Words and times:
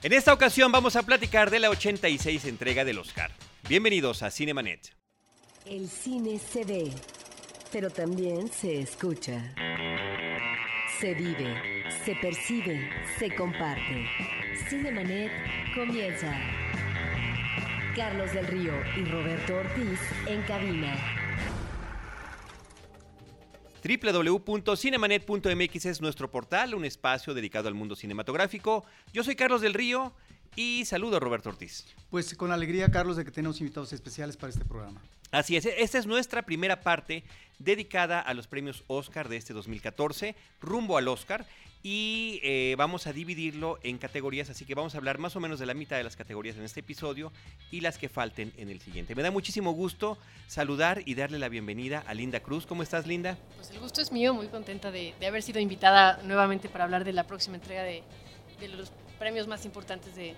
En 0.00 0.12
esta 0.12 0.32
ocasión 0.32 0.70
vamos 0.70 0.94
a 0.94 1.02
platicar 1.02 1.50
de 1.50 1.58
la 1.58 1.70
86 1.70 2.44
entrega 2.44 2.84
del 2.84 2.98
Oscar. 2.98 3.32
Bienvenidos 3.68 4.22
a 4.22 4.30
Cinemanet. 4.30 4.94
El 5.66 5.88
cine 5.88 6.38
se 6.38 6.64
ve, 6.64 6.92
pero 7.72 7.90
también 7.90 8.48
se 8.48 8.80
escucha. 8.80 9.52
Se 11.00 11.14
vive, 11.14 11.82
se 12.04 12.14
percibe, 12.14 12.88
se 13.18 13.34
comparte. 13.34 14.06
Cinemanet 14.68 15.32
comienza. 15.74 16.32
Carlos 17.96 18.32
del 18.32 18.46
Río 18.46 18.74
y 18.96 19.04
Roberto 19.04 19.56
Ortiz 19.56 19.98
en 20.28 20.42
cabina. 20.42 21.27
www.cinemanet.mx 23.88 25.86
es 25.86 26.02
nuestro 26.02 26.30
portal, 26.30 26.74
un 26.74 26.84
espacio 26.84 27.32
dedicado 27.32 27.68
al 27.68 27.74
mundo 27.74 27.96
cinematográfico. 27.96 28.84
Yo 29.14 29.24
soy 29.24 29.34
Carlos 29.34 29.62
del 29.62 29.72
Río 29.72 30.12
y 30.56 30.84
saludo 30.84 31.16
a 31.16 31.20
Roberto 31.20 31.48
Ortiz. 31.48 31.86
Pues 32.10 32.34
con 32.34 32.52
alegría, 32.52 32.90
Carlos, 32.90 33.16
de 33.16 33.24
que 33.24 33.30
tenemos 33.30 33.58
invitados 33.60 33.94
especiales 33.94 34.36
para 34.36 34.52
este 34.52 34.66
programa. 34.66 35.00
Así 35.30 35.56
es, 35.56 35.64
esta 35.64 35.98
es 35.98 36.06
nuestra 36.06 36.42
primera 36.42 36.80
parte 36.82 37.24
dedicada 37.58 38.20
a 38.20 38.34
los 38.34 38.46
premios 38.46 38.84
Oscar 38.88 39.28
de 39.28 39.38
este 39.38 39.54
2014, 39.54 40.36
rumbo 40.60 40.98
al 40.98 41.08
Oscar, 41.08 41.46
y 41.82 42.40
eh, 42.42 42.74
vamos 42.76 43.06
a 43.06 43.12
dividirlo 43.12 43.78
en 43.82 43.98
categorías, 43.98 44.50
así 44.50 44.64
que 44.64 44.74
vamos 44.74 44.94
a 44.94 44.98
hablar 44.98 45.18
más 45.18 45.36
o 45.36 45.40
menos 45.40 45.58
de 45.58 45.66
la 45.66 45.74
mitad 45.74 45.96
de 45.96 46.04
las 46.04 46.16
categorías 46.16 46.56
en 46.56 46.64
este 46.64 46.80
episodio 46.80 47.32
y 47.70 47.80
las 47.80 47.98
que 47.98 48.08
falten 48.08 48.52
en 48.56 48.68
el 48.68 48.80
siguiente. 48.80 49.14
Me 49.14 49.22
da 49.22 49.30
muchísimo 49.30 49.72
gusto 49.72 50.18
saludar 50.48 51.02
y 51.04 51.14
darle 51.14 51.38
la 51.38 51.48
bienvenida 51.48 52.04
a 52.06 52.14
Linda 52.14 52.40
Cruz. 52.40 52.66
¿Cómo 52.66 52.82
estás, 52.82 53.06
Linda? 53.06 53.38
Pues 53.56 53.70
el 53.70 53.78
gusto 53.78 54.00
es 54.00 54.10
mío, 54.10 54.34
muy 54.34 54.48
contenta 54.48 54.90
de, 54.90 55.14
haber 55.26 55.42
sido 55.42 55.60
invitada 55.60 56.20
nuevamente 56.24 56.68
para 56.68 56.84
hablar 56.84 57.04
de 57.04 57.12
la 57.12 57.26
próxima 57.26 57.56
entrega 57.56 57.82
de, 57.82 58.02
los 58.76 58.90
premios 59.18 59.46
más 59.46 59.64
importantes 59.64 60.16
de, 60.16 60.34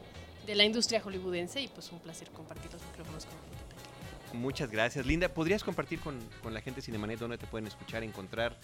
la 0.46 0.64
industria 0.64 1.00
hollywoodense 1.00 1.60
y 1.60 1.68
pues 1.68 1.92
un 1.92 2.00
placer 2.00 2.28
compartir 2.30 2.72
los 2.72 2.82
micrófonos 2.82 3.24
con 3.24 4.40
Muchas 4.40 4.68
gracias. 4.68 5.06
Linda, 5.06 5.28
¿podrías 5.28 5.62
compartir 5.62 6.00
con, 6.00 6.18
con 6.42 6.52
la 6.54 6.60
gente 6.60 6.82
Cinemanet 6.82 7.20
dónde 7.20 7.38
te 7.38 7.46
pueden 7.46 7.68
escuchar, 7.68 8.02
encontrar, 8.02 8.56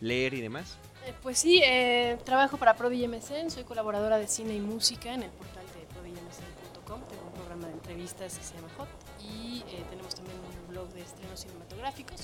leer 0.00 0.34
y 0.34 0.40
demás? 0.40 0.78
Eh, 1.06 1.14
pues 1.22 1.38
sí, 1.38 1.62
eh, 1.64 2.18
trabajo 2.24 2.56
para 2.56 2.74
ProDiMSN, 2.74 3.50
soy 3.50 3.64
colaboradora 3.64 4.18
de 4.18 4.26
cine 4.26 4.54
y 4.54 4.60
música 4.60 5.14
en 5.14 5.22
el 5.22 5.30
portal 5.30 5.64
de 5.66 5.86
ProDiMSN.com, 5.94 7.00
tengo 7.08 7.26
un 7.26 7.32
programa 7.32 7.68
de 7.68 7.74
entrevistas 7.74 8.36
que 8.36 8.44
se 8.44 8.54
llama 8.54 8.68
Hot 8.76 8.88
y 9.20 9.62
eh, 9.68 9.84
tenemos 9.88 10.14
también 10.14 10.36
un 10.38 10.68
blog 10.68 10.88
de 10.92 11.02
estrenos 11.02 11.40
cinematográficos. 11.40 12.22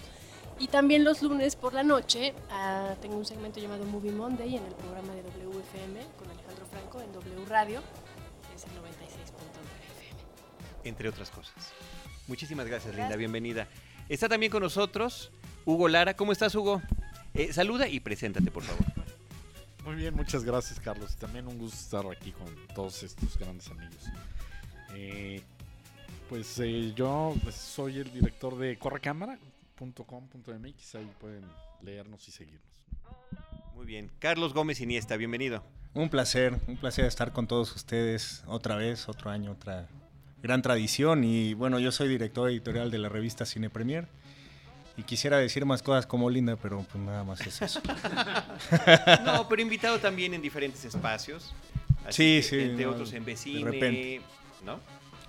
Y 0.59 0.67
también 0.69 1.05
los 1.05 1.23
lunes 1.23 1.57
por 1.57 1.75
la 1.75 1.83
noche 1.83 2.35
ah, 2.51 2.95
tengo 3.01 3.17
un 3.17 3.25
segmento 3.25 3.59
llamado 3.61 3.85
Movie 3.85 4.13
Monday 4.13 4.57
en 4.57 4.65
el 4.65 4.75
programa 4.75 5.15
de 5.15 5.23
WFM 5.23 6.01
con 6.19 6.31
Alejandro 6.31 6.67
Franco 6.67 7.01
en 7.01 7.13
W 7.13 7.45
Radio, 7.49 7.81
es 8.55 8.65
el 8.65 8.71
96.9 8.71 8.81
FM. 9.95 10.21
Entre 10.85 11.09
otras 11.09 11.31
cosas. 11.31 11.73
Muchísimas 12.27 12.67
gracias, 12.67 12.95
Linda, 12.95 13.15
bienvenida. 13.17 13.69
Está 14.09 14.29
también 14.29 14.51
con 14.51 14.63
nosotros 14.63 15.31
Hugo 15.65 15.89
Lara. 15.89 16.15
¿Cómo 16.15 16.33
estás, 16.33 16.55
Hugo? 16.55 16.83
Eh, 17.35 17.53
saluda 17.53 17.87
y 17.89 18.01
preséntate, 18.01 18.51
por 18.51 18.63
favor. 18.63 18.87
Muy 19.85 19.97
bien, 19.97 20.15
muchas 20.15 20.45
gracias, 20.45 20.79
Carlos. 20.79 21.17
También 21.17 21.49
un 21.49 21.59
gusto 21.59 21.77
estar 21.77 22.07
aquí 22.07 22.33
con 22.33 22.47
todos 22.75 23.03
estos 23.03 23.39
grandes 23.39 23.69
amigos. 23.69 24.09
Eh, 24.95 25.43
pues 26.29 26.59
eh, 26.61 26.93
yo 26.95 27.35
pues, 27.43 27.57
soy 27.57 27.99
el 27.99 28.13
director 28.13 28.57
de 28.59 28.79
correcámara.com.mx. 28.79 30.95
Ahí 30.95 31.11
pueden 31.21 31.45
leernos 31.83 32.29
y 32.29 32.31
seguirnos. 32.31 32.63
Muy 33.75 33.87
bien. 33.87 34.11
Carlos 34.19 34.53
Gómez 34.55 34.81
Iniesta, 34.81 35.17
bienvenido. 35.17 35.65
Un 35.95 36.09
placer, 36.09 36.59
un 36.69 36.77
placer 36.77 37.05
estar 37.07 37.33
con 37.33 37.47
todos 37.47 37.75
ustedes 37.75 38.45
otra 38.47 38.77
vez, 38.77 39.09
otro 39.09 39.31
año, 39.31 39.53
otra 39.53 39.89
gran 40.43 40.63
tradición. 40.63 41.25
Y 41.25 41.55
bueno, 41.55 41.81
yo 41.81 41.93
soy 41.93 42.09
director 42.09 42.51
editorial 42.51 42.91
de 42.91 42.99
la 42.99 43.09
revista 43.09 43.45
Cine 43.45 43.69
Premier. 43.69 44.07
Y 44.97 45.05
quisiera 45.05 45.39
decir 45.39 45.65
más 45.65 45.83
cosas 45.83 46.07
como 46.07 46.29
Linda, 46.29 46.57
pero 46.57 46.85
pues 46.91 47.03
nada 47.03 47.25
más 47.25 47.41
es 47.41 47.63
eso. 47.63 47.81
no, 49.25 49.49
pero 49.49 49.63
invitado 49.63 49.99
también 49.99 50.35
en 50.35 50.43
diferentes 50.43 50.85
espacios. 50.85 51.55
sí, 52.11 52.43
sí. 52.43 52.61
Entre 52.61 52.87
otros 52.87 53.13
en 53.13 53.25
Vecine, 53.25 54.21
¿no? 54.65 54.79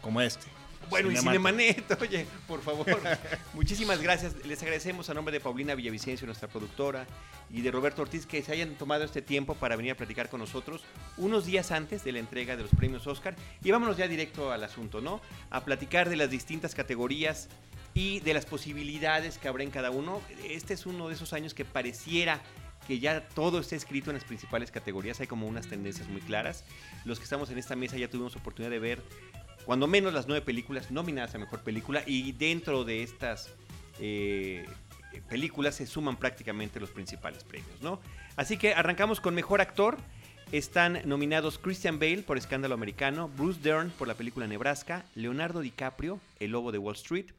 Como 0.02 0.22
este. 0.22 0.48
Bueno, 0.90 1.12
y 1.12 1.18
Cinemanet, 1.18 1.98
oye, 2.02 2.26
por 2.48 2.62
favor. 2.62 2.86
Muchísimas 3.54 4.02
gracias. 4.02 4.34
Les 4.46 4.62
agradecemos 4.62 5.10
a 5.10 5.14
nombre 5.14 5.32
de 5.32 5.40
Paulina 5.40 5.76
Villavicencio, 5.76 6.26
nuestra 6.26 6.48
productora, 6.48 7.06
y 7.50 7.62
de 7.62 7.72
Roberto 7.72 8.02
Ortiz, 8.02 8.26
que 8.26 8.42
se 8.42 8.52
hayan 8.52 8.76
tomado 8.76 9.04
este 9.04 9.22
tiempo 9.22 9.56
para 9.56 9.76
venir 9.76 9.94
a 9.94 9.96
platicar 9.96 10.30
con 10.30 10.40
nosotros 10.40 10.84
unos 11.18 11.46
días 11.46 11.72
antes 11.72 12.04
de 12.04 12.12
la 12.12 12.20
entrega 12.20 12.56
de 12.56 12.64
los 12.64 12.72
premios 12.72 13.08
Oscar. 13.08 13.36
Y 13.64 13.72
vámonos 13.72 13.98
ya 13.98 14.08
directo 14.08 14.52
al 14.52 14.64
asunto, 14.64 15.02
¿no? 15.02 15.22
A 15.50 15.64
platicar 15.64 16.10
de 16.10 16.16
las 16.16 16.30
distintas 16.30 16.76
categorías 16.76 17.50
y 17.94 18.20
de 18.22 18.34
las 18.34 18.46
posibilidades 18.46 19.38
que 19.38 19.48
habrá 19.48 19.64
en 19.64 19.72
cada 19.72 19.92
uno. 19.92 20.22
Este 20.44 20.74
es 20.74 20.86
uno 20.86 21.08
de 21.08 21.16
esos 21.16 21.34
años 21.34 21.54
que 21.54 21.66
pareciera 21.66 22.42
que 22.88 23.00
ya 23.00 23.28
todo 23.30 23.60
está 23.60 23.76
escrito 23.76 24.10
en 24.10 24.16
las 24.16 24.26
principales 24.26 24.72
categorías, 24.72 25.20
hay 25.22 25.28
como 25.28 25.48
unas 25.48 25.68
tendencias 25.68 26.08
muy 26.08 26.22
claras. 26.22 26.64
Los 27.06 27.18
que 27.20 27.24
estamos 27.24 27.50
en 27.50 27.58
esta 27.58 27.76
mesa 27.76 27.98
ya 27.98 28.10
tuvimos 28.10 28.36
oportunidad 28.36 28.72
de 28.72 28.80
ver 28.80 29.02
cuando 29.66 29.88
menos 29.88 30.14
las 30.14 30.28
nueve 30.28 30.46
películas 30.46 30.92
nominadas 30.92 31.36
a 31.36 31.38
Mejor 31.38 31.62
Película 31.62 32.04
y 32.06 32.32
dentro 32.34 32.84
de 32.84 33.04
estas 33.04 33.50
eh, 34.00 34.66
películas 35.30 35.76
se 35.76 35.86
suman 35.86 36.18
prácticamente 36.18 36.80
los 36.80 36.90
principales 36.90 37.44
premios, 37.44 37.82
¿no? 37.82 38.00
Así 38.36 38.58
que 38.58 38.74
arrancamos 38.74 39.22
con 39.22 39.36
Mejor 39.36 39.62
Actor. 39.62 39.98
Están 40.52 41.02
nominados 41.06 41.58
Christian 41.58 41.98
Bale 41.98 42.22
por 42.22 42.38
Escándalo 42.38 42.76
Americano, 42.76 43.30
Bruce 43.30 43.60
Dern 43.62 43.90
por 43.92 44.08
la 44.08 44.14
película 44.14 44.46
Nebraska, 44.46 45.06
Leonardo 45.16 45.62
DiCaprio, 45.62 46.20
El 46.40 46.52
Lobo 46.52 46.72
de 46.72 46.78
Wall 46.78 46.96
Street, 46.96 47.32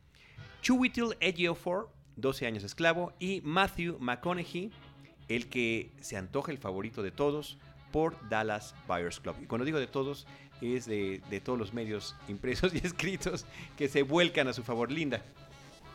Chiwetel 0.62 1.16
Ejiofor, 1.20 1.90
12 2.16 2.46
años 2.46 2.64
esclavo, 2.64 3.12
y 3.20 3.40
Matthew 3.44 3.98
McConaughey, 4.00 4.72
el 5.28 5.48
que 5.48 5.92
se 6.00 6.16
antoja 6.16 6.50
el 6.50 6.58
favorito 6.58 7.02
de 7.02 7.12
todos 7.12 7.56
por 7.92 8.16
Dallas 8.28 8.74
Buyers 8.88 9.20
Club. 9.20 9.36
Y 9.40 9.46
cuando 9.46 9.64
digo 9.64 9.78
de 9.78 9.86
todos, 9.86 10.26
es 10.64 10.86
de, 10.86 11.20
todos 11.44 11.58
los 11.58 11.72
medios 11.72 12.14
impresos 12.28 12.74
y 12.74 12.78
escritos 12.84 13.44
que 13.76 13.88
se 13.88 14.02
vuelcan 14.02 14.48
a 14.48 14.52
su 14.52 14.62
favor. 14.62 14.90
Linda. 14.90 15.22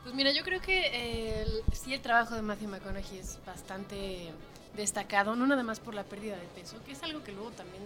Pues 0.03 0.16
mira, 0.16 0.31
yo 0.31 0.44
creo 0.44 0.62
que 0.62 1.46
sí 1.74 1.94
el 1.94 2.02
trabajo 2.02 2.35
de 2.35 2.41
Matthew 2.41 2.69
McConaughey 2.69 3.19
es 3.19 3.40
bastante 3.46 4.31
destacado, 4.75 5.35
no 5.35 5.46
nada 5.46 5.63
más 5.63 5.80
por 5.80 5.94
la 5.94 6.03
pérdida 6.03 6.38
de 6.38 6.47
peso, 6.47 6.78
que 6.85 6.94
es 6.94 7.03
algo 7.03 7.24
que 7.24 7.31
luego 7.31 7.52
también 7.52 7.84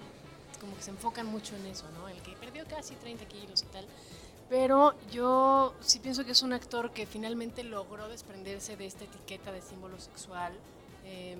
como 0.59 0.75
que 0.77 0.83
se 0.83 0.91
enfocan 0.91 1.25
mucho 1.25 1.55
en 1.55 1.65
eso, 1.65 1.85
¿no? 1.99 2.07
El 2.07 2.21
que 2.21 2.31
perdió 2.33 2.65
casi 2.65 2.95
30 2.95 3.25
kilos 3.25 3.63
y 3.63 3.65
tal. 3.65 3.85
Pero 4.49 4.93
yo 5.11 5.73
sí 5.81 5.99
pienso 5.99 6.25
que 6.25 6.31
es 6.31 6.41
un 6.41 6.53
actor 6.53 6.91
que 6.91 7.05
finalmente 7.05 7.63
logró 7.63 8.07
desprenderse 8.07 8.77
de 8.77 8.85
esta 8.85 9.03
etiqueta 9.03 9.51
de 9.51 9.61
símbolo 9.61 9.99
sexual 9.99 10.53
em, 11.05 11.39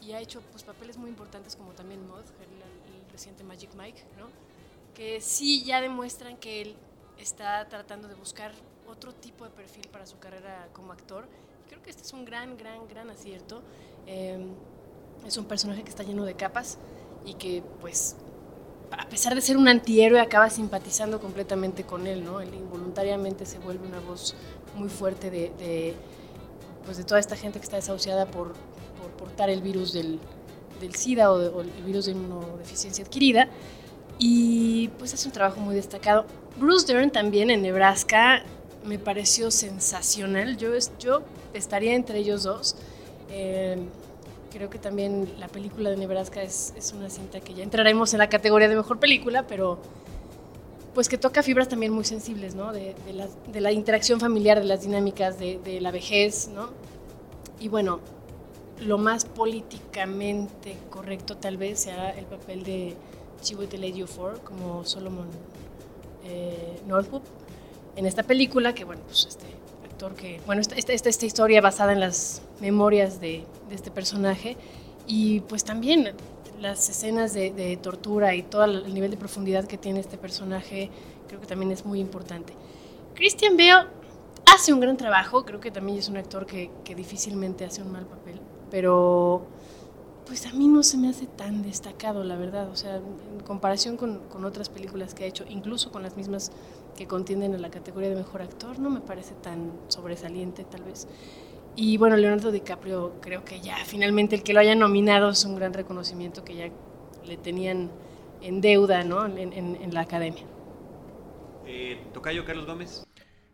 y 0.00 0.12
ha 0.12 0.20
hecho 0.20 0.40
pues, 0.50 0.64
papeles 0.64 0.96
muy 0.96 1.08
importantes 1.08 1.56
como 1.56 1.72
también 1.72 2.06
Moth, 2.06 2.26
el, 2.40 3.12
reciente 3.12 3.44
Magic 3.44 3.70
Mike, 3.74 4.02
¿no? 4.18 4.26
Que 4.94 5.20
sí 5.20 5.64
ya 5.64 5.80
demuestran 5.80 6.36
que 6.36 6.62
él 6.62 6.76
está 7.18 7.68
tratando 7.68 8.08
de 8.08 8.14
buscar 8.14 8.52
otro 8.88 9.14
tipo 9.14 9.44
de 9.44 9.50
perfil 9.50 9.88
para 9.90 10.06
su 10.06 10.18
carrera 10.18 10.68
como 10.72 10.92
actor. 10.92 11.26
Creo 11.68 11.82
que 11.82 11.90
este 11.90 12.02
es 12.02 12.12
un 12.12 12.24
gran, 12.24 12.56
gran, 12.56 12.86
gran 12.88 13.10
acierto. 13.10 13.62
Em, 14.06 14.48
es 15.26 15.36
un 15.36 15.46
personaje 15.46 15.82
que 15.82 15.90
está 15.90 16.02
lleno 16.02 16.24
de 16.24 16.34
capas 16.34 16.78
y 17.24 17.34
que 17.34 17.62
pues 17.80 18.16
a 18.98 19.08
pesar 19.08 19.34
de 19.34 19.40
ser 19.40 19.56
un 19.56 19.68
antihéroe, 19.68 20.20
acaba 20.20 20.50
simpatizando 20.50 21.20
completamente 21.20 21.84
con 21.84 22.06
él, 22.06 22.24
¿no? 22.24 22.40
Él 22.40 22.52
involuntariamente 22.54 23.46
se 23.46 23.58
vuelve 23.58 23.86
una 23.86 24.00
voz 24.00 24.34
muy 24.76 24.88
fuerte 24.88 25.30
de, 25.30 25.94
pues 26.84 26.98
de 26.98 27.04
toda 27.04 27.20
esta 27.20 27.36
gente 27.36 27.58
que 27.58 27.64
está 27.64 27.76
desahuciada 27.76 28.26
por, 28.26 28.54
portar 29.18 29.50
el 29.50 29.62
virus 29.62 29.92
del, 29.92 30.20
SIDA 30.94 31.32
o, 31.32 31.60
el 31.60 31.70
virus 31.84 32.06
de 32.06 32.12
inmunodeficiencia 32.12 33.04
adquirida. 33.04 33.48
Y 34.18 34.88
pues 34.98 35.14
hace 35.14 35.28
un 35.28 35.32
trabajo 35.32 35.60
muy 35.60 35.74
destacado. 35.74 36.26
Bruce 36.56 36.86
Dern 36.86 37.10
también 37.10 37.50
en 37.50 37.62
Nebraska 37.62 38.42
me 38.84 38.98
pareció 38.98 39.50
sensacional. 39.50 40.56
Yo, 40.56 40.70
yo 40.98 41.22
estaría 41.54 41.94
entre 41.94 42.18
ellos 42.18 42.42
dos. 42.42 42.76
Eh, 43.30 43.78
Creo 44.52 44.68
que 44.68 44.78
también 44.78 45.32
la 45.38 45.48
película 45.48 45.88
de 45.88 45.96
Nebraska 45.96 46.42
es, 46.42 46.74
es, 46.76 46.92
una 46.92 47.08
cinta 47.08 47.40
que 47.40 47.54
ya 47.54 47.62
entraremos 47.62 48.12
en 48.12 48.18
la 48.18 48.28
categoría 48.28 48.68
de 48.68 48.76
mejor 48.76 48.98
película, 48.98 49.46
pero 49.46 49.78
pues 50.92 51.08
que 51.08 51.16
toca 51.16 51.42
fibras 51.42 51.68
también 51.68 51.90
muy 51.90 52.04
sensibles, 52.04 52.54
¿no? 52.54 52.70
De, 52.70 52.94
de, 53.06 53.14
la, 53.14 53.28
de 53.50 53.60
la, 53.62 53.72
interacción 53.72 54.20
familiar, 54.20 54.58
de 54.58 54.66
las 54.66 54.82
dinámicas 54.82 55.38
de, 55.38 55.58
de, 55.64 55.80
la 55.80 55.90
vejez, 55.90 56.48
¿no? 56.48 56.68
Y 57.60 57.68
bueno, 57.68 58.00
lo 58.80 58.98
más 58.98 59.24
políticamente 59.24 60.76
correcto 60.90 61.38
tal 61.38 61.56
vez 61.56 61.80
sea 61.80 62.10
el 62.10 62.26
papel 62.26 62.62
de 62.62 62.94
Chiwetel 63.42 63.84
Ejiofor 63.84 64.40
como 64.40 64.84
Solomon 64.84 65.28
eh, 66.24 66.80
Northup 66.86 67.22
en 67.96 68.06
esta 68.06 68.22
película, 68.22 68.74
que 68.74 68.84
bueno, 68.84 69.02
pues 69.06 69.26
este 69.28 69.52
que, 70.16 70.40
bueno, 70.46 70.60
esta, 70.60 70.74
esta, 70.74 71.08
esta, 71.08 71.26
historia 71.26 71.60
basada 71.60 71.92
en 71.92 72.00
las 72.00 72.42
memorias 72.60 73.20
de, 73.20 73.44
de, 73.68 73.74
este 73.74 73.90
personaje 73.90 74.56
y 75.06 75.40
pues 75.40 75.64
también 75.64 76.12
las 76.60 76.88
escenas 76.88 77.32
de, 77.34 77.52
de 77.52 77.76
tortura 77.76 78.34
y 78.34 78.42
todo 78.42 78.64
el 78.64 78.92
nivel 78.92 79.10
de 79.12 79.16
profundidad 79.16 79.64
que 79.66 79.78
tiene 79.78 80.00
este 80.00 80.18
personaje 80.18 80.90
creo 81.28 81.40
que 81.40 81.46
también 81.46 81.70
es 81.70 81.84
muy 81.84 82.00
importante. 82.00 82.52
Christian 83.14 83.56
Bale 83.56 83.88
hace 84.52 84.72
un 84.72 84.80
gran 84.80 84.96
trabajo, 84.96 85.44
creo 85.44 85.60
que 85.60 85.70
también 85.70 85.98
es 85.98 86.08
un 86.08 86.16
actor 86.16 86.46
que, 86.46 86.70
que 86.84 86.94
difícilmente 86.94 87.64
hace 87.64 87.82
un 87.82 87.92
mal 87.92 88.06
papel, 88.06 88.40
pero 88.70 89.46
pues 90.32 90.46
a 90.46 90.52
mí 90.54 90.66
no 90.66 90.82
se 90.82 90.96
me 90.96 91.10
hace 91.10 91.26
tan 91.26 91.62
destacado, 91.62 92.24
la 92.24 92.36
verdad. 92.36 92.70
O 92.70 92.74
sea, 92.74 92.96
en 92.96 93.40
comparación 93.44 93.98
con, 93.98 94.20
con, 94.30 94.46
otras 94.46 94.70
películas 94.70 95.12
que 95.12 95.24
ha 95.24 95.26
hecho, 95.26 95.44
incluso 95.46 95.92
con 95.92 96.02
las 96.02 96.16
mismas 96.16 96.50
que 96.96 97.06
contienden 97.06 97.52
en 97.52 97.60
la 97.60 97.70
categoría 97.70 98.08
de 98.08 98.16
mejor 98.16 98.40
actor, 98.40 98.78
no 98.78 98.88
me 98.88 99.02
parece 99.02 99.34
tan 99.34 99.70
sobresaliente, 99.88 100.64
tal 100.64 100.84
vez. 100.84 101.06
Y 101.76 101.98
bueno, 101.98 102.16
Leonardo 102.16 102.50
DiCaprio, 102.50 103.20
creo 103.20 103.44
que 103.44 103.60
ya 103.60 103.76
finalmente 103.84 104.34
el 104.34 104.42
que 104.42 104.54
lo 104.54 104.60
haya 104.60 104.74
nominado 104.74 105.28
es 105.28 105.44
un 105.44 105.54
gran 105.54 105.74
reconocimiento 105.74 106.42
que 106.44 106.56
ya 106.56 106.70
le 107.26 107.36
tenían 107.36 107.90
en 108.40 108.62
deuda 108.62 109.04
¿no? 109.04 109.26
en, 109.26 109.52
en, 109.52 109.76
en 109.76 109.92
la 109.92 110.00
academia. 110.00 110.44
Eh, 111.66 112.02
Tocayo 112.14 112.46
Carlos 112.46 112.64
Gómez. 112.64 113.06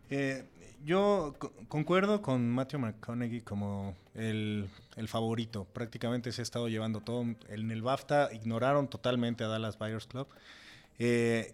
Eh, 0.09 0.45
yo 0.85 1.35
concuerdo 1.67 2.21
con 2.21 2.49
Matthew 2.49 2.79
McConaughey 2.79 3.41
como 3.41 3.95
el, 4.13 4.69
el, 4.99 5.07
favorito. 5.07 5.65
Prácticamente 5.65 6.31
se 6.31 6.41
ha 6.41 6.43
estado 6.43 6.67
llevando 6.67 7.01
todo. 7.01 7.21
En 7.21 7.71
el 7.71 7.81
BAFTA 7.81 8.29
ignoraron 8.33 8.87
totalmente 8.87 9.43
a 9.43 9.47
Dallas 9.47 9.77
Buyers 9.77 10.07
Club. 10.07 10.27
Eh, 10.99 11.53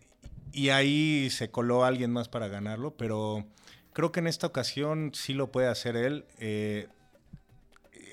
y 0.52 0.70
ahí 0.70 1.30
se 1.30 1.52
coló 1.52 1.84
alguien 1.84 2.12
más 2.12 2.30
para 2.30 2.48
ganarlo, 2.48 2.92
pero 2.92 3.46
creo 3.94 4.12
que 4.12 4.20
en 4.20 4.28
esta 4.28 4.48
ocasión 4.48 5.12
sí 5.14 5.34
lo 5.34 5.52
puede 5.52 5.68
hacer 5.68 5.96
él. 5.96 6.26
Eh, 6.40 6.88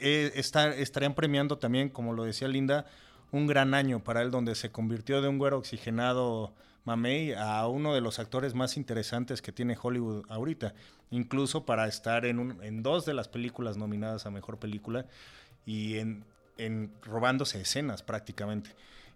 eh, 0.01 0.33
estarían 0.35 1.15
premiando 1.15 1.59
también, 1.59 1.89
como 1.89 2.13
lo 2.13 2.25
decía 2.25 2.49
Linda, 2.49 2.87
un 3.31 3.47
gran 3.47 3.75
año 3.75 4.03
para 4.03 4.23
él, 4.23 4.31
donde 4.31 4.55
se 4.55 4.71
convirtió 4.71 5.23
de 5.23 5.29
un 5.29 5.39
güero 5.39 5.59
oxigenado 5.59 6.53
Mamey 6.85 7.33
a 7.33 7.67
uno 7.69 7.95
de 7.95 8.01
los 8.01 8.19
actores 8.19 8.55
más 8.55 8.77
interesantes 8.77 9.41
que 9.43 9.53
tiene 9.53 9.77
Hollywood 9.81 10.25
ahorita, 10.29 10.75
incluso 11.11 11.65
para 11.65 11.87
estar 11.87 12.27
en, 12.27 12.39
un, 12.39 12.63
en 12.63 12.83
dos 12.83 13.05
de 13.07 13.15
las 13.15 13.29
películas 13.29 13.77
nominadas 13.77 14.27
a 14.27 14.31
Mejor 14.31 14.59
Película 14.59 15.07
y 15.65 15.99
en, 15.99 16.25
en 16.59 16.93
robándose 17.03 17.61
escenas 17.61 18.03
prácticamente. 18.03 18.71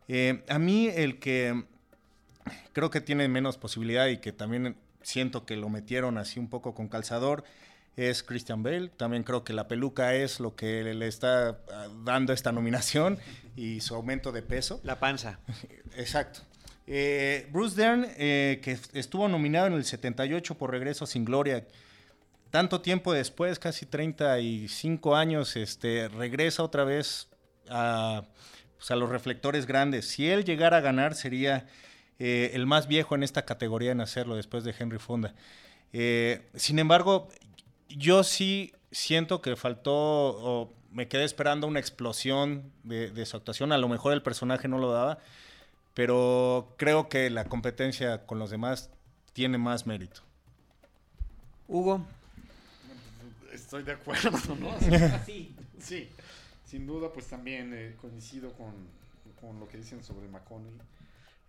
Eh, 0.09 0.45
a 0.49 0.59
mí 0.59 0.89
el 0.89 1.19
que 1.19 1.65
creo 2.73 2.91
que 2.91 3.01
tiene 3.01 3.29
menos 3.29 3.59
posibilidad 3.59 4.07
y 4.07 4.19
que 4.19 4.33
también 4.33 4.77
siento 5.03 5.45
que 5.45 5.57
lo 5.57 5.69
metieron 5.69 6.19
así 6.19 6.39
un 6.39 6.49
poco 6.49 6.75
con 6.75 6.89
calzador 6.89 7.45
es 7.97 8.23
Christian 8.23 8.63
Bale. 8.63 8.89
También 8.89 9.23
creo 9.23 9.43
que 9.43 9.53
la 9.53 9.69
peluca 9.69 10.15
es 10.15 10.39
lo 10.39 10.55
que 10.55 10.83
le 10.95 11.09
está 11.09 11.59
dando 12.05 12.33
esta 12.33 12.53
nominación 12.53 13.19
y 13.57 13.81
su 13.81 13.95
aumento 13.95 14.33
de 14.33 14.43
peso. 14.43 14.81
La 14.85 15.01
panza. 15.01 15.39
Exacto. 15.97 16.41
Eh, 16.87 17.49
Bruce 17.51 17.75
Dern, 17.75 18.07
eh, 18.17 18.61
que 18.63 18.79
estuvo 18.93 19.27
nominado 19.29 19.67
en 19.67 19.73
el 19.73 19.85
78 19.85 20.57
por 20.57 20.71
Regreso 20.71 21.07
sin 21.07 21.25
Gloria, 21.25 21.67
tanto 22.51 22.81
tiempo 22.81 23.13
después, 23.13 23.59
casi 23.59 23.87
35 23.87 25.17
años, 25.17 25.57
este, 25.57 26.09
regresa 26.09 26.63
otra 26.63 26.85
vez 26.85 27.29
a, 27.69 28.23
pues, 28.77 28.91
a 28.91 28.97
los 28.97 29.11
reflectores 29.11 29.67
grandes. 29.67 30.09
Si 30.09 30.31
él 30.31 30.45
llegara 30.45 30.77
a 30.77 30.81
ganar, 30.81 31.17
sería 31.17 31.67
eh, 32.21 32.53
el 32.55 32.67
más 32.67 32.87
viejo 32.87 33.17
en 33.17 33.25
esta 33.25 33.45
categoría 33.45 33.91
en 33.91 34.01
hacerlo 34.01 34.37
después 34.37 34.63
de 34.63 34.75
Henry 34.79 34.99
Fonda. 34.99 35.35
Sin 36.55 36.79
embargo, 36.79 37.29
yo 37.89 38.23
sí 38.23 38.73
siento 38.91 39.41
que 39.41 39.57
faltó, 39.57 39.93
o 39.95 40.75
me 40.93 41.09
quedé 41.09 41.25
esperando 41.25 41.67
una 41.67 41.81
explosión 41.81 42.71
de 42.85 43.27
su 43.27 43.37
actuación. 43.37 43.73
A 43.73 43.79
lo 43.79 43.89
mejor 43.89 44.13
el 44.13 44.23
personaje 44.23 44.69
no 44.69 44.79
lo 44.79 44.93
daba 44.93 45.19
pero 45.97 46.75
creo 46.77 47.09
que 47.09 47.31
la 47.31 47.47
competencia 47.47 48.27
con 48.27 48.39
los 48.39 48.51
demás 48.51 48.91
tiene 49.33 49.57
más 49.57 49.87
mérito. 49.87 50.21
Hugo. 51.67 52.05
Estoy 53.51 53.83
de 53.83 53.93
acuerdo, 53.93 54.31
¿no? 54.61 54.79
Sí, 55.25 55.57
sí. 55.79 56.11
sin 56.67 56.87
duda, 56.87 57.11
pues 57.11 57.29
también 57.29 57.73
eh, 57.73 57.97
coincido 57.99 58.53
con, 58.53 58.75
con, 59.41 59.59
lo 59.59 59.67
que 59.67 59.79
dicen 59.79 60.05
sobre 60.05 60.29
McConaughey. 60.29 60.79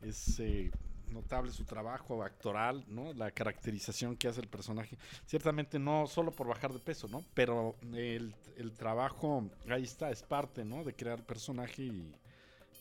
Es 0.02 0.40
eh, 0.40 0.72
notable 1.12 1.52
su 1.52 1.66
trabajo 1.66 2.24
actoral, 2.24 2.86
¿no? 2.88 3.12
La 3.12 3.32
caracterización 3.32 4.16
que 4.16 4.30
hace 4.30 4.40
el 4.40 4.48
personaje. 4.48 4.98
Ciertamente 5.26 5.78
no 5.78 6.08
solo 6.08 6.32
por 6.32 6.48
bajar 6.48 6.72
de 6.72 6.80
peso, 6.80 7.10
¿no? 7.10 7.22
Pero 7.34 7.76
el, 7.94 8.34
el 8.56 8.72
trabajo, 8.72 9.52
ahí 9.70 9.84
está, 9.84 10.10
es 10.10 10.24
parte, 10.24 10.64
¿no? 10.64 10.86
De 10.86 10.94
crear 10.94 11.22
personaje 11.26 11.84
y, 11.84 12.16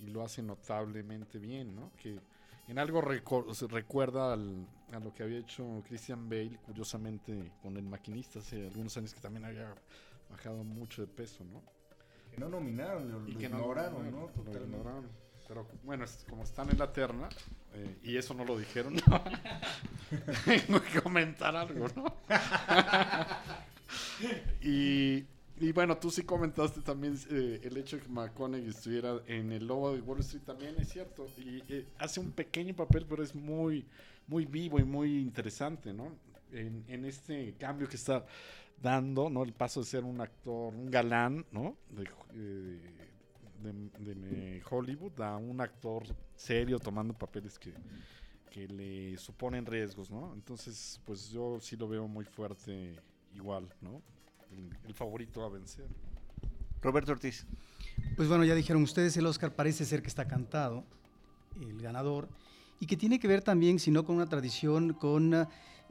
y 0.00 0.08
lo 0.08 0.24
hace 0.24 0.42
notablemente 0.42 1.38
bien, 1.38 1.74
¿no? 1.74 1.92
Que 1.96 2.20
en 2.68 2.78
algo 2.78 3.02
se 3.54 3.66
recuerda 3.68 4.32
al, 4.32 4.66
a 4.92 4.98
lo 4.98 5.14
que 5.14 5.22
había 5.22 5.38
hecho 5.38 5.82
Christian 5.86 6.28
Bale, 6.28 6.58
curiosamente, 6.64 7.52
con 7.62 7.76
el 7.76 7.84
maquinista 7.84 8.40
hace 8.40 8.66
algunos 8.66 8.96
años 8.96 9.14
que 9.14 9.20
también 9.20 9.44
había 9.44 9.72
bajado 10.30 10.64
mucho 10.64 11.02
de 11.02 11.08
peso, 11.08 11.44
¿no? 11.44 11.62
Que 12.30 12.38
no 12.38 12.48
nominaron, 12.48 13.10
lo, 13.10 13.28
y 13.28 13.32
lo 13.32 13.38
que 13.38 13.46
ignoraron, 13.46 14.10
no, 14.10 14.30
¿no? 14.34 14.44
Lo 14.44 14.62
ignoraron. 14.62 15.08
Pero 15.46 15.66
bueno, 15.84 16.04
es, 16.04 16.26
como 16.28 16.42
están 16.42 16.68
en 16.70 16.78
la 16.78 16.92
terna, 16.92 17.28
eh, 17.72 17.98
y 18.02 18.16
eso 18.16 18.34
no 18.34 18.44
lo 18.44 18.58
dijeron, 18.58 18.96
tengo 20.44 20.82
que 20.92 21.00
comentar 21.00 21.54
algo, 21.54 21.86
¿no? 21.94 22.16
y 24.60 25.24
y 25.58 25.72
bueno, 25.72 25.96
tú 25.96 26.10
sí 26.10 26.22
comentaste 26.22 26.80
también 26.80 27.18
eh, 27.30 27.60
el 27.62 27.76
hecho 27.76 27.96
de 27.96 28.02
que 28.02 28.08
McConaughey 28.08 28.68
estuviera 28.68 29.20
en 29.26 29.52
el 29.52 29.66
Lobo 29.66 29.94
de 29.94 30.00
Wall 30.00 30.20
Street 30.20 30.42
también 30.44 30.74
es 30.78 30.88
cierto 30.88 31.26
y 31.38 31.62
eh, 31.68 31.86
hace 31.98 32.20
un 32.20 32.32
pequeño 32.32 32.74
papel 32.74 33.06
pero 33.08 33.22
es 33.22 33.34
muy 33.34 33.86
muy 34.26 34.44
vivo 34.44 34.78
y 34.78 34.84
muy 34.84 35.18
interesante, 35.18 35.92
¿no? 35.92 36.12
En, 36.52 37.04
este 37.04 37.54
cambio 37.58 37.88
que 37.88 37.96
está 37.96 38.24
dando, 38.82 39.28
¿no? 39.30 39.42
El 39.42 39.52
paso 39.52 39.80
de 39.80 39.86
ser 39.86 40.04
un 40.04 40.20
actor, 40.20 40.74
un 40.74 40.90
galán, 40.90 41.44
¿no? 41.52 41.76
De, 41.90 42.04
eh, 42.34 42.80
de, 43.98 44.14
de 44.14 44.62
Hollywood 44.68 45.20
a 45.20 45.36
un 45.36 45.60
actor 45.60 46.04
serio 46.34 46.78
tomando 46.78 47.14
papeles 47.14 47.58
que, 47.58 47.72
que 48.50 48.66
le 48.68 49.16
suponen 49.18 49.66
riesgos, 49.66 50.10
¿no? 50.10 50.32
Entonces, 50.34 51.00
pues 51.04 51.28
yo 51.30 51.58
sí 51.60 51.76
lo 51.76 51.88
veo 51.88 52.08
muy 52.08 52.24
fuerte 52.24 52.96
igual, 53.34 53.68
¿no? 53.80 54.02
El, 54.52 54.76
el, 54.84 54.94
favorito 54.94 55.44
a 55.44 55.48
vencer. 55.48 55.86
Roberto 56.82 57.12
Ortiz. 57.12 57.46
Pues 58.16 58.28
bueno, 58.28 58.44
ya 58.44 58.54
dijeron 58.54 58.82
ustedes, 58.82 59.16
el 59.16 59.26
Oscar 59.26 59.54
parece 59.54 59.84
ser 59.84 60.02
que 60.02 60.08
está 60.08 60.26
cantado, 60.26 60.84
el 61.60 61.80
ganador, 61.80 62.28
y 62.80 62.86
que 62.86 62.96
tiene 62.96 63.18
que 63.18 63.28
ver 63.28 63.42
también, 63.42 63.78
si 63.78 63.90
no 63.90 64.04
con 64.04 64.16
una 64.16 64.26
tradición, 64.26 64.92
con 64.92 65.48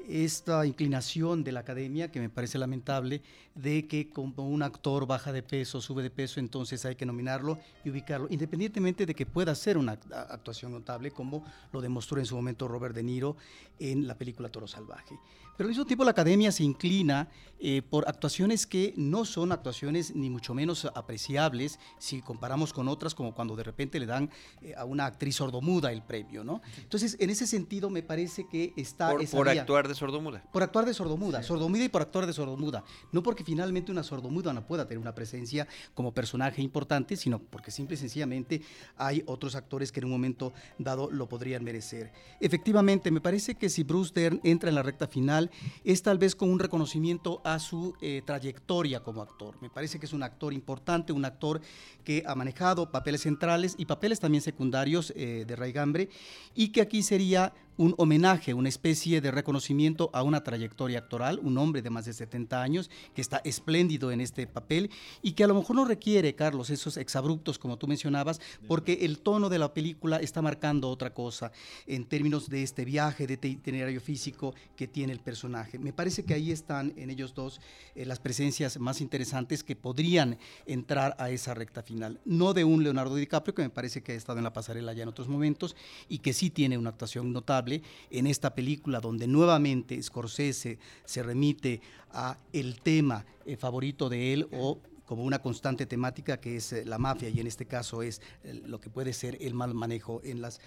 esta 0.09 0.65
inclinación 0.65 1.43
de 1.43 1.51
la 1.51 1.61
academia, 1.61 2.11
que 2.11 2.19
me 2.19 2.29
parece 2.29 2.57
lamentable, 2.57 3.21
de 3.55 3.87
que 3.87 4.09
como 4.09 4.47
un 4.47 4.63
actor 4.63 5.07
baja 5.07 5.31
de 5.31 5.43
peso, 5.43 5.81
sube 5.81 6.03
de 6.03 6.09
peso, 6.09 6.39
entonces 6.39 6.85
hay 6.85 6.95
que 6.95 7.05
nominarlo 7.05 7.59
y 7.83 7.89
ubicarlo, 7.89 8.27
independientemente 8.29 9.05
de 9.05 9.15
que 9.15 9.25
pueda 9.25 9.55
ser 9.55 9.77
una 9.77 9.93
actuación 9.93 10.71
notable, 10.71 11.11
como 11.11 11.45
lo 11.71 11.81
demostró 11.81 12.19
en 12.19 12.25
su 12.25 12.35
momento 12.35 12.67
Robert 12.67 12.95
De 12.95 13.03
Niro 13.03 13.37
en 13.79 14.07
la 14.07 14.17
película 14.17 14.49
Toro 14.49 14.67
Salvaje. 14.67 15.17
Pero 15.57 15.67
al 15.67 15.69
mismo 15.69 15.85
tiempo 15.85 16.03
la 16.03 16.11
academia 16.11 16.51
se 16.51 16.63
inclina 16.63 17.29
eh, 17.59 17.81
por 17.81 18.07
actuaciones 18.09 18.67
que 18.67 18.93
no 18.97 19.23
son 19.23 19.53
actuaciones 19.53 20.13
ni 20.13 20.29
mucho 20.29 20.53
menos 20.53 20.85
apreciables 20.93 21.79
si 21.97 22.21
comparamos 22.21 22.73
con 22.73 22.89
otras, 22.89 23.15
como 23.15 23.33
cuando 23.33 23.55
de 23.55 23.63
repente 23.63 23.99
le 23.99 24.05
dan 24.05 24.29
eh, 24.61 24.73
a 24.75 24.83
una 24.83 25.05
actriz 25.05 25.37
sordomuda 25.37 25.93
el 25.93 26.01
premio, 26.01 26.43
¿no? 26.43 26.61
Entonces, 26.77 27.15
en 27.19 27.29
ese 27.29 27.47
sentido, 27.47 27.89
me 27.89 28.03
parece 28.03 28.47
que 28.47 28.73
está... 28.75 29.11
Por, 29.11 29.21
esa 29.21 29.37
por 29.37 29.47
actuar 29.47 29.87
de 29.87 29.94
sordomuda. 29.95 30.43
Por 30.51 30.63
actuar 30.63 30.85
de 30.85 30.93
sordomuda, 30.93 31.41
sí. 31.41 31.47
sordomuda 31.47 31.83
y 31.83 31.89
por 31.89 32.01
actuar 32.01 32.25
de 32.25 32.33
sordomuda. 32.33 32.83
No 33.11 33.23
porque 33.23 33.43
finalmente 33.43 33.91
una 33.91 34.03
sordomuda 34.03 34.53
no 34.53 34.65
pueda 34.65 34.85
tener 34.85 34.99
una 34.99 35.15
presencia 35.15 35.67
como 35.93 36.13
personaje 36.13 36.61
importante, 36.61 37.15
sino 37.15 37.39
porque 37.39 37.71
simple 37.71 37.95
y 37.95 37.97
sencillamente 37.97 38.61
hay 38.97 39.23
otros 39.25 39.55
actores 39.55 39.91
que 39.91 39.99
en 39.99 40.05
un 40.05 40.11
momento 40.11 40.53
dado 40.77 41.09
lo 41.09 41.27
podrían 41.27 41.63
merecer. 41.63 42.11
Efectivamente, 42.39 43.11
me 43.11 43.21
parece 43.21 43.55
que 43.55 43.69
si 43.69 43.83
Bruce 43.83 44.13
Dern 44.13 44.39
entra 44.43 44.69
en 44.69 44.75
la 44.75 44.83
recta 44.83 45.07
final, 45.07 45.51
es 45.83 46.01
tal 46.03 46.17
vez 46.17 46.35
con 46.35 46.49
un 46.49 46.59
reconocimiento 46.59 47.41
a 47.43 47.59
su 47.59 47.95
eh, 48.01 48.21
trayectoria 48.25 49.01
como 49.01 49.21
actor. 49.21 49.55
Me 49.61 49.69
parece 49.69 49.99
que 49.99 50.05
es 50.05 50.13
un 50.13 50.23
actor 50.23 50.53
importante, 50.53 51.13
un 51.13 51.25
actor 51.25 51.61
que 52.03 52.23
ha 52.25 52.35
manejado 52.35 52.91
papeles 52.91 53.21
centrales 53.21 53.75
y 53.77 53.85
papeles 53.85 54.19
también 54.19 54.41
secundarios 54.41 55.13
eh, 55.15 55.45
de 55.47 55.55
raigambre 55.55 56.09
y 56.53 56.69
que 56.69 56.81
aquí 56.81 57.03
sería 57.03 57.53
un 57.77 57.95
homenaje, 57.97 58.53
una 58.53 58.69
especie 58.69 59.21
de 59.21 59.31
reconocimiento 59.31 60.09
a 60.13 60.23
una 60.23 60.43
trayectoria 60.43 60.99
actoral, 60.99 61.39
un 61.41 61.57
hombre 61.57 61.81
de 61.81 61.89
más 61.89 62.05
de 62.05 62.13
70 62.13 62.61
años 62.61 62.89
que 63.13 63.21
está 63.21 63.41
espléndido 63.43 64.11
en 64.11 64.21
este 64.21 64.47
papel 64.47 64.89
y 65.21 65.33
que 65.33 65.43
a 65.43 65.47
lo 65.47 65.55
mejor 65.55 65.75
no 65.75 65.85
requiere, 65.85 66.35
Carlos, 66.35 66.69
esos 66.69 66.97
exabruptos 66.97 67.59
como 67.59 67.77
tú 67.77 67.87
mencionabas, 67.87 68.39
porque 68.67 68.99
el 69.01 69.19
tono 69.19 69.49
de 69.49 69.59
la 69.59 69.73
película 69.73 70.17
está 70.17 70.41
marcando 70.41 70.89
otra 70.89 71.13
cosa 71.13 71.51
en 71.87 72.05
términos 72.05 72.49
de 72.49 72.63
este 72.63 72.85
viaje, 72.85 73.27
de 73.27 73.47
itinerario 73.47 74.01
físico 74.01 74.53
que 74.75 74.87
tiene 74.87 75.13
el 75.13 75.19
personaje. 75.19 75.79
Me 75.79 75.93
parece 75.93 76.23
que 76.23 76.33
ahí 76.33 76.51
están 76.51 76.93
en 76.95 77.09
ellos 77.09 77.33
dos 77.33 77.59
eh, 77.95 78.05
las 78.05 78.19
presencias 78.19 78.79
más 78.79 79.01
interesantes 79.01 79.63
que 79.63 79.75
podrían 79.75 80.37
entrar 80.65 81.15
a 81.19 81.29
esa 81.29 81.53
recta 81.53 81.83
final. 81.83 82.19
No 82.25 82.53
de 82.53 82.63
un 82.63 82.83
Leonardo 82.83 83.15
DiCaprio, 83.15 83.55
que 83.55 83.63
me 83.63 83.69
parece 83.69 84.01
que 84.01 84.13
ha 84.13 84.15
estado 84.15 84.37
en 84.37 84.43
la 84.43 84.53
pasarela 84.53 84.93
ya 84.93 85.03
en 85.03 85.09
otros 85.09 85.27
momentos 85.27 85.75
y 86.09 86.19
que 86.19 86.33
sí 86.33 86.49
tiene 86.49 86.77
una 86.77 86.91
actuación 86.91 87.33
notable 87.33 87.64
en 88.09 88.27
esta 88.27 88.53
película 88.53 88.99
donde 88.99 89.27
nuevamente 89.27 90.01
Scorsese 90.01 90.77
se 91.03 91.23
remite 91.23 91.81
a 92.11 92.37
el 92.53 92.79
tema 92.81 93.25
eh, 93.45 93.57
favorito 93.57 94.09
de 94.09 94.33
él 94.33 94.47
o 94.51 94.79
como 95.05 95.23
una 95.23 95.39
constante 95.39 95.85
temática 95.85 96.39
que 96.39 96.57
es 96.57 96.73
eh, 96.73 96.85
la 96.85 96.97
mafia 96.97 97.29
y 97.29 97.39
en 97.39 97.47
este 97.47 97.65
caso 97.65 98.01
es 98.01 98.21
eh, 98.43 98.61
lo 98.65 98.79
que 98.79 98.89
puede 98.89 99.13
ser 99.13 99.37
el 99.41 99.53
mal 99.53 99.73
manejo 99.73 100.21
en 100.23 100.41
las 100.41 100.59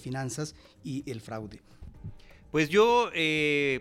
finanzas 0.00 0.54
y 0.84 1.08
el 1.10 1.20
fraude. 1.20 1.60
Pues 2.50 2.68
yo, 2.70 3.10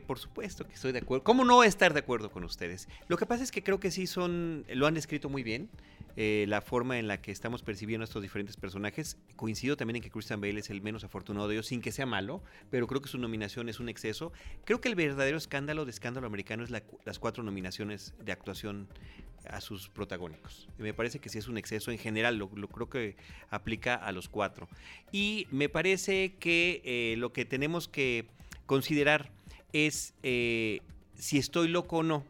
por 0.06 0.20
supuesto 0.20 0.68
que 0.68 0.74
estoy 0.74 0.92
de 0.92 1.00
acuerdo. 1.00 1.24
¿Cómo 1.24 1.46
no 1.46 1.64
estar 1.64 1.94
de 1.94 2.00
acuerdo 2.00 2.30
con 2.30 2.44
ustedes? 2.44 2.90
Lo 3.08 3.16
que 3.16 3.26
pasa 3.26 3.44
es 3.44 3.52
que 3.52 3.64
creo 3.64 3.80
que 3.80 3.90
sí 3.90 4.06
son, 4.06 4.66
lo 4.68 4.86
han 4.88 4.98
escrito 4.98 5.30
muy 5.30 5.44
bien. 5.44 5.70
Eh, 6.18 6.46
la 6.48 6.62
forma 6.62 6.98
en 6.98 7.08
la 7.08 7.22
que 7.22 7.32
estamos 7.32 7.62
percibiendo 7.62 8.04
a 8.04 8.06
estos 8.06 8.22
diferentes 8.22 8.56
personajes. 8.56 9.18
Coincido 9.36 9.76
también 9.76 9.98
en 9.98 10.02
que 10.02 10.10
Christian 10.10 10.40
Bale 10.40 10.60
es 10.60 10.70
el 10.70 10.82
menos 10.82 11.04
afortunado 11.04 11.48
de 11.48 11.56
ellos, 11.56 11.68
sin 11.68 11.82
que 11.82 11.92
sea 11.92 12.06
malo, 12.06 12.42
pero 12.70 12.88
creo 12.88 13.02
que 13.02 13.10
su 13.10 13.18
nominación 13.18 13.68
es 13.68 13.80
un 13.80 13.90
exceso. 13.90 14.32
Creo 14.64 14.80
que 14.80 14.88
el 14.88 14.96
verdadero 14.96 15.38
escándalo 15.38 15.84
de 15.84 15.92
escándalo 15.92 16.28
americano 16.28 16.64
es 16.64 16.70
las 16.70 17.20
cuatro 17.20 17.44
nominaciones 17.44 18.14
de 18.24 18.32
actuación 18.32 18.88
a 19.50 19.62
sus 19.62 19.90
protagónicos. 19.90 20.68
Me 20.78 20.94
parece 20.94 21.20
que 21.20 21.30
sí 21.30 21.38
es 21.38 21.48
un 21.48 21.58
exceso 21.58 21.92
en 21.92 21.98
general, 21.98 22.38
lo, 22.38 22.50
creo 22.50 22.90
que 22.90 23.16
aplica 23.50 23.96
a 23.96 24.12
los 24.12 24.30
cuatro. 24.30 24.68
Y 25.12 25.48
me 25.52 25.70
parece 25.70 26.36
que 26.40 26.82
eh, 26.84 27.16
lo 27.18 27.34
que 27.34 27.46
tenemos 27.46 27.88
que 27.88 28.26
considerar 28.66 29.32
es 29.74 30.14
eh, 30.24 30.82
si 31.16 31.38
estoy 31.38 31.68
loco 31.68 31.98
o 31.98 32.04
no 32.04 32.24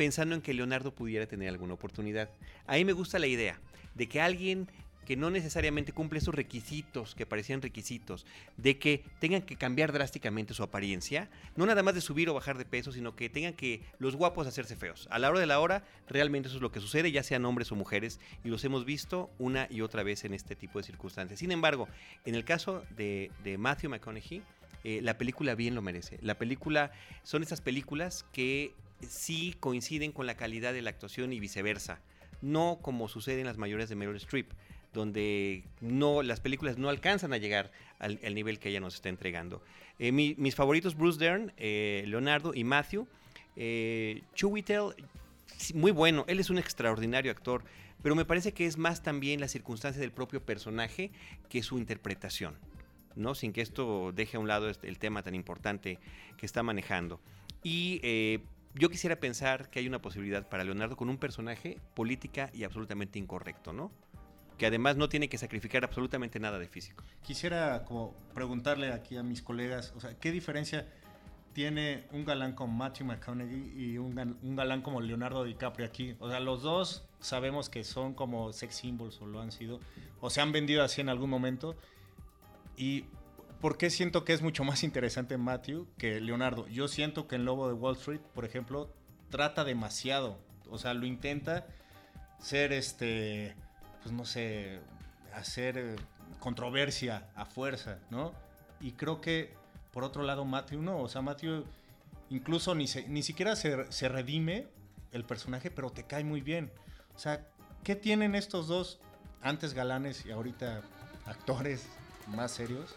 pensando 0.00 0.34
en 0.34 0.40
que 0.40 0.54
Leonardo 0.54 0.94
pudiera 0.94 1.26
tener 1.26 1.50
alguna 1.50 1.74
oportunidad. 1.74 2.30
A 2.66 2.76
mí 2.76 2.86
me 2.86 2.94
gusta 2.94 3.18
la 3.18 3.26
idea 3.26 3.60
de 3.94 4.08
que 4.08 4.18
alguien 4.18 4.66
que 5.04 5.14
no 5.14 5.28
necesariamente 5.28 5.92
cumple 5.92 6.20
esos 6.20 6.34
requisitos, 6.34 7.14
que 7.14 7.26
parecían 7.26 7.60
requisitos, 7.60 8.24
de 8.56 8.78
que 8.78 9.04
tengan 9.18 9.42
que 9.42 9.56
cambiar 9.56 9.92
drásticamente 9.92 10.54
su 10.54 10.62
apariencia, 10.62 11.28
no 11.54 11.66
nada 11.66 11.82
más 11.82 11.94
de 11.94 12.00
subir 12.00 12.30
o 12.30 12.34
bajar 12.34 12.56
de 12.56 12.64
peso, 12.64 12.92
sino 12.92 13.14
que 13.14 13.28
tengan 13.28 13.52
que 13.52 13.82
los 13.98 14.16
guapos 14.16 14.46
hacerse 14.46 14.74
feos. 14.74 15.06
A 15.10 15.18
la 15.18 15.28
hora 15.28 15.38
de 15.38 15.46
la 15.46 15.60
hora, 15.60 15.84
realmente 16.08 16.48
eso 16.48 16.56
es 16.56 16.62
lo 16.62 16.72
que 16.72 16.80
sucede, 16.80 17.12
ya 17.12 17.22
sean 17.22 17.44
hombres 17.44 17.70
o 17.70 17.76
mujeres, 17.76 18.20
y 18.42 18.48
los 18.48 18.64
hemos 18.64 18.86
visto 18.86 19.28
una 19.38 19.66
y 19.68 19.82
otra 19.82 20.02
vez 20.02 20.24
en 20.24 20.32
este 20.32 20.56
tipo 20.56 20.78
de 20.78 20.84
circunstancias. 20.84 21.40
Sin 21.40 21.52
embargo, 21.52 21.88
en 22.24 22.36
el 22.36 22.46
caso 22.46 22.84
de, 22.96 23.30
Matthew 23.58 23.90
McConaughey, 23.90 24.42
eh, 24.82 25.00
la 25.02 25.18
película 25.18 25.54
bien 25.54 25.74
lo 25.74 25.82
merece. 25.82 26.18
La 26.22 26.38
película 26.38 26.90
son 27.22 27.42
esas 27.42 27.60
películas 27.60 28.24
que 28.32 28.72
sí 29.08 29.54
coinciden 29.60 30.12
con 30.12 30.26
la 30.26 30.36
calidad 30.36 30.72
de 30.72 30.82
la 30.82 30.90
actuación 30.90 31.32
y 31.32 31.40
viceversa. 31.40 32.00
No 32.42 32.78
como 32.82 33.08
sucede 33.08 33.40
en 33.40 33.46
las 33.46 33.58
mayores 33.58 33.88
de 33.88 33.96
Meryl 33.96 34.16
Streep, 34.16 34.50
donde 34.92 35.64
no, 35.80 36.22
las 36.22 36.40
películas 36.40 36.78
no 36.78 36.88
alcanzan 36.88 37.32
a 37.32 37.38
llegar 37.38 37.70
al, 37.98 38.18
nivel 38.34 38.58
que 38.58 38.70
ella 38.70 38.80
nos 38.80 38.94
está 38.94 39.08
entregando. 39.08 39.62
Eh, 39.98 40.12
mis 40.12 40.54
favoritos, 40.54 40.96
Bruce 40.96 41.18
Dern, 41.18 41.52
eh, 41.56 42.04
Leonardo 42.06 42.52
y 42.54 42.64
Matthew. 42.64 43.06
Eh, 43.56 44.22
muy 45.74 45.90
bueno, 45.90 46.24
él 46.28 46.40
es 46.40 46.48
un 46.48 46.58
extraordinario 46.58 47.30
actor, 47.30 47.62
pero 48.02 48.14
me 48.14 48.24
parece 48.24 48.52
que 48.52 48.66
es 48.66 48.78
más 48.78 49.02
también 49.02 49.40
la 49.40 49.48
circunstancia 49.48 50.00
del 50.00 50.12
propio 50.12 50.42
personaje 50.42 51.10
que 51.48 51.62
su 51.62 51.78
interpretación. 51.78 52.56
¿no? 53.16 53.34
sin 53.34 53.52
que 53.52 53.60
esto 53.60 54.12
deje 54.12 54.36
a 54.36 54.40
un 54.40 54.48
lado 54.48 54.68
este, 54.68 54.88
el 54.88 54.98
tema 54.98 55.22
tan 55.22 55.34
importante 55.34 55.98
que 56.36 56.46
está 56.46 56.62
manejando. 56.62 57.20
Y 57.62 58.00
eh, 58.02 58.40
yo 58.74 58.88
quisiera 58.88 59.16
pensar 59.16 59.70
que 59.70 59.80
hay 59.80 59.86
una 59.86 60.00
posibilidad 60.00 60.48
para 60.48 60.64
Leonardo 60.64 60.96
con 60.96 61.08
un 61.08 61.18
personaje 61.18 61.78
política 61.94 62.50
y 62.52 62.64
absolutamente 62.64 63.18
incorrecto, 63.18 63.72
¿no? 63.72 63.90
Que 64.58 64.66
además 64.66 64.96
no 64.96 65.08
tiene 65.08 65.28
que 65.28 65.38
sacrificar 65.38 65.84
absolutamente 65.84 66.38
nada 66.38 66.58
de 66.58 66.68
físico. 66.68 67.02
Quisiera 67.22 67.84
como 67.84 68.14
preguntarle 68.34 68.92
aquí 68.92 69.16
a 69.16 69.22
mis 69.22 69.42
colegas, 69.42 69.92
o 69.96 70.00
sea, 70.00 70.18
¿qué 70.18 70.30
diferencia 70.30 70.86
tiene 71.52 72.04
un 72.12 72.24
galán 72.24 72.54
como 72.54 72.72
Matthew 72.74 73.06
McConaughey 73.06 73.72
y 73.74 73.98
un, 73.98 74.38
un 74.42 74.56
galán 74.56 74.82
como 74.82 75.00
Leonardo 75.00 75.44
DiCaprio 75.44 75.86
aquí? 75.86 76.14
O 76.20 76.28
sea, 76.28 76.40
los 76.40 76.62
dos 76.62 77.08
sabemos 77.18 77.68
que 77.68 77.84
son 77.84 78.14
como 78.14 78.52
sex 78.52 78.76
symbols 78.76 79.20
o 79.20 79.26
lo 79.26 79.40
han 79.40 79.50
sido, 79.50 79.80
o 80.20 80.30
se 80.30 80.40
han 80.40 80.52
vendido 80.52 80.84
así 80.84 81.00
en 81.00 81.08
algún 81.08 81.30
momento. 81.30 81.74
Y 82.76 83.06
¿Por 83.60 83.76
qué 83.76 83.90
siento 83.90 84.24
que 84.24 84.32
es 84.32 84.40
mucho 84.40 84.64
más 84.64 84.82
interesante 84.84 85.36
Matthew 85.36 85.86
que 85.98 86.18
Leonardo? 86.20 86.66
Yo 86.68 86.88
siento 86.88 87.28
que 87.28 87.36
en 87.36 87.44
Lobo 87.44 87.68
de 87.68 87.74
Wall 87.74 87.96
Street, 87.96 88.20
por 88.34 88.46
ejemplo, 88.46 88.90
trata 89.28 89.64
demasiado. 89.64 90.38
O 90.70 90.78
sea, 90.78 90.94
lo 90.94 91.04
intenta 91.04 91.66
ser 92.38 92.72
este, 92.72 93.54
pues 94.02 94.14
no 94.14 94.24
sé, 94.24 94.80
hacer 95.34 95.76
eh, 95.76 95.96
controversia 96.38 97.28
a 97.34 97.44
fuerza, 97.44 97.98
¿no? 98.08 98.32
Y 98.80 98.92
creo 98.92 99.20
que, 99.20 99.52
por 99.92 100.04
otro 100.04 100.22
lado, 100.22 100.46
Matthew 100.46 100.80
no. 100.80 100.98
O 100.98 101.08
sea, 101.08 101.20
Matthew 101.20 101.66
incluso 102.30 102.74
ni, 102.74 102.86
ni 103.08 103.22
siquiera 103.22 103.56
se, 103.56 103.92
se 103.92 104.08
redime 104.08 104.68
el 105.12 105.24
personaje, 105.24 105.70
pero 105.70 105.90
te 105.90 106.04
cae 106.04 106.24
muy 106.24 106.40
bien. 106.40 106.72
O 107.14 107.18
sea, 107.18 107.46
¿qué 107.84 107.94
tienen 107.94 108.34
estos 108.34 108.68
dos 108.68 109.00
antes 109.42 109.74
galanes 109.74 110.24
y 110.24 110.30
ahorita 110.30 110.80
actores 111.26 111.86
más 112.26 112.52
serios? 112.52 112.94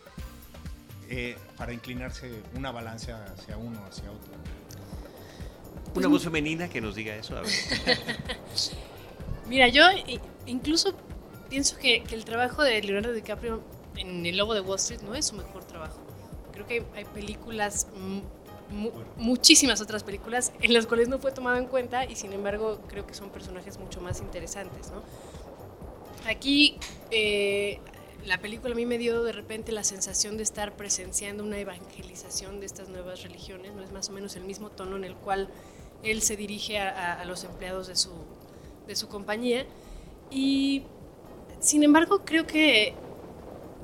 Eh, 1.16 1.38
para 1.58 1.72
inclinarse 1.72 2.42
una 2.56 2.72
balanza 2.72 3.24
hacia 3.26 3.56
uno 3.56 3.80
o 3.84 3.86
hacia 3.86 4.10
otro. 4.10 4.34
Una 5.94 6.08
voz 6.08 6.24
femenina 6.24 6.68
que 6.70 6.82
nos 6.82 6.96
diga 6.96 7.16
eso. 7.16 7.36
Mira, 9.48 9.68
yo 9.68 9.84
incluso 10.48 10.96
pienso 11.52 11.78
que, 11.78 12.04
el 12.12 12.26
trabajo 12.26 12.64
de 12.64 12.82
Leonardo 12.82 13.14
DiCaprio 13.14 13.62
en 13.96 14.26
El 14.26 14.38
Lobo 14.38 14.56
de 14.56 14.62
Wall 14.62 14.80
Street 14.80 15.02
no 15.02 15.14
es 15.14 15.28
su 15.28 15.36
mejor 15.36 15.64
trabajo. 15.66 16.00
Creo 16.52 16.66
que 16.66 16.84
hay 16.96 17.06
películas, 17.06 17.86
muchísimas 19.16 19.82
otras 19.82 20.04
películas 20.04 20.52
en 20.64 20.74
las 20.74 20.88
cuales 20.88 21.10
no 21.10 21.20
fue 21.20 21.32
tomado 21.32 21.58
en 21.58 21.68
cuenta 21.68 22.06
y 22.06 22.16
sin 22.16 22.34
embargo 22.34 22.82
creo 22.88 23.06
que 23.06 23.14
son 23.14 23.30
personajes 23.30 23.78
mucho 23.78 24.02
más 24.02 24.20
interesantes. 24.20 24.90
¿no? 24.90 25.04
Aquí 26.28 26.80
eh, 27.12 27.80
la 28.26 28.40
película 28.40 28.74
a 28.74 28.76
mí 28.76 28.86
me 28.86 28.98
dio 28.98 29.24
de 29.24 29.32
repente 29.32 29.72
la 29.72 29.84
sensación 29.84 30.38
de 30.38 30.44
estar 30.44 30.76
presenciando 30.76 31.44
una 31.44 31.58
evangelización 31.58 32.60
de 32.60 32.66
estas 32.66 32.90
nuevas 32.90 33.24
religiones, 33.24 33.74
no 33.74 33.84
es 33.84 33.92
más 33.92 34.10
o 34.10 34.14
menos 34.14 34.36
el 34.36 34.44
mismo 34.44 34.70
tono 34.70 34.96
en 34.96 35.04
el 35.04 35.16
cual 35.16 35.50
él 36.04 36.22
se 36.22 36.36
dirige 36.36 36.80
a, 36.80 37.24
los 37.26 37.44
empleados 37.44 37.88
de 37.88 37.96
su, 37.96 38.12
de 38.88 38.96
su 38.96 39.08
compañía. 39.08 39.66
Y 40.30 40.84
sin 41.60 41.84
embargo, 41.84 42.22
creo 42.26 42.46
que, 42.46 42.94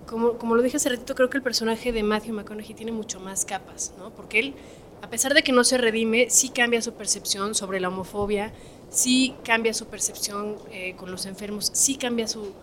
como, 0.05 0.37
como, 0.37 0.55
lo 0.55 0.61
dije 0.61 0.77
hace 0.77 0.89
ratito, 0.89 1.15
creo 1.15 1.29
que 1.29 1.37
el 1.37 1.43
personaje 1.43 1.91
de 1.91 2.03
Matthew 2.03 2.35
McConaughey 2.35 2.73
tiene 2.73 2.91
mucho 2.91 3.19
más 3.19 3.45
capas, 3.45 3.93
¿no? 3.97 4.11
Porque 4.11 4.39
él, 4.39 4.53
a 5.01 5.09
pesar 5.09 5.33
de 5.33 5.43
que 5.43 5.51
no 5.51 5.63
se 5.63 5.77
redime, 5.77 6.29
sí 6.29 6.49
cambia 6.49 6.81
su 6.81 6.93
percepción 6.93 7.55
sobre 7.55 7.79
la 7.79 7.87
homofobia, 7.87 8.53
sí 8.89 9.35
cambia 9.45 9.73
su 9.73 9.85
percepción 9.87 10.57
eh, 10.71 10.95
con 10.97 11.11
los 11.11 11.25
enfermos, 11.25 11.69
sí 11.73 11.95
cambia 11.95 12.27
su 12.27 12.53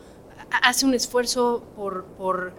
hace 0.51 0.87
un 0.87 0.95
esfuerzo 0.95 1.63
por, 1.77 2.53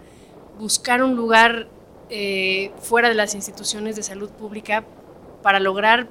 buscar 0.58 1.02
un 1.02 1.14
lugar 1.14 1.68
eh, 2.10 2.72
fuera 2.80 3.08
de 3.08 3.14
las 3.14 3.34
instituciones 3.34 3.94
de 3.96 4.02
salud 4.02 4.28
pública 4.30 4.84
para 5.42 5.60
lograr, 5.60 6.08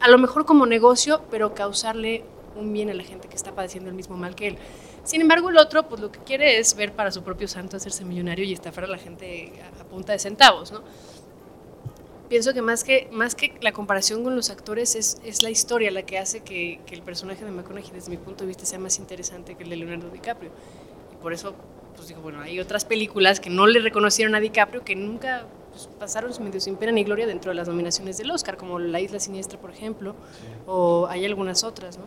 a 0.00 0.08
lo 0.08 0.18
mejor 0.18 0.46
como 0.46 0.64
negocio, 0.64 1.22
pero 1.30 1.54
causarle 1.54 2.24
un 2.56 2.72
bien 2.72 2.90
a 2.90 2.94
la 2.94 3.04
gente 3.04 3.28
que 3.28 3.36
está 3.36 3.54
padeciendo 3.54 3.90
el 3.90 3.94
mismo 3.94 4.16
mal 4.16 4.34
que 4.34 4.48
él. 4.48 4.58
Sin 5.04 5.20
embargo, 5.20 5.50
el 5.50 5.58
otro, 5.58 5.88
pues 5.88 6.00
lo 6.00 6.10
que 6.10 6.18
quiere 6.20 6.58
es 6.58 6.74
ver 6.74 6.92
para 6.92 7.10
su 7.10 7.22
propio 7.22 7.48
santo 7.48 7.76
hacerse 7.76 8.04
millonario 8.04 8.44
y 8.44 8.52
estafar 8.52 8.84
a 8.84 8.88
la 8.88 8.98
gente 8.98 9.52
a, 9.80 9.84
punta 9.84 10.12
de 10.12 10.18
centavos, 10.18 10.72
¿no? 10.72 10.82
Pienso 12.28 12.52
que 12.52 12.60
más 12.60 12.84
que, 12.84 13.08
más 13.10 13.34
que 13.34 13.54
la 13.62 13.72
comparación 13.72 14.22
con 14.22 14.36
los 14.36 14.50
actores 14.50 14.94
es, 14.96 15.18
es 15.24 15.42
la 15.42 15.48
historia 15.48 15.90
la 15.90 16.02
que 16.02 16.18
hace 16.18 16.40
que, 16.40 16.80
que, 16.84 16.94
el 16.94 17.00
personaje 17.00 17.42
de 17.42 17.50
McConaughey, 17.50 17.90
desde 17.90 18.10
mi 18.10 18.18
punto 18.18 18.44
de 18.44 18.48
vista, 18.48 18.66
sea 18.66 18.78
más 18.78 18.98
interesante 18.98 19.54
que 19.54 19.62
el 19.62 19.70
de 19.70 19.76
Leonardo 19.76 20.10
DiCaprio 20.10 20.50
por 21.22 21.32
eso, 21.32 21.54
pues 21.96 22.08
digo, 22.08 22.20
bueno, 22.20 22.40
hay 22.40 22.60
otras 22.60 22.84
películas 22.84 23.40
que 23.40 23.50
no 23.50 23.66
le 23.66 23.80
reconocieron 23.80 24.34
a 24.34 24.40
DiCaprio 24.40 24.84
que 24.84 24.96
nunca 24.96 25.46
pues, 25.70 25.88
pasaron 25.98 26.32
medio 26.42 26.60
sin 26.60 26.76
pena 26.76 26.92
ni 26.92 27.04
gloria 27.04 27.26
dentro 27.26 27.50
de 27.50 27.54
las 27.54 27.68
nominaciones 27.68 28.18
del 28.18 28.30
Oscar, 28.30 28.56
como 28.56 28.78
La 28.78 29.00
Isla 29.00 29.20
Siniestra, 29.20 29.60
por 29.60 29.70
ejemplo, 29.70 30.14
o 30.66 31.06
hay 31.08 31.24
algunas 31.24 31.64
otras, 31.64 31.98
¿no? 31.98 32.04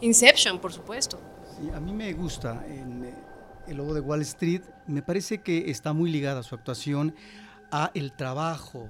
Inception, 0.00 0.58
por 0.58 0.72
supuesto. 0.72 1.18
Sí, 1.56 1.70
a 1.74 1.80
mí 1.80 1.92
me 1.92 2.12
gusta 2.12 2.64
en 2.66 3.04
eh, 3.04 3.14
El 3.66 3.78
Lobo 3.78 3.94
de 3.94 4.00
Wall 4.00 4.22
Street, 4.22 4.62
me 4.86 5.02
parece 5.02 5.38
que 5.38 5.70
está 5.70 5.92
muy 5.92 6.10
ligada 6.10 6.42
su 6.42 6.54
actuación 6.54 7.14
a 7.70 7.90
el 7.94 8.12
trabajo 8.12 8.88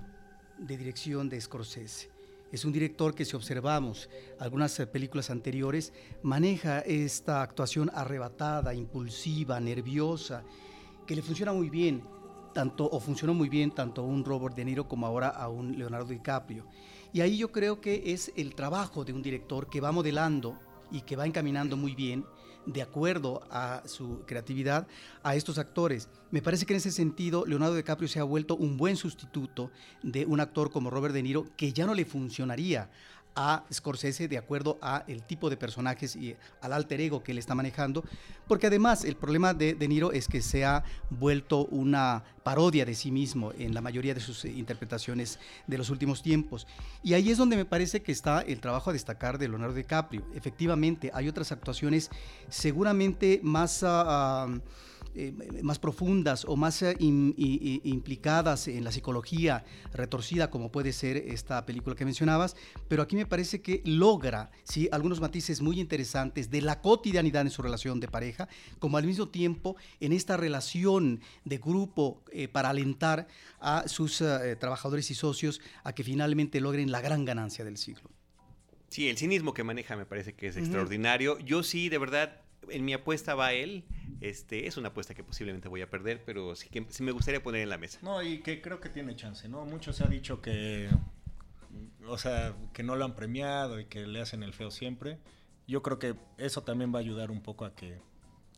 de 0.58 0.76
dirección 0.76 1.28
de 1.28 1.40
Scorsese. 1.40 2.10
Es 2.50 2.64
un 2.64 2.72
director 2.72 3.14
que 3.14 3.26
si 3.26 3.36
observamos 3.36 4.08
algunas 4.38 4.78
eh, 4.80 4.86
películas 4.86 5.28
anteriores, 5.28 5.92
maneja 6.22 6.80
esta 6.80 7.42
actuación 7.42 7.90
arrebatada, 7.94 8.72
impulsiva, 8.72 9.60
nerviosa, 9.60 10.42
que 11.06 11.14
le 11.14 11.22
funciona 11.22 11.52
muy 11.52 11.68
bien, 11.68 12.02
tanto 12.54 12.88
o 12.88 13.00
funcionó 13.00 13.34
muy 13.34 13.50
bien 13.50 13.70
tanto 13.72 14.00
a 14.00 14.04
un 14.04 14.24
Robert 14.24 14.56
De 14.56 14.64
Niro 14.64 14.88
como 14.88 15.06
ahora 15.06 15.28
a 15.28 15.48
un 15.48 15.78
Leonardo 15.78 16.08
DiCaprio. 16.08 16.66
Y 17.12 17.20
ahí 17.20 17.36
yo 17.36 17.52
creo 17.52 17.82
que 17.82 18.12
es 18.12 18.32
el 18.34 18.54
trabajo 18.54 19.04
de 19.04 19.12
un 19.12 19.22
director 19.22 19.68
que 19.68 19.82
va 19.82 19.92
modelando 19.92 20.58
y 20.90 21.02
que 21.02 21.16
va 21.16 21.26
encaminando 21.26 21.76
muy 21.76 21.94
bien 21.94 22.24
de 22.68 22.82
acuerdo 22.82 23.42
a 23.50 23.82
su 23.86 24.22
creatividad 24.26 24.86
a 25.22 25.34
estos 25.34 25.58
actores. 25.58 26.08
Me 26.30 26.42
parece 26.42 26.66
que 26.66 26.74
en 26.74 26.78
ese 26.78 26.92
sentido 26.92 27.44
Leonardo 27.46 27.74
DiCaprio 27.74 28.08
se 28.08 28.20
ha 28.20 28.24
vuelto 28.24 28.56
un 28.56 28.76
buen 28.76 28.96
sustituto 28.96 29.70
de 30.02 30.26
un 30.26 30.40
actor 30.40 30.70
como 30.70 30.90
Robert 30.90 31.14
De 31.14 31.22
Niro 31.22 31.46
que 31.56 31.72
ya 31.72 31.86
no 31.86 31.94
le 31.94 32.04
funcionaría 32.04 32.90
a 33.40 33.62
Scorsese 33.72 34.26
de 34.26 34.36
acuerdo 34.36 34.78
a 34.82 35.04
el 35.06 35.22
tipo 35.22 35.48
de 35.48 35.56
personajes 35.56 36.16
y 36.16 36.34
al 36.60 36.72
alter 36.72 37.00
ego 37.00 37.22
que 37.22 37.30
él 37.30 37.38
está 37.38 37.54
manejando, 37.54 38.02
porque 38.48 38.66
además 38.66 39.04
el 39.04 39.14
problema 39.14 39.54
de 39.54 39.74
De 39.74 39.86
Niro 39.86 40.10
es 40.10 40.26
que 40.26 40.42
se 40.42 40.64
ha 40.64 40.82
vuelto 41.08 41.66
una 41.66 42.24
parodia 42.42 42.84
de 42.84 42.96
sí 42.96 43.12
mismo 43.12 43.52
en 43.56 43.74
la 43.74 43.80
mayoría 43.80 44.12
de 44.12 44.20
sus 44.20 44.44
interpretaciones 44.44 45.38
de 45.68 45.78
los 45.78 45.88
últimos 45.88 46.20
tiempos. 46.20 46.66
Y 47.04 47.14
ahí 47.14 47.30
es 47.30 47.38
donde 47.38 47.56
me 47.56 47.64
parece 47.64 48.02
que 48.02 48.10
está 48.10 48.40
el 48.40 48.60
trabajo 48.60 48.90
a 48.90 48.92
destacar 48.92 49.38
de 49.38 49.46
Leonardo 49.46 49.76
DiCaprio. 49.76 50.24
Efectivamente, 50.34 51.12
hay 51.14 51.28
otras 51.28 51.52
actuaciones 51.52 52.10
seguramente 52.48 53.38
más... 53.44 53.84
Uh, 53.84 54.60
eh, 55.18 55.62
más 55.62 55.80
profundas 55.80 56.44
o 56.44 56.54
más 56.54 56.80
eh, 56.82 56.94
implicadas 56.98 58.68
en 58.68 58.84
la 58.84 58.92
psicología 58.92 59.64
retorcida 59.92 60.48
como 60.48 60.70
puede 60.70 60.92
ser 60.92 61.16
esta 61.16 61.66
película 61.66 61.96
que 61.96 62.04
mencionabas, 62.04 62.54
pero 62.86 63.02
aquí 63.02 63.16
me 63.16 63.26
parece 63.26 63.60
que 63.60 63.82
logra 63.84 64.52
¿sí? 64.62 64.88
algunos 64.92 65.20
matices 65.20 65.60
muy 65.60 65.80
interesantes 65.80 66.50
de 66.50 66.62
la 66.62 66.80
cotidianidad 66.80 67.42
en 67.42 67.50
su 67.50 67.62
relación 67.62 67.98
de 67.98 68.06
pareja, 68.06 68.48
como 68.78 68.96
al 68.96 69.06
mismo 69.06 69.28
tiempo 69.28 69.76
en 69.98 70.12
esta 70.12 70.36
relación 70.36 71.20
de 71.44 71.58
grupo 71.58 72.22
eh, 72.30 72.46
para 72.46 72.70
alentar 72.70 73.26
a 73.58 73.88
sus 73.88 74.22
trabajadores 74.60 75.10
y 75.10 75.14
socios 75.16 75.60
a 75.82 75.92
que 75.94 76.04
finalmente 76.04 76.60
logren 76.60 76.92
la 76.92 77.00
gran 77.00 77.24
ganancia 77.24 77.64
del 77.64 77.76
siglo. 77.76 78.08
Sí, 78.88 79.08
el 79.08 79.18
cinismo 79.18 79.52
que 79.52 79.64
maneja 79.64 79.96
me 79.96 80.06
parece 80.06 80.34
que 80.34 80.46
es 80.46 80.56
extraordinario. 80.56 81.40
Yo 81.40 81.64
sí, 81.64 81.88
de 81.88 81.98
verdad, 81.98 82.40
en 82.70 82.84
mi 82.84 82.92
apuesta 82.92 83.34
va 83.34 83.52
él. 83.52 83.84
Este, 84.20 84.66
es 84.66 84.76
una 84.76 84.88
apuesta 84.88 85.14
que 85.14 85.22
posiblemente 85.22 85.68
voy 85.68 85.82
a 85.82 85.90
perder, 85.90 86.22
pero 86.24 86.56
sí 86.56 86.68
que 86.68 86.84
sí 86.88 87.02
me 87.02 87.12
gustaría 87.12 87.42
poner 87.42 87.62
en 87.62 87.68
la 87.68 87.78
mesa. 87.78 88.00
No, 88.02 88.22
y 88.22 88.40
que 88.40 88.60
creo 88.60 88.80
que 88.80 88.88
tiene 88.88 89.14
chance, 89.14 89.48
¿no? 89.48 89.64
Mucho 89.64 89.92
se 89.92 90.04
ha 90.04 90.08
dicho 90.08 90.42
que, 90.42 90.88
o 92.06 92.18
sea, 92.18 92.54
que 92.72 92.82
no 92.82 92.96
lo 92.96 93.04
han 93.04 93.14
premiado 93.14 93.78
y 93.78 93.84
que 93.84 94.06
le 94.06 94.20
hacen 94.20 94.42
el 94.42 94.52
feo 94.52 94.70
siempre. 94.70 95.18
Yo 95.68 95.82
creo 95.82 95.98
que 95.98 96.16
eso 96.36 96.62
también 96.62 96.92
va 96.92 96.98
a 96.98 97.02
ayudar 97.02 97.30
un 97.30 97.42
poco 97.42 97.64
a 97.64 97.76
que 97.76 98.00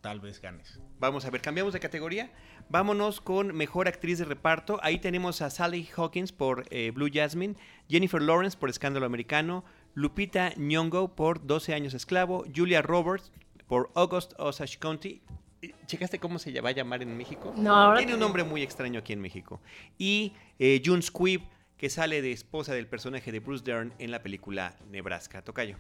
tal 0.01 0.21
vez 0.21 0.41
ganes. 0.41 0.81
Vamos 0.99 1.27
a 1.27 1.31
ver, 1.31 1.43
cambiamos 1.43 1.75
de 1.75 1.81
categoría. 1.81 2.33
Vámonos 2.71 3.21
con 3.21 3.55
mejor 3.55 3.89
actriz 3.89 4.19
de 4.19 4.25
reparto. 4.25 4.79
Ahí 4.83 4.99
tenemos 4.99 5.43
a 5.43 5.51
Sally 5.51 5.89
Hawkins 5.95 6.33
por 6.33 6.65
eh, 6.71 6.91
Blue 6.91 7.11
Jasmine, 7.13 7.57
Jennifer 7.89 8.23
Lawrence 8.23 8.57
por 8.57 8.71
Escándalo 8.71 9.05
Americano, 9.05 9.65
Lupita 9.95 10.55
Nyong'o 10.57 11.15
por 11.15 11.47
12 11.47 11.75
años 11.75 11.93
esclavo, 11.93 12.45
Julia 12.55 12.81
Roberts 12.81 13.33
por 13.67 13.91
August 13.95 14.33
Osage 14.39 14.79
County 14.79 15.21
¿Checaste 15.87 16.19
cómo 16.19 16.39
se 16.39 16.59
va 16.61 16.71
a 16.71 16.73
llamar 16.73 17.03
en 17.03 17.17
México? 17.17 17.53
No, 17.57 17.95
Tiene 17.97 18.15
un 18.15 18.21
nombre 18.21 18.45
muy 18.45 18.63
extraño 18.63 19.01
aquí 19.01 19.13
en 19.13 19.21
México. 19.21 19.61
Y 19.99 20.33
eh, 20.59 20.81
June 20.85 21.03
Squibb, 21.03 21.43
que 21.77 21.91
sale 21.91 22.23
de 22.23 22.33
esposa 22.33 22.73
del 22.73 22.87
personaje 22.87 23.31
de 23.31 23.41
Bruce 23.41 23.65
Dern 23.65 23.93
en 23.99 24.11
la 24.11 24.23
película 24.23 24.77
Nebraska. 24.91 25.43
Tocayo. 25.43 25.77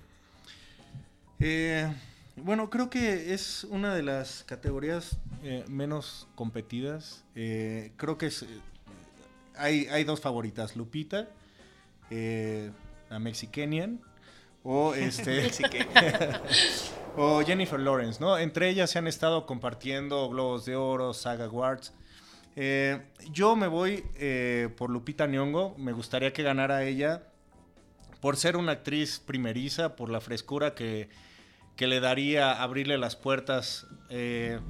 Eh, 1.39 1.91
bueno, 2.37 2.69
creo 2.69 2.91
que 2.91 3.33
es 3.33 3.65
una 3.65 3.95
de 3.95 4.03
las 4.03 4.45
categorías 4.45 5.19
eh, 5.43 5.65
menos 5.69 6.29
competidas. 6.35 7.25
creo 7.35 8.19
que 8.19 8.27
es, 8.27 8.45
hay, 9.57 9.87
hay, 9.87 10.05
dos 10.05 10.21
favoritas. 10.21 10.77
Lupita, 10.77 11.29
la 12.11 13.19
Mexicanian, 13.19 14.01
o 14.63 14.95
este 14.95 15.51
o 17.17 17.43
Jennifer 17.45 17.79
Lawrence, 17.79 18.21
¿no? 18.21 18.39
Entre 18.39 18.69
ellas 18.69 18.91
se 18.91 18.99
han 18.99 19.07
estado 19.07 19.47
compartiendo 19.47 20.29
Globos 20.29 20.65
de 20.65 20.77
Oro, 20.77 21.13
Saga 21.15 21.47
Awards. 21.47 21.93
Eh, 22.57 23.01
yo 23.31 23.57
me 23.57 23.69
voy 23.69 24.05
eh, 24.17 24.69
por 24.77 24.91
Lupita 24.91 25.27
Nyong'o, 25.27 25.75
me 25.79 25.93
gustaría 25.93 26.33
que 26.33 26.43
ganara 26.43 26.85
ella 26.85 27.23
por 28.21 28.37
ser 28.37 28.57
una 28.57 28.73
actriz 28.73 29.19
primeriza, 29.19 29.97
por 29.97 30.11
la 30.11 30.21
frescura 30.21 30.75
que, 30.75 31.09
que 31.77 31.87
le 31.87 32.01
daría 32.01 32.63
abrirle 32.63 32.99
las 32.99 33.17
puertas 33.17 33.87
eh, 34.11 34.61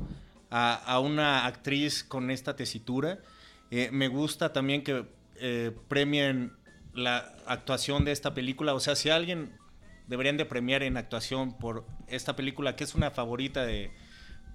a, 0.51 0.75
a, 0.75 1.01
una 1.01 1.47
actriz 1.47 2.05
con 2.05 2.31
esta 2.31 2.55
tesitura. 2.55 3.19
me 3.71 4.09
gusta 4.09 4.53
también 4.53 4.85
que 4.85 5.05
premien 5.89 6.53
la 6.95 7.35
actuación 7.47 8.05
de 8.05 8.13
esta 8.13 8.35
película, 8.35 8.75
o 8.75 8.81
sea, 8.81 8.95
si 8.95 9.11
alguien 9.11 9.60
deberían 10.11 10.37
de 10.37 10.45
premiar 10.45 10.83
en 10.83 10.97
actuación 10.97 11.57
por 11.57 11.87
esta 12.09 12.35
película, 12.35 12.75
que 12.75 12.83
es 12.83 12.97
una 12.97 13.13
favorita 13.13 13.65
de, 13.65 13.93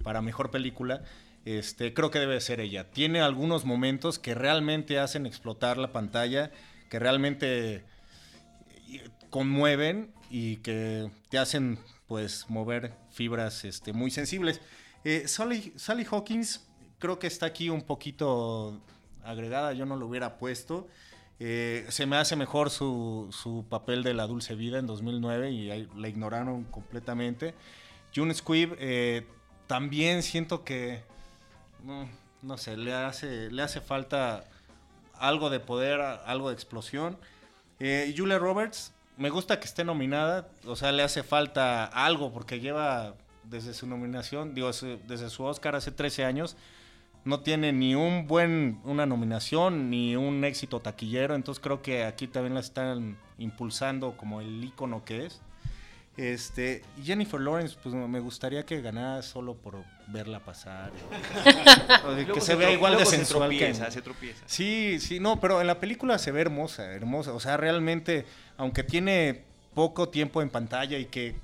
para 0.04 0.20
mejor 0.20 0.50
película, 0.50 1.02
este, 1.46 1.94
creo 1.94 2.10
que 2.10 2.18
debe 2.18 2.38
ser 2.42 2.60
ella. 2.60 2.90
Tiene 2.90 3.22
algunos 3.22 3.64
momentos 3.64 4.18
que 4.18 4.34
realmente 4.34 4.98
hacen 4.98 5.24
explotar 5.24 5.78
la 5.78 5.92
pantalla, 5.92 6.52
que 6.90 6.98
realmente 6.98 7.76
eh, 7.76 9.10
conmueven 9.30 10.12
y 10.30 10.56
que 10.56 11.10
te 11.30 11.38
hacen 11.38 11.78
pues 12.06 12.44
mover 12.50 12.92
fibras 13.10 13.64
este, 13.64 13.94
muy 13.94 14.10
sensibles. 14.10 14.60
Eh, 15.04 15.26
Sally, 15.26 15.72
Sally 15.76 16.06
Hawkins 16.10 16.66
creo 16.98 17.18
que 17.18 17.28
está 17.28 17.46
aquí 17.46 17.70
un 17.70 17.82
poquito 17.82 18.82
agregada, 19.24 19.72
yo 19.72 19.86
no 19.86 19.96
lo 19.96 20.06
hubiera 20.06 20.36
puesto. 20.36 20.86
Eh, 21.38 21.84
se 21.90 22.06
me 22.06 22.16
hace 22.16 22.34
mejor 22.34 22.70
su, 22.70 23.28
su, 23.30 23.66
papel 23.68 24.02
de 24.02 24.14
La 24.14 24.26
Dulce 24.26 24.54
Vida 24.54 24.78
en 24.78 24.86
2009 24.86 25.50
y 25.50 25.88
la 25.94 26.08
ignoraron 26.08 26.64
completamente. 26.64 27.54
June 28.14 28.32
Squibb 28.32 28.74
eh, 28.78 29.26
también 29.66 30.22
siento 30.22 30.64
que, 30.64 31.02
no, 32.42 32.56
sé, 32.56 32.76
le 32.76 32.94
hace, 32.94 33.50
le 33.50 33.62
hace 33.62 33.80
falta 33.80 34.44
algo 35.14 35.50
de 35.50 35.60
poder, 35.60 36.00
algo 36.00 36.48
de 36.48 36.54
explosión. 36.54 37.18
Eh, 37.80 38.14
Julia 38.16 38.38
Roberts, 38.38 38.94
me 39.18 39.28
gusta 39.28 39.60
que 39.60 39.66
esté 39.66 39.84
nominada, 39.84 40.48
o 40.64 40.76
sea, 40.76 40.92
le 40.92 41.02
hace 41.02 41.22
falta 41.22 41.84
algo 41.84 42.32
porque 42.32 42.60
lleva 42.60 43.14
desde 43.44 43.74
su 43.74 43.86
nominación, 43.86 44.54
digo, 44.54 44.70
desde 45.06 45.28
su 45.28 45.44
Oscar 45.44 45.76
hace 45.76 45.92
13 45.92 46.24
años, 46.24 46.56
no 47.26 47.40
tiene 47.40 47.72
ni 47.72 47.94
un 47.94 48.26
buen 48.26 48.80
una 48.84 49.04
nominación 49.04 49.90
ni 49.90 50.16
un 50.16 50.44
éxito 50.44 50.80
taquillero, 50.80 51.34
entonces 51.34 51.62
creo 51.62 51.82
que 51.82 52.04
aquí 52.04 52.28
también 52.28 52.54
la 52.54 52.60
están 52.60 53.18
impulsando 53.38 54.16
como 54.16 54.40
el 54.40 54.64
icono 54.64 55.04
que 55.04 55.26
es. 55.26 55.42
Este, 56.16 56.82
Jennifer 57.02 57.38
Lawrence, 57.38 57.76
pues 57.82 57.94
me 57.94 58.20
gustaría 58.20 58.64
que 58.64 58.80
ganara 58.80 59.20
solo 59.22 59.54
por 59.54 59.84
verla 60.06 60.40
pasar. 60.40 60.90
que 62.32 62.40
se, 62.40 62.54
vea 62.54 62.70
igual 62.70 62.96
de 62.96 63.04
sensual 63.04 63.50
que 63.50 63.74
Sí, 64.46 64.98
sí, 64.98 65.20
no, 65.20 65.38
pero 65.40 65.60
en 65.60 65.66
la 65.66 65.78
película 65.78 66.18
se 66.18 66.30
ve 66.30 66.40
hermosa, 66.40 66.90
hermosa. 66.92 67.34
O 67.34 67.40
sea, 67.40 67.58
realmente, 67.58 68.24
aunque 68.56 68.82
tiene 68.82 69.42
poco 69.74 70.08
tiempo 70.08 70.40
en 70.40 70.48
pantalla 70.48 70.96
y 70.96 71.06
que 71.06 71.34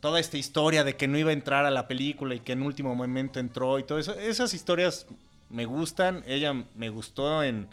toda 0.00 0.18
esta 0.18 0.38
historia 0.38 0.84
de 0.84 0.96
que 0.96 1.08
no 1.08 1.18
iba 1.18 1.30
a 1.30 1.34
entrar 1.34 1.66
a 1.66 1.70
la 1.70 1.86
película 1.86 2.34
y 2.34 2.40
que 2.40 2.52
en 2.52 2.62
último 2.62 2.94
momento 2.94 3.38
entró 3.38 3.78
y 3.78 3.84
todo 3.84 3.98
eso. 3.98 4.14
Esas 4.18 4.54
historias 4.54 5.06
me 5.50 5.66
gustan. 5.66 6.24
Ella 6.26 6.54
me 6.74 6.88
gustó 6.88 7.42
en 7.42 7.68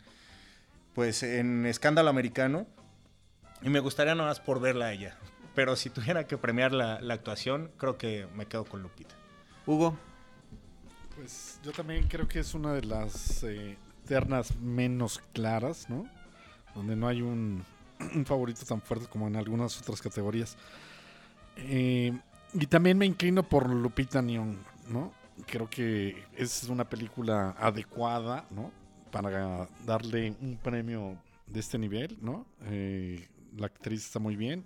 pues 0.94 1.22
en 1.24 1.66
Escándalo 1.66 2.10
Americano. 2.10 2.66
Y 3.62 3.70
me 3.70 3.80
gustaría 3.80 4.14
nada 4.16 4.30
más 4.30 4.40
por 4.40 4.60
verla 4.60 4.86
a 4.86 4.94
ella. 4.94 5.18
Pero 5.56 5.76
si 5.76 5.90
tuviera 5.90 6.28
que 6.28 6.38
premiar 6.38 6.72
la, 6.72 6.96
actuación, 7.14 7.72
creo 7.78 7.98
que 7.98 8.28
me 8.36 8.46
quedo 8.46 8.66
con 8.66 8.84
Lupita. 8.84 9.16
Hugo. 9.66 9.98
Pues 11.16 11.60
yo 11.64 11.72
también 11.72 12.08
creo 12.08 12.28
que 12.28 12.40
es 12.40 12.54
una 12.54 12.74
de 12.74 12.84
las 12.84 13.44
eh, 13.44 13.78
ternas 14.06 14.56
menos 14.58 15.20
claras, 15.34 15.90
¿no? 15.90 16.08
Donde 16.76 16.96
no 16.96 17.08
hay 17.08 17.24
un, 17.24 17.64
un 18.16 18.26
favorito 18.26 18.66
tan 18.66 18.82
fuerte 18.82 19.08
como 19.08 19.28
en 19.28 19.36
algunas 19.36 19.80
otras 19.82 20.02
categorías. 20.02 20.58
Eh, 21.58 22.18
y 22.54 22.66
también 22.68 22.98
me 22.98 23.06
inclino 23.06 23.44
por 23.44 23.70
Lupita 23.70 24.22
Nyong'o, 24.22 24.58
¿no? 24.90 25.12
Creo 25.46 25.70
que 25.70 26.24
es 26.36 26.64
una 26.70 26.90
película 26.90 27.56
adecuada, 27.60 28.46
¿no? 28.52 28.72
Para 29.12 29.68
darle 29.86 30.36
un 30.42 30.58
premio 30.58 31.18
de 31.46 31.60
este 31.60 31.78
nivel, 31.78 32.18
¿no? 32.22 32.46
Eh, 32.66 33.28
la 33.58 33.68
actriz 33.68 34.06
está 34.06 34.20
muy 34.20 34.36
bien. 34.36 34.66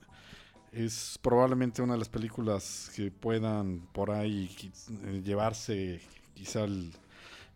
Es 0.72 1.20
probablemente 1.22 1.82
una 1.82 1.94
de 1.94 2.00
las 2.00 2.10
películas 2.10 2.92
que 2.96 3.12
puedan 3.12 3.82
por 3.92 4.12
ahí 4.12 4.50
eh, 5.06 5.22
llevarse 5.24 6.00
quizá 6.34 6.64
el, 6.64 6.94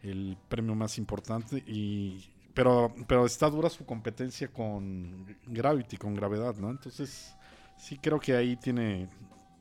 el 0.03 0.37
premio 0.49 0.75
más 0.75 0.97
importante 0.97 1.63
y 1.65 2.29
pero, 2.55 2.95
pero 3.05 3.25
está 3.25 3.49
dura 3.49 3.69
su 3.69 3.85
competencia 3.85 4.47
con 4.47 5.27
Gravity, 5.45 5.97
con 5.97 6.15
gravedad, 6.15 6.55
¿no? 6.55 6.71
Entonces, 6.71 7.35
sí 7.85 7.99
creo 7.99 8.19
que 8.19 8.35
ahí 8.35 8.55
tiene 8.55 9.07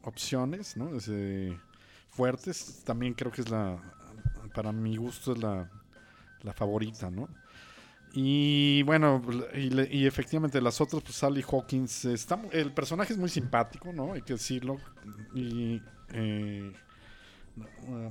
opciones, 0.03 0.77
¿no? 0.79 0.91
fuertes. 2.09 2.83
También 2.85 3.13
creo 3.13 3.31
que 3.31 3.43
es 3.43 3.51
la, 3.51 3.77
para 4.55 4.73
mi 4.73 4.97
gusto 4.97 5.33
es 5.33 5.39
la, 5.39 5.69
la 6.43 6.53
favorita, 6.55 7.11
¿no? 7.11 7.29
Y 8.15 8.83
bueno, 8.85 9.21
y, 9.55 10.07
efectivamente 10.07 10.61
las 10.61 10.81
otras, 10.81 11.03
pues 11.03 11.17
Sally 11.17 11.43
Hawkins, 11.43 12.05
está, 12.07 12.41
el 12.53 12.73
personaje 12.73 13.13
es 13.13 13.19
muy 13.19 13.29
simpático, 13.29 13.93
¿no? 13.93 14.15
Hay 14.15 14.23
que 14.23 14.35
decirlo. 14.35 14.79
Y 15.35 15.83
eh, 16.13 16.73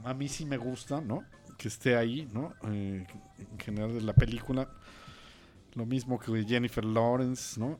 a 0.04 0.14
mí 0.14 0.28
sí 0.28 0.46
me 0.46 0.58
gusta, 0.58 1.02
¿no? 1.02 1.24
Que 1.58 1.70
esté 1.70 1.96
ahí, 1.96 2.28
¿no? 2.34 2.54
Eh, 2.66 3.08
en 3.40 3.60
general 3.60 3.94
de 3.94 4.02
la 4.02 4.14
película. 4.14 4.70
Lo 5.74 5.86
mismo 5.88 6.20
que 6.20 6.44
Jennifer 6.44 6.86
Lawrence, 6.86 7.60
¿no? 7.60 7.80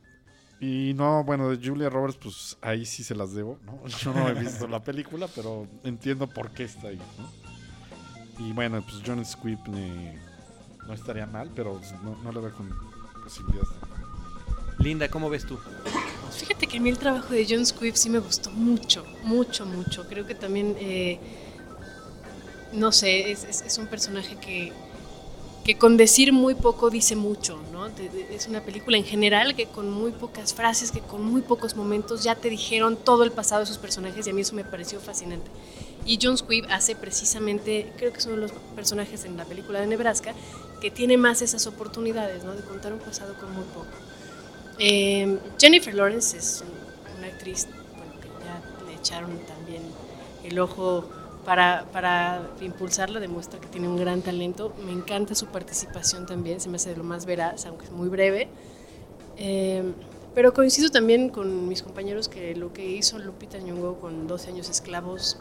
Y 0.60 0.92
no, 0.94 1.24
bueno, 1.24 1.50
de 1.50 1.66
Julia 1.66 1.90
Roberts, 1.90 2.18
pues 2.22 2.56
ahí 2.62 2.86
sí 2.86 3.04
se 3.04 3.14
las 3.14 3.34
debo, 3.34 3.58
¿no? 3.64 3.86
Yo 4.00 4.12
no 4.12 4.28
he 4.28 4.34
visto 4.34 4.66
la 4.66 4.82
película, 4.82 5.28
pero 5.34 5.66
entiendo 5.82 6.28
por 6.28 6.50
qué 6.50 6.64
está 6.64 6.88
ahí, 6.88 7.00
¿no? 7.18 8.46
Y 8.46 8.52
bueno, 8.52 8.82
pues 8.82 9.02
John 9.04 9.24
Squibb... 9.24 9.58
Eh, 9.74 10.18
no 10.86 10.92
estaría 10.92 11.26
mal, 11.26 11.50
pero 11.54 11.80
no, 12.02 12.16
no 12.22 12.32
le 12.32 12.40
veo 12.40 12.52
con 12.52 12.68
posibilidades. 13.22 13.68
Linda, 14.78 15.08
¿cómo 15.08 15.30
ves 15.30 15.46
tú? 15.46 15.58
Fíjate 16.32 16.66
que 16.66 16.78
a 16.78 16.80
mí 16.80 16.90
el 16.90 16.98
trabajo 16.98 17.32
de 17.32 17.46
John 17.48 17.64
Squibb 17.64 17.96
sí 17.96 18.10
me 18.10 18.18
gustó 18.18 18.50
mucho, 18.50 19.04
mucho, 19.22 19.64
mucho. 19.66 20.06
Creo 20.08 20.26
que 20.26 20.34
también, 20.34 20.76
eh, 20.80 21.18
no 22.72 22.92
sé, 22.92 23.30
es, 23.30 23.44
es, 23.44 23.78
un 23.78 23.86
personaje 23.86 24.36
que, 24.36 24.72
que 25.64 25.78
con 25.78 25.96
decir 25.96 26.32
muy 26.32 26.54
poco 26.54 26.90
dice 26.90 27.16
mucho, 27.16 27.58
¿no? 27.72 27.86
es 27.86 28.48
una 28.48 28.60
película 28.60 28.98
en 28.98 29.04
general 29.04 29.56
que 29.56 29.64
con 29.64 29.90
muy 29.90 30.10
pocas 30.12 30.52
frases, 30.52 30.92
que 30.92 31.00
con 31.00 31.24
muy 31.24 31.40
pocos 31.40 31.74
momentos 31.74 32.22
ya 32.22 32.34
te 32.34 32.50
dijeron 32.50 32.96
todo 32.96 33.24
el 33.24 33.32
pasado 33.32 33.60
de 33.60 33.66
sus 33.66 33.78
personajes 33.78 34.26
y 34.26 34.30
a 34.30 34.34
mí 34.34 34.42
eso 34.42 34.54
me 34.54 34.64
pareció 34.64 35.00
fascinante. 35.00 35.50
Y 36.04 36.18
John 36.20 36.36
Squibb 36.36 36.66
hace 36.70 36.94
precisamente, 36.94 37.90
creo 37.96 38.12
que 38.12 38.20
son 38.20 38.38
los 38.38 38.52
personajes 38.76 39.24
en 39.24 39.38
la 39.38 39.46
película 39.46 39.80
de 39.80 39.86
Nebraska, 39.86 40.34
que 40.82 40.90
tiene 40.90 41.16
más 41.16 41.40
esas 41.40 41.66
oportunidades, 41.66 42.44
¿no? 42.44 42.54
De 42.54 42.62
contar 42.62 42.92
un 42.92 42.98
pasado 42.98 43.34
con 43.40 43.50
muy 43.54 43.64
poco. 43.64 43.86
Em, 44.78 45.38
Jennifer 45.58 45.94
Lawrence 45.94 46.36
es 46.36 46.62
una 47.16 47.28
actriz, 47.28 47.68
bueno, 47.96 48.12
que 48.20 48.28
ya 48.44 48.84
le 48.86 48.94
echaron 48.94 49.38
también 49.46 49.82
el 50.44 50.58
ojo 50.58 51.08
para, 51.44 51.86
para 51.92 52.50
impulsarla, 52.60 53.20
demuestra 53.20 53.60
que 53.60 53.68
tiene 53.68 53.88
un 53.88 53.96
gran 53.96 54.22
talento. 54.22 54.72
Me 54.84 54.92
encanta 54.92 55.34
su 55.34 55.46
participación 55.46 56.26
también, 56.26 56.60
se 56.60 56.68
me 56.68 56.76
hace 56.76 56.90
de 56.90 56.96
lo 56.96 57.04
más 57.04 57.26
veraz, 57.26 57.66
aunque 57.66 57.84
es 57.84 57.90
muy 57.90 58.08
breve. 58.08 58.48
Eh, 59.36 59.82
pero 60.34 60.52
coincido 60.52 60.90
también 60.90 61.28
con 61.28 61.68
mis 61.68 61.82
compañeros 61.82 62.28
que 62.28 62.56
lo 62.56 62.72
que 62.72 62.84
hizo 62.84 63.20
Lupita 63.20 63.58
Nyong'o 63.58 64.00
con 64.00 64.26
12 64.26 64.50
años 64.50 64.68
esclavos, 64.68 65.38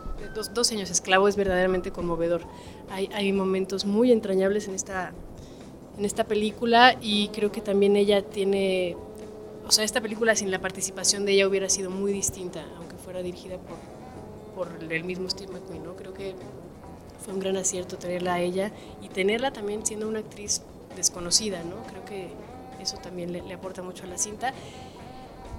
12 0.53 0.75
años 0.75 0.91
esclavo 0.91 1.27
es 1.27 1.35
verdaderamente 1.35 1.91
conmovedor. 1.91 2.43
Hay, 2.91 3.09
hay 3.11 3.33
momentos 3.33 3.85
muy 3.85 4.11
entrañables 4.11 4.67
en 4.67 4.75
esta, 4.75 5.11
en 5.97 6.05
esta 6.05 6.25
película 6.25 6.95
y 7.01 7.29
creo 7.29 7.51
que 7.51 7.61
también 7.61 7.95
ella 7.95 8.21
tiene, 8.21 8.95
o 9.67 9.71
sea, 9.71 9.83
esta 9.83 9.99
película 9.99 10.35
sin 10.35 10.51
la 10.51 10.59
participación 10.59 11.25
de 11.25 11.33
ella 11.33 11.47
hubiera 11.47 11.69
sido 11.69 11.89
muy 11.89 12.13
distinta, 12.13 12.63
aunque 12.77 12.95
fuera 12.97 13.23
dirigida 13.23 13.57
por, 13.57 13.92
por 14.55 14.69
el 14.89 15.03
mismo 15.03 15.29
Steve 15.29 15.51
McQueen, 15.51 15.83
¿no? 15.83 15.95
Creo 15.95 16.13
que 16.13 16.35
fue 17.23 17.33
un 17.33 17.39
gran 17.39 17.57
acierto 17.57 17.97
tenerla 17.97 18.35
a 18.35 18.41
ella 18.41 18.71
y 19.01 19.09
tenerla 19.09 19.51
también 19.51 19.85
siendo 19.85 20.07
una 20.07 20.19
actriz 20.19 20.61
desconocida, 20.95 21.63
¿no? 21.63 21.75
Creo 21.87 22.05
que 22.05 22.29
eso 22.81 22.97
también 22.97 23.31
le, 23.31 23.53
aporta 23.53 23.81
mucho 23.81 24.03
a 24.03 24.07
la 24.07 24.17
cinta. 24.17 24.53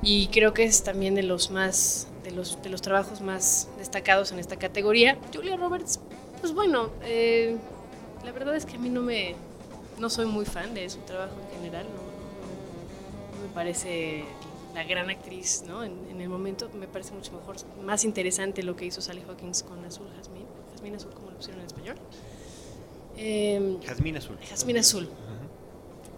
Y 0.02 0.28
creo 0.28 0.52
que 0.52 0.64
es 0.64 0.82
también 0.82 1.14
de 1.14 1.22
los 1.22 1.50
más, 1.50 2.08
de 2.24 2.30
los, 2.30 2.60
de 2.62 2.68
los 2.68 2.82
trabajos 2.82 3.20
más 3.20 3.68
destacados 3.78 4.32
en 4.32 4.38
esta 4.38 4.56
categoría. 4.56 5.16
Julia 5.34 5.56
Roberts, 5.56 5.98
pues 6.40 6.52
bueno, 6.52 6.90
eh, 7.02 7.56
la 8.24 8.32
verdad 8.32 8.54
es 8.54 8.66
que 8.66 8.76
a 8.76 8.78
mí 8.78 8.90
no 8.90 9.00
me, 9.00 9.34
no 9.98 10.10
soy 10.10 10.26
muy 10.26 10.44
fan 10.44 10.74
de 10.74 10.90
su 10.90 10.98
trabajo 11.00 11.34
en 11.40 11.56
general, 11.56 11.86
no, 11.86 13.46
me 13.46 13.54
parece 13.54 14.24
la 14.74 14.84
gran 14.84 15.08
actriz, 15.10 15.64
¿no? 15.66 15.84
En, 15.84 16.20
el 16.20 16.28
momento 16.28 16.68
me 16.74 16.88
parece 16.88 17.14
mucho 17.14 17.32
mejor, 17.32 17.56
más 17.82 18.04
interesante 18.04 18.62
lo 18.62 18.76
que 18.76 18.86
hizo 18.86 19.00
Sally 19.00 19.22
Hawkins 19.28 19.62
con 19.62 19.84
Azul 19.84 20.08
Jasmine, 20.16 20.46
Jasmine 20.72 20.96
Azul 20.96 21.12
como 21.12 21.30
lo 21.30 21.36
pusieron 21.36 21.60
en 21.60 21.66
español. 21.66 21.96
Eh, 23.16 23.78
Azul. 24.16 24.38
Jazmín 24.48 24.78
Azul 24.78 25.08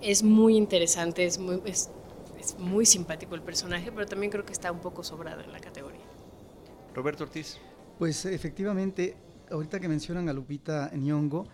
es 0.00 0.22
muy 0.22 0.56
interesante, 0.56 1.24
es 1.24 1.38
muy, 1.38 1.60
es, 1.64 1.90
muy 2.58 2.86
simpático 2.86 3.34
el 3.34 3.42
personaje, 3.42 3.90
pero 3.90 4.06
también 4.06 4.30
creo 4.30 4.44
que 4.44 4.52
está 4.52 4.70
un 4.70 4.78
poco 4.80 5.02
sobrado 5.02 5.42
en 5.42 5.52
la 5.52 5.58
categoría. 5.58 6.04
Roberto 6.94 7.24
Ortiz. 7.24 7.58
Pues 7.98 8.24
efectivamente, 8.24 9.16
ahorita 9.50 9.80
que 9.80 9.88
mencionan 9.88 10.28
a 10.28 10.32
Lupita 10.32 10.90
Nyong'o, 10.94 11.46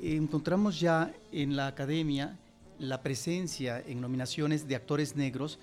encontramos 0.00 0.78
ya 0.78 1.14
en 1.32 1.56
la 1.56 1.68
academia 1.68 2.38
la 2.78 3.02
presencia 3.02 3.82
en 3.84 4.00
nominaciones 4.00 4.68
de 4.68 4.76
actores 4.76 5.16
negros 5.16 5.58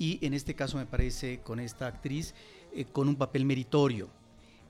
y 0.00 0.18
en 0.22 0.32
este 0.32 0.54
caso 0.54 0.78
me 0.78 0.86
parece 0.86 1.40
con 1.40 1.60
esta 1.60 1.86
actriz 1.86 2.34
eh, 2.72 2.86
con 2.86 3.06
un 3.06 3.16
papel 3.16 3.44
meritorio. 3.44 4.08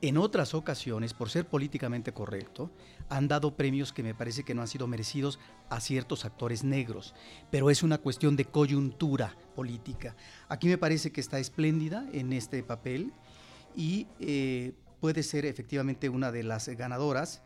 En 0.03 0.17
otras 0.17 0.55
ocasiones, 0.55 1.15
por 1.15 1.31
ser 1.31 1.47
políticamente 1.47 2.13
correcto, 2.13 2.73
han 3.09 3.29
dado 3.29 3.55
premios 3.55 3.93
que 3.93 4.03
me 4.03 4.15
parece 4.15 4.43
que 4.43 4.55
no 4.55 4.63
han 4.63 4.67
sido 4.67 4.89
merecidos 4.89 5.39
a 5.69 5.81
ciertos 5.81 6.25
actores 6.25 6.65
negros, 6.65 7.15
pero 7.51 7.71
es 7.71 7.85
una 7.85 7.99
cuestión 7.99 8.35
de 8.35 8.47
coyuntura 8.47 9.37
política. 9.55 10.17
Aquí 10.49 10.67
me 10.67 10.79
parece 10.79 11.13
que 11.13 11.21
está 11.21 11.39
espléndida 11.39 12.09
en 12.13 12.33
este 12.33 12.65
papel 12.65 13.13
y 13.77 14.09
eh, 14.19 14.73
puede 15.01 15.23
ser 15.23 15.45
efectivamente 15.45 16.09
una 16.09 16.33
de 16.33 16.43
las 16.43 16.69
ganadoras 16.71 17.43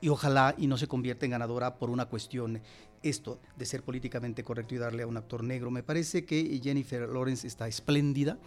y 0.00 0.08
ojalá 0.08 0.54
y 0.58 0.66
no 0.66 0.76
se 0.76 0.86
convierta 0.86 1.24
en 1.24 1.32
ganadora 1.32 1.76
por 1.76 1.90
una 1.90 2.06
cuestión 2.06 2.60
esto 3.02 3.40
de 3.56 3.66
ser 3.66 3.82
políticamente 3.82 4.42
correcto 4.42 4.74
y 4.74 4.78
darle 4.78 5.02
a 5.02 5.06
un 5.06 5.16
actor 5.16 5.42
negro. 5.44 5.70
Me 5.70 5.82
parece 5.82 6.24
que 6.24 6.60
Jennifer 6.62 7.08
Lawrence 7.08 7.46
está 7.46 7.68
espléndida, 7.68 8.38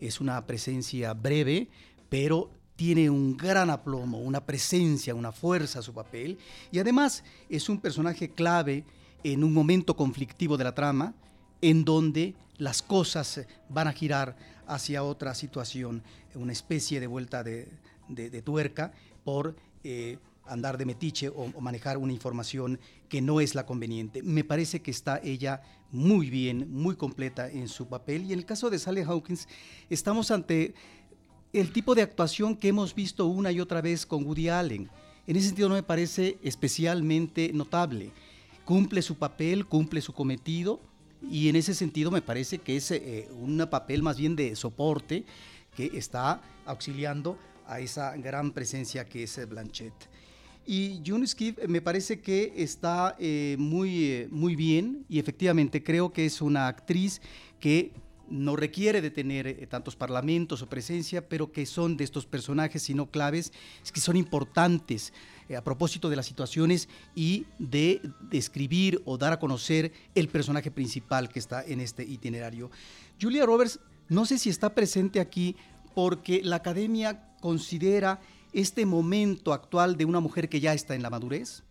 es 0.00 0.20
una 0.20 0.44
presencia 0.46 1.12
breve, 1.14 1.68
pero 2.08 2.50
tiene 2.76 3.10
un 3.10 3.36
gran 3.36 3.70
aplomo, 3.70 4.18
una 4.18 4.44
presencia, 4.44 5.14
una 5.14 5.32
fuerza 5.32 5.80
a 5.80 5.82
su 5.82 5.92
papel 5.92 6.38
y 6.70 6.78
además 6.78 7.22
es 7.48 7.68
un 7.68 7.80
personaje 7.80 8.30
clave 8.30 8.84
en 9.22 9.44
un 9.44 9.52
momento 9.52 9.94
conflictivo 9.94 10.56
de 10.56 10.64
la 10.64 10.74
trama 10.74 11.14
en 11.60 11.84
donde 11.84 12.34
las 12.58 12.82
cosas 12.82 13.46
van 13.68 13.88
a 13.88 13.92
girar 13.92 14.36
hacia 14.66 15.04
otra 15.04 15.34
situación, 15.34 16.02
una 16.34 16.52
especie 16.52 16.98
de 16.98 17.06
vuelta 17.06 17.42
de, 17.44 17.68
tuerca 18.44 18.92
por 19.24 19.54
eh, 19.84 20.18
andar 20.52 20.78
de 20.78 20.86
metiche 20.86 21.28
o, 21.28 21.50
o, 21.54 21.60
manejar 21.60 21.98
una 21.98 22.12
información 22.12 22.78
que 23.08 23.20
no 23.20 23.40
es 23.40 23.54
la 23.54 23.66
conveniente. 23.66 24.22
Me 24.22 24.44
parece 24.44 24.82
que 24.82 24.90
está 24.90 25.20
ella 25.22 25.62
muy 25.90 26.30
bien, 26.30 26.70
muy 26.70 26.96
completa 26.96 27.50
en 27.50 27.68
su 27.68 27.86
papel 27.88 28.22
y 28.22 28.32
en 28.32 28.38
el 28.38 28.46
caso 28.46 28.70
de 28.70 28.78
Sally 28.78 29.02
Hawkins 29.02 29.48
estamos 29.90 30.30
ante 30.30 30.74
el 31.52 31.72
tipo 31.72 31.94
de 31.94 32.02
actuación 32.02 32.56
que 32.56 32.68
hemos 32.68 32.94
visto 32.94 33.26
una 33.26 33.52
y 33.52 33.60
otra 33.60 33.82
vez 33.82 34.06
con 34.06 34.24
Woody 34.24 34.48
Allen. 34.48 34.90
En 35.26 35.36
ese 35.36 35.48
sentido 35.48 35.68
no 35.68 35.74
me 35.74 35.82
parece 35.82 36.38
especialmente 36.42 37.52
notable. 37.52 38.10
Cumple 38.64 39.02
su 39.02 39.16
papel, 39.16 39.66
cumple 39.66 40.00
su 40.00 40.12
cometido 40.12 40.80
y 41.30 41.48
en 41.48 41.56
ese 41.56 41.74
sentido 41.74 42.10
me 42.10 42.22
parece 42.22 42.58
que 42.58 42.76
es 42.76 42.90
eh, 42.90 43.28
un 43.32 43.66
papel 43.70 44.02
más 44.02 44.16
bien 44.16 44.34
de 44.34 44.56
soporte 44.56 45.24
que 45.76 45.90
está 45.94 46.40
auxiliando 46.64 47.38
a 47.66 47.80
esa 47.80 48.16
gran 48.16 48.52
presencia 48.52 49.04
que 49.04 49.24
es 49.24 49.48
Blanchett. 49.48 49.94
Y 50.66 51.02
June 51.04 51.26
Skiff 51.26 51.58
me 51.66 51.80
parece 51.80 52.20
que 52.20 52.52
está 52.56 53.16
eh, 53.18 53.56
muy, 53.58 54.04
eh, 54.04 54.28
muy 54.30 54.54
bien 54.56 55.04
y 55.08 55.18
efectivamente 55.18 55.82
creo 55.82 56.12
que 56.12 56.26
es 56.26 56.40
una 56.40 56.68
actriz 56.68 57.20
que 57.58 57.92
no 58.32 58.56
requiere 58.56 59.02
de 59.02 59.10
tener 59.10 59.46
eh, 59.46 59.66
tantos 59.68 59.94
parlamentos 59.94 60.62
o 60.62 60.68
presencia, 60.68 61.28
pero 61.28 61.52
que 61.52 61.66
son 61.66 61.96
de 61.98 62.04
estos 62.04 62.24
personajes, 62.24 62.82
sino 62.82 63.10
claves, 63.10 63.52
es 63.84 63.92
que 63.92 64.00
son 64.00 64.16
importantes 64.16 65.12
eh, 65.48 65.56
a 65.56 65.62
propósito 65.62 66.08
de 66.08 66.16
las 66.16 66.26
situaciones 66.26 66.88
y 67.14 67.44
de 67.58 68.00
describir 68.30 69.02
o 69.04 69.18
dar 69.18 69.34
a 69.34 69.38
conocer 69.38 69.92
el 70.14 70.28
personaje 70.28 70.70
principal 70.70 71.28
que 71.28 71.38
está 71.38 71.62
en 71.62 71.80
este 71.80 72.04
itinerario. 72.04 72.70
Julia 73.20 73.44
Roberts, 73.44 73.78
no 74.08 74.24
sé 74.24 74.38
si 74.38 74.48
está 74.48 74.74
presente 74.74 75.20
aquí 75.20 75.54
porque 75.94 76.40
la 76.42 76.56
academia 76.56 77.34
considera 77.40 78.20
este 78.52 78.86
momento 78.86 79.52
actual 79.52 79.96
de 79.96 80.04
una 80.04 80.20
mujer 80.20 80.48
que 80.48 80.60
ya 80.60 80.74
está 80.74 80.94
en 80.94 81.02
la 81.02 81.10
madurez, 81.10 81.62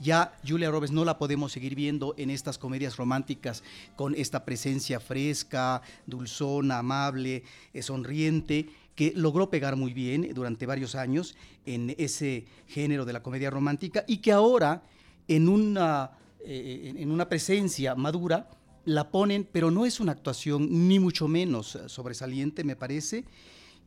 ya 0.00 0.36
Julia 0.46 0.70
Roberts 0.70 0.92
no 0.92 1.04
la 1.04 1.18
podemos 1.18 1.52
seguir 1.52 1.74
viendo 1.74 2.14
en 2.16 2.30
estas 2.30 2.58
comedias 2.58 2.96
románticas 2.96 3.62
con 3.94 4.14
esta 4.14 4.44
presencia 4.44 4.98
fresca, 4.98 5.82
dulzona, 6.06 6.78
amable, 6.78 7.44
eh, 7.72 7.82
sonriente, 7.82 8.68
que 8.96 9.12
logró 9.14 9.48
pegar 9.48 9.76
muy 9.76 9.92
bien 9.92 10.32
durante 10.34 10.66
varios 10.66 10.94
años 10.94 11.36
en 11.66 11.94
ese 11.98 12.46
género 12.66 13.04
de 13.04 13.12
la 13.12 13.22
comedia 13.22 13.50
romántica 13.50 14.04
y 14.06 14.18
que 14.18 14.32
ahora 14.32 14.82
en 15.28 15.48
una 15.48 16.12
eh, 16.44 16.94
en 16.96 17.10
una 17.12 17.28
presencia 17.28 17.94
madura, 17.94 18.50
la 18.84 19.10
ponen, 19.10 19.46
pero 19.50 19.70
no 19.70 19.86
es 19.86 20.00
una 20.00 20.10
actuación 20.10 20.88
ni 20.88 20.98
mucho 20.98 21.28
menos 21.28 21.78
sobresaliente, 21.86 22.64
me 22.64 22.74
parece, 22.74 23.24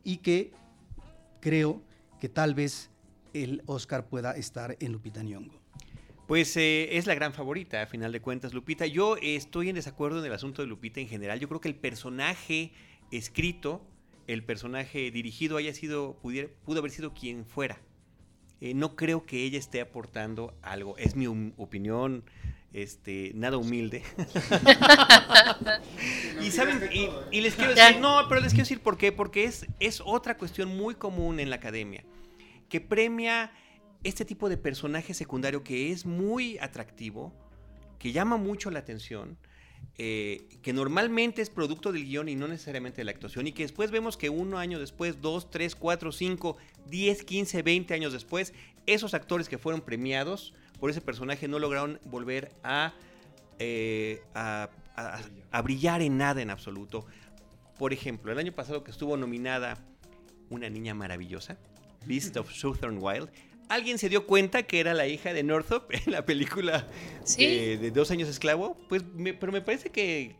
y 0.02 0.18
que 0.18 0.52
creo 1.40 1.82
que 2.20 2.28
tal 2.28 2.54
vez 2.54 2.90
el 3.32 3.62
Oscar 3.66 4.08
pueda 4.08 4.32
estar 4.32 4.76
en 4.80 4.92
Lupita 4.92 5.22
Nyong'o. 5.22 5.60
Pues 6.26 6.56
eh, 6.56 6.96
es 6.96 7.06
la 7.06 7.14
gran 7.14 7.32
favorita, 7.32 7.82
a 7.82 7.86
final 7.86 8.10
de 8.10 8.20
cuentas, 8.20 8.52
Lupita. 8.52 8.86
Yo 8.86 9.16
estoy 9.22 9.68
en 9.68 9.76
desacuerdo 9.76 10.18
en 10.18 10.26
el 10.26 10.32
asunto 10.32 10.62
de 10.62 10.68
Lupita 10.68 11.00
en 11.00 11.08
general. 11.08 11.38
Yo 11.38 11.48
creo 11.48 11.60
que 11.60 11.68
el 11.68 11.76
personaje 11.76 12.72
escrito, 13.12 13.86
el 14.26 14.42
personaje 14.42 15.12
dirigido 15.12 15.56
haya 15.56 15.72
sido, 15.72 16.18
pudo 16.20 16.78
haber 16.78 16.90
sido 16.90 17.14
quien 17.14 17.46
fuera. 17.46 17.80
Eh, 18.60 18.74
no 18.74 18.96
creo 18.96 19.24
que 19.24 19.44
ella 19.44 19.58
esté 19.58 19.80
aportando 19.80 20.58
algo. 20.62 20.96
Es 20.98 21.14
mi 21.14 21.26
opinión 21.26 22.24
este, 22.72 23.32
nada 23.34 23.56
humilde. 23.56 24.02
y 26.42 26.50
saben, 26.50 26.80
y, 27.30 27.40
les 27.40 27.54
quiero 27.54 27.74
decir, 27.74 28.00
no, 28.00 28.26
pero 28.28 28.40
les 28.40 28.52
quiero 28.52 28.64
decir 28.64 28.80
por 28.80 28.98
qué, 28.98 29.12
porque 29.12 29.44
es, 29.44 29.66
es 29.80 30.02
otra 30.04 30.36
cuestión 30.36 30.76
muy 30.76 30.94
común 30.94 31.40
en 31.40 31.50
la 31.50 31.56
academia, 31.56 32.04
que 32.68 32.80
premia 32.80 33.52
este 34.04 34.24
tipo 34.24 34.48
de 34.48 34.56
personaje 34.56 35.14
secundario 35.14 35.64
que 35.64 35.90
es 35.90 36.06
muy 36.06 36.58
atractivo, 36.58 37.32
que 37.98 38.12
llama 38.12 38.36
mucho 38.36 38.70
la 38.70 38.78
atención, 38.78 39.38
eh, 39.98 40.46
que 40.62 40.72
normalmente 40.72 41.40
es 41.40 41.48
producto 41.48 41.90
del 41.90 42.04
guion 42.04 42.28
y 42.28 42.34
no 42.34 42.48
necesariamente 42.48 42.98
de 42.98 43.04
la 43.04 43.12
actuación, 43.12 43.46
y 43.46 43.52
que 43.52 43.62
después 43.62 43.90
vemos 43.90 44.16
que 44.16 44.28
uno 44.28 44.58
año 44.58 44.78
después, 44.78 45.22
dos, 45.22 45.50
tres, 45.50 45.74
cuatro, 45.74 46.12
cinco, 46.12 46.56
diez, 46.86 47.24
quince, 47.24 47.62
veinte 47.62 47.94
años 47.94 48.12
después, 48.12 48.52
esos 48.86 49.14
actores 49.14 49.48
que 49.48 49.58
fueron 49.58 49.80
premiados 49.80 50.52
por 50.78 50.90
ese 50.90 51.00
personaje 51.00 51.48
no 51.48 51.58
lograron 51.58 52.00
volver 52.04 52.52
a, 52.62 52.94
eh, 53.58 54.22
a, 54.34 54.68
brillar 55.62 56.02
en 56.02 56.18
nada 56.18 56.42
en 56.42 56.50
absoluto. 56.50 57.06
Por 57.78 57.92
ejemplo, 57.92 58.32
el 58.32 58.38
año 58.38 58.52
pasado 58.52 58.84
que 58.84 58.90
estuvo 58.90 59.16
nominada 59.16 59.78
Una 60.48 60.70
niña 60.70 60.94
maravillosa, 60.94 61.58
Beast 62.06 62.36
of 62.36 62.50
Southern 62.52 62.98
Wild, 63.00 63.28
¿Alguien 63.68 63.98
se 63.98 64.08
dio 64.08 64.26
cuenta 64.26 64.62
que 64.62 64.78
era 64.78 64.94
la 64.94 65.08
hija 65.08 65.32
de 65.32 65.42
Northrop 65.42 65.90
en 65.90 66.12
la 66.12 66.24
película 66.24 66.86
de, 67.36 67.90
Dos 67.92 68.12
años 68.12 68.28
esclavo? 68.28 68.76
Pues, 68.88 69.02
pero 69.40 69.50
me 69.50 69.60
parece 69.60 69.90
que 69.90 70.36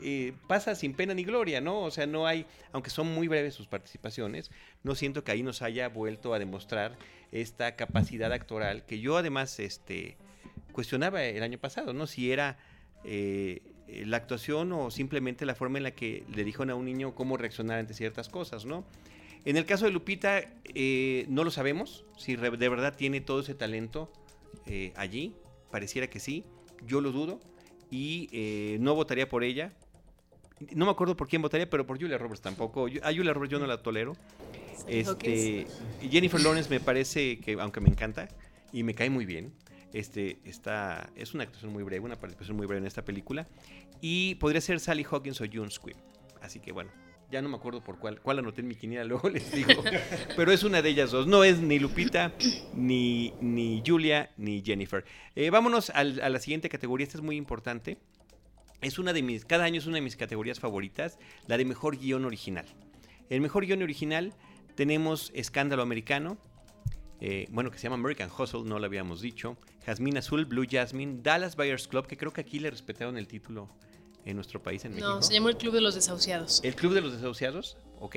eh, 0.00 0.32
pasa 0.46 0.74
sin 0.74 0.94
pena 0.94 1.14
ni 1.14 1.24
gloria, 1.24 1.60
¿no? 1.60 1.80
O 1.80 1.90
sea, 1.90 2.06
no 2.06 2.26
hay, 2.26 2.46
aunque 2.72 2.90
son 2.90 3.12
muy 3.12 3.26
breves 3.28 3.54
sus 3.54 3.66
participaciones, 3.66 4.50
no 4.82 4.94
siento 4.94 5.24
que 5.24 5.32
ahí 5.32 5.42
nos 5.42 5.62
haya 5.62 5.88
vuelto 5.88 6.34
a 6.34 6.38
demostrar 6.38 6.96
esta 7.32 7.76
capacidad 7.76 8.32
actoral 8.32 8.84
que 8.86 9.00
yo 9.00 9.16
además 9.16 9.58
este, 9.58 10.16
cuestionaba 10.72 11.24
el 11.24 11.42
año 11.42 11.58
pasado, 11.58 11.92
¿no? 11.92 12.06
Si 12.06 12.30
era 12.32 12.58
eh, 13.04 13.62
la 13.86 14.18
actuación 14.18 14.72
o 14.72 14.90
simplemente 14.90 15.46
la 15.46 15.54
forma 15.54 15.78
en 15.78 15.84
la 15.84 15.90
que 15.90 16.24
le 16.34 16.44
dijeron 16.44 16.70
a 16.70 16.74
un 16.74 16.84
niño 16.84 17.14
cómo 17.14 17.36
reaccionar 17.36 17.78
ante 17.78 17.94
ciertas 17.94 18.28
cosas, 18.28 18.64
¿no? 18.64 18.84
En 19.44 19.56
el 19.56 19.66
caso 19.66 19.84
de 19.84 19.92
Lupita, 19.92 20.42
eh, 20.74 21.24
no 21.28 21.42
lo 21.42 21.50
sabemos, 21.50 22.04
si 22.16 22.36
de 22.36 22.68
verdad 22.68 22.94
tiene 22.96 23.20
todo 23.20 23.40
ese 23.40 23.54
talento 23.54 24.12
allí, 24.96 25.34
pareciera 25.70 26.10
que 26.10 26.20
sí, 26.20 26.44
yo 26.86 27.00
lo 27.00 27.10
dudo, 27.10 27.40
y 27.90 28.76
no 28.80 28.94
votaría 28.94 29.30
por 29.30 29.44
ella. 29.44 29.72
No 30.74 30.86
me 30.86 30.90
acuerdo 30.90 31.16
por 31.16 31.28
quién 31.28 31.42
votaría, 31.42 31.68
pero 31.68 31.86
por 31.86 32.00
Julia 32.00 32.18
Roberts 32.18 32.42
tampoco. 32.42 32.86
A 33.02 33.12
Julia 33.12 33.32
Roberts 33.32 33.52
yo 33.52 33.58
no 33.58 33.66
la 33.66 33.82
tolero. 33.82 34.14
Este, 34.86 35.66
Jennifer 36.10 36.40
Lawrence 36.40 36.70
me 36.70 36.80
parece 36.80 37.38
que, 37.40 37.54
aunque 37.54 37.80
me 37.80 37.88
encanta 37.88 38.28
y 38.72 38.82
me 38.82 38.94
cae 38.94 39.10
muy 39.10 39.26
bien, 39.26 39.52
este, 39.92 40.38
está, 40.44 41.10
es 41.16 41.34
una 41.34 41.44
actuación 41.44 41.72
muy 41.72 41.82
breve, 41.82 42.04
una 42.04 42.16
participación 42.16 42.56
muy 42.56 42.66
breve 42.66 42.80
en 42.80 42.86
esta 42.86 43.04
película. 43.04 43.46
Y 44.00 44.36
podría 44.36 44.60
ser 44.60 44.80
Sally 44.80 45.04
Hawkins 45.08 45.40
o 45.40 45.44
June 45.52 45.70
Squibb. 45.70 45.96
Así 46.40 46.60
que 46.60 46.72
bueno, 46.72 46.90
ya 47.30 47.42
no 47.42 47.48
me 47.48 47.56
acuerdo 47.56 47.82
por 47.82 47.98
cuál, 47.98 48.20
cuál 48.20 48.38
anoté 48.38 48.60
en 48.60 48.68
mi 48.68 48.74
quiniela, 48.74 49.04
luego 49.08 49.28
les 49.28 49.50
digo. 49.52 49.82
Pero 50.36 50.52
es 50.52 50.62
una 50.62 50.82
de 50.82 50.88
ellas 50.88 51.10
dos. 51.10 51.26
No 51.26 51.44
es 51.44 51.60
ni 51.60 51.78
Lupita, 51.78 52.32
ni, 52.74 53.34
ni 53.40 53.82
Julia, 53.86 54.30
ni 54.36 54.62
Jennifer. 54.62 55.04
Eh, 55.34 55.50
vámonos 55.50 55.90
a 55.90 56.04
la 56.04 56.38
siguiente 56.38 56.68
categoría. 56.68 57.04
Esta 57.04 57.18
es 57.18 57.22
muy 57.24 57.36
importante. 57.36 57.98
Es 58.80 58.98
una 58.98 59.12
de 59.12 59.22
mis, 59.22 59.44
cada 59.44 59.64
año 59.64 59.78
es 59.78 59.86
una 59.86 59.96
de 59.96 60.02
mis 60.02 60.16
categorías 60.16 60.60
favoritas, 60.60 61.18
la 61.46 61.56
de 61.56 61.64
mejor 61.64 61.98
guion 61.98 62.24
original. 62.24 62.66
El 63.28 63.40
mejor 63.40 63.66
guion 63.66 63.82
original 63.82 64.32
tenemos 64.76 65.32
Escándalo 65.34 65.82
Americano, 65.82 66.38
eh, 67.20 67.46
bueno, 67.50 67.70
que 67.70 67.78
se 67.78 67.84
llama 67.84 67.96
American 67.96 68.30
Hustle, 68.36 68.62
no 68.64 68.78
lo 68.78 68.86
habíamos 68.86 69.20
dicho. 69.20 69.56
Jasmine 69.84 70.20
Azul, 70.20 70.44
Blue 70.44 70.66
Jasmine, 70.70 71.20
Dallas 71.22 71.56
Buyers 71.56 71.88
Club, 71.88 72.06
que 72.06 72.16
creo 72.16 72.32
que 72.32 72.40
aquí 72.40 72.60
le 72.60 72.70
respetaron 72.70 73.18
el 73.18 73.26
título 73.26 73.68
en 74.24 74.36
nuestro 74.36 74.62
país, 74.62 74.84
en 74.84 74.92
México. 74.92 75.08
No, 75.08 75.22
se 75.22 75.34
llamó 75.34 75.48
el 75.48 75.56
Club 75.56 75.74
de 75.74 75.80
los 75.80 75.94
Desahuciados. 75.94 76.60
El 76.62 76.76
Club 76.76 76.94
de 76.94 77.00
los 77.00 77.12
Desahuciados, 77.12 77.76
ok. 77.98 78.16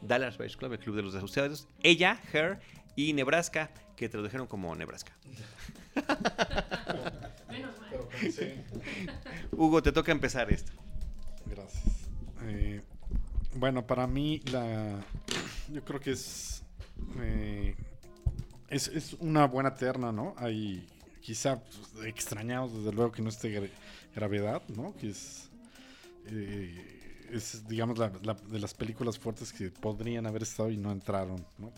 Dallas 0.00 0.36
Buyers 0.36 0.56
Club, 0.56 0.72
el 0.72 0.78
Club 0.78 0.96
de 0.96 1.02
los 1.02 1.12
Desahuciados. 1.12 1.68
Ella, 1.82 2.20
Her 2.32 2.58
y 2.96 3.12
Nebraska, 3.12 3.70
que 3.96 4.08
tradujeron 4.08 4.46
como 4.46 4.74
Nebraska. 4.74 5.16
Hugo, 9.52 9.82
te 9.82 9.92
toca 9.92 10.12
empezar 10.12 10.52
esto. 10.52 10.72
Gracias. 11.46 11.84
Eh, 12.42 12.82
bueno, 13.54 13.86
para 13.86 14.06
mí, 14.06 14.40
la, 14.52 15.00
yo 15.72 15.84
creo 15.84 16.00
que 16.00 16.12
es, 16.12 16.62
eh, 17.20 17.74
es, 18.68 18.88
es, 18.88 19.14
una 19.14 19.46
buena 19.46 19.74
terna, 19.74 20.12
¿no? 20.12 20.34
Hay 20.36 20.86
quizá 21.20 21.60
pues, 21.62 22.06
extrañados, 22.06 22.72
desde 22.72 22.92
luego, 22.92 23.12
que 23.12 23.22
no 23.22 23.28
esté 23.28 23.70
Gravedad, 24.14 24.62
¿no? 24.68 24.94
Que 24.96 25.10
es, 25.10 25.50
eh, 26.26 27.28
es 27.30 27.66
digamos, 27.68 27.98
la, 27.98 28.08
de 28.08 28.58
las 28.58 28.72
películas 28.74 29.18
fuertes 29.18 29.52
que 29.52 29.70
podrían 29.70 30.26
haber 30.26 30.42
estado 30.42 30.70
y 30.70 30.76
no 30.76 30.90
entraron, 30.90 31.44
¿no? 31.58 31.72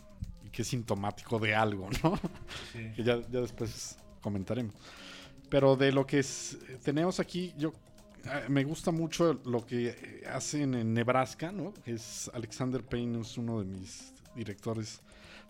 Y 0.45 0.51
que 0.51 0.63
es 0.63 0.69
sintomático 0.69 1.39
de 1.39 1.55
algo, 1.55 1.89
¿no? 2.03 2.19
que 2.95 3.03
ya, 3.03 3.21
ya 3.29 3.41
después 3.41 3.99
comentaremos. 4.21 4.75
Pero 5.49 5.77
de 5.77 5.93
lo 5.93 6.07
que 6.07 6.25
tenemos 6.83 7.21
aquí, 7.21 7.55
yo 7.57 7.73
ah, 8.27 8.43
me 8.49 8.65
gusta 8.65 8.91
mucho 8.91 9.41
lo 9.45 9.65
que 9.65 10.23
hacen 10.31 10.75
en 10.75 10.93
Nebraska, 10.93 11.53
¿no? 11.53 11.73
Es 11.87 12.31
Alexander 12.35 12.83
Payne, 12.83 13.21
es 13.21 13.39
uno 13.39 13.61
de 13.61 13.65
mis 13.65 14.13
directores 14.35 15.01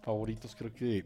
favoritos. 0.03 0.55
Creo 0.57 0.73
que 0.73 1.05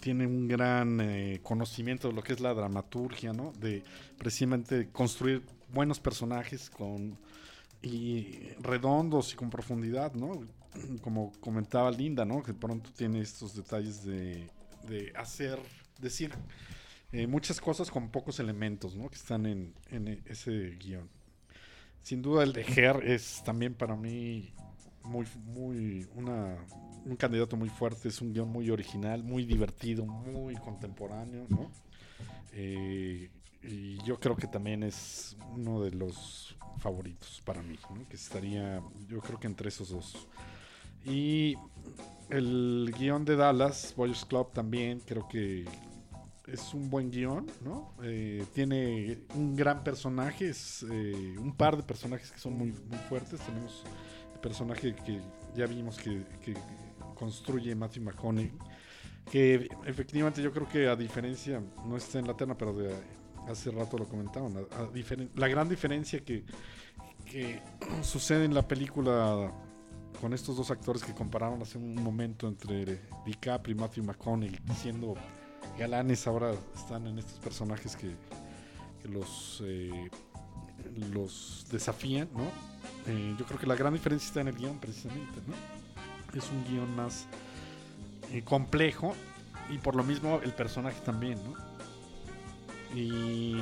tiene 0.00 0.26
un 0.26 0.46
gran 0.48 1.00
eh, 1.00 1.40
conocimiento 1.42 2.08
de 2.08 2.14
lo 2.14 2.22
que 2.22 2.32
es 2.32 2.40
la 2.40 2.54
dramaturgia, 2.54 3.32
¿no? 3.32 3.52
De 3.60 3.82
precisamente 4.18 4.88
construir 4.90 5.42
buenos 5.72 5.98
personajes 5.98 6.70
con 6.70 7.16
y 7.82 8.50
redondos 8.60 9.32
y 9.32 9.36
con 9.36 9.50
profundidad, 9.50 10.14
¿no? 10.14 10.46
Como 11.02 11.32
comentaba 11.40 11.90
Linda, 11.90 12.24
¿no? 12.24 12.42
Que 12.42 12.54
pronto 12.54 12.90
tiene 12.96 13.20
estos 13.20 13.56
detalles 13.56 14.04
de, 14.04 14.48
de 14.88 15.12
hacer, 15.16 15.58
decir 16.00 16.32
eh, 17.12 17.26
muchas 17.26 17.60
cosas 17.60 17.90
con 17.90 18.10
pocos 18.10 18.40
elementos, 18.40 18.96
¿no? 18.96 19.08
Que 19.08 19.16
están 19.16 19.46
en, 19.46 19.74
ese 20.24 20.76
guion. 20.80 21.08
Sin 22.02 22.22
duda 22.22 22.42
el 22.42 22.52
de 22.52 22.62
Her 22.62 23.06
es 23.06 23.42
también 23.44 23.74
para 23.74 23.94
mí 23.94 24.52
muy, 25.04 25.26
muy, 25.44 26.06
una, 26.14 26.56
un 27.04 27.16
candidato 27.16 27.56
muy 27.56 27.68
fuerte, 27.68 28.08
es 28.08 28.20
un 28.22 28.32
guion 28.32 28.48
muy 28.48 28.70
original, 28.70 29.22
muy 29.22 29.44
divertido, 29.44 30.06
muy 30.06 30.56
contemporáneo. 30.56 31.46
Eh, 32.52 33.30
y 33.62 34.02
yo 34.04 34.18
creo 34.18 34.34
que 34.34 34.46
también 34.46 34.82
es 34.82 35.36
uno 35.54 35.82
de 35.82 35.92
los 35.92 36.56
favoritos 36.78 37.42
para 37.44 37.62
mí, 37.62 37.78
que 38.08 38.16
estaría, 38.16 38.82
yo 39.06 39.20
creo 39.20 39.38
que 39.38 39.46
entre 39.46 39.68
esos 39.68 39.90
dos. 39.90 40.28
Y 41.04 41.56
el 42.30 42.92
guion 42.98 43.24
de 43.24 43.36
Dallas, 43.36 43.92
Boys 43.96 44.24
Club 44.24 44.52
también, 44.52 45.00
creo 45.00 45.28
que 45.28 45.66
es 46.52 46.74
un 46.74 46.90
buen 46.90 47.10
guion, 47.10 47.46
¿no? 47.64 47.94
Eh, 48.02 48.44
tiene 48.52 49.18
un 49.34 49.56
gran 49.56 49.82
personaje, 49.82 50.50
es, 50.50 50.84
eh, 50.90 51.34
un 51.38 51.54
par 51.56 51.76
de 51.76 51.82
personajes 51.82 52.30
que 52.30 52.38
son 52.38 52.58
muy, 52.58 52.72
fuertes. 53.08 53.40
Tenemos 53.40 53.84
personaje 54.42 54.94
que 54.94 55.20
ya 55.56 55.66
vimos 55.66 55.98
que, 55.98 56.24
construye 57.14 57.74
Matthew 57.76 58.02
McConaughey, 58.02 58.52
que 59.30 59.68
efectivamente 59.86 60.42
yo 60.42 60.52
creo 60.52 60.68
que 60.68 60.88
a 60.88 60.96
diferencia, 60.96 61.62
no 61.86 61.96
está 61.96 62.18
en 62.18 62.26
la 62.26 62.36
terna, 62.36 62.58
pero 62.58 62.72
de 62.72 62.92
hace 63.48 63.70
rato 63.70 63.96
lo 63.96 64.08
comentaban, 64.08 64.66
la 65.36 65.48
gran 65.48 65.68
diferencia 65.68 66.24
que, 66.24 66.44
que 67.24 67.62
sucede 68.02 68.44
en 68.44 68.54
la 68.54 68.66
película 68.66 69.52
con 70.20 70.32
estos 70.32 70.56
dos 70.56 70.72
actores 70.72 71.04
que 71.04 71.14
compararon 71.14 71.62
hace 71.62 71.78
un 71.78 71.94
momento 71.94 72.48
entre 72.48 73.00
DiCaprio 73.24 73.76
y 73.76 73.78
Matthew 73.78 74.04
McConaughey, 74.04 74.58
siendo 74.74 75.14
galanes, 75.78 76.26
ahora 76.26 76.54
están 76.74 77.06
en 77.06 77.18
estos 77.18 77.38
personajes 77.38 77.96
que, 77.96 78.14
los, 79.08 79.62
eh, 79.64 80.10
los 81.12 81.66
desafían, 81.70 82.28
¿no? 82.34 82.44
Eh, 83.06 83.34
yo 83.38 83.44
creo 83.46 83.58
que 83.58 83.66
la 83.66 83.74
gran 83.74 83.92
diferencia 83.92 84.26
está 84.28 84.40
en 84.40 84.48
el 84.48 84.54
guion, 84.54 84.78
precisamente, 84.78 85.40
¿no? 85.46 86.38
Es 86.38 86.50
un 86.50 86.64
guion 86.64 86.94
más 86.94 87.26
eh, 88.32 88.42
complejo 88.42 89.14
y 89.70 89.78
por 89.78 89.96
lo 89.96 90.04
mismo 90.04 90.40
el 90.42 90.52
personaje 90.52 91.00
también, 91.04 91.38
¿no? 91.44 91.54
Y, 92.96 93.56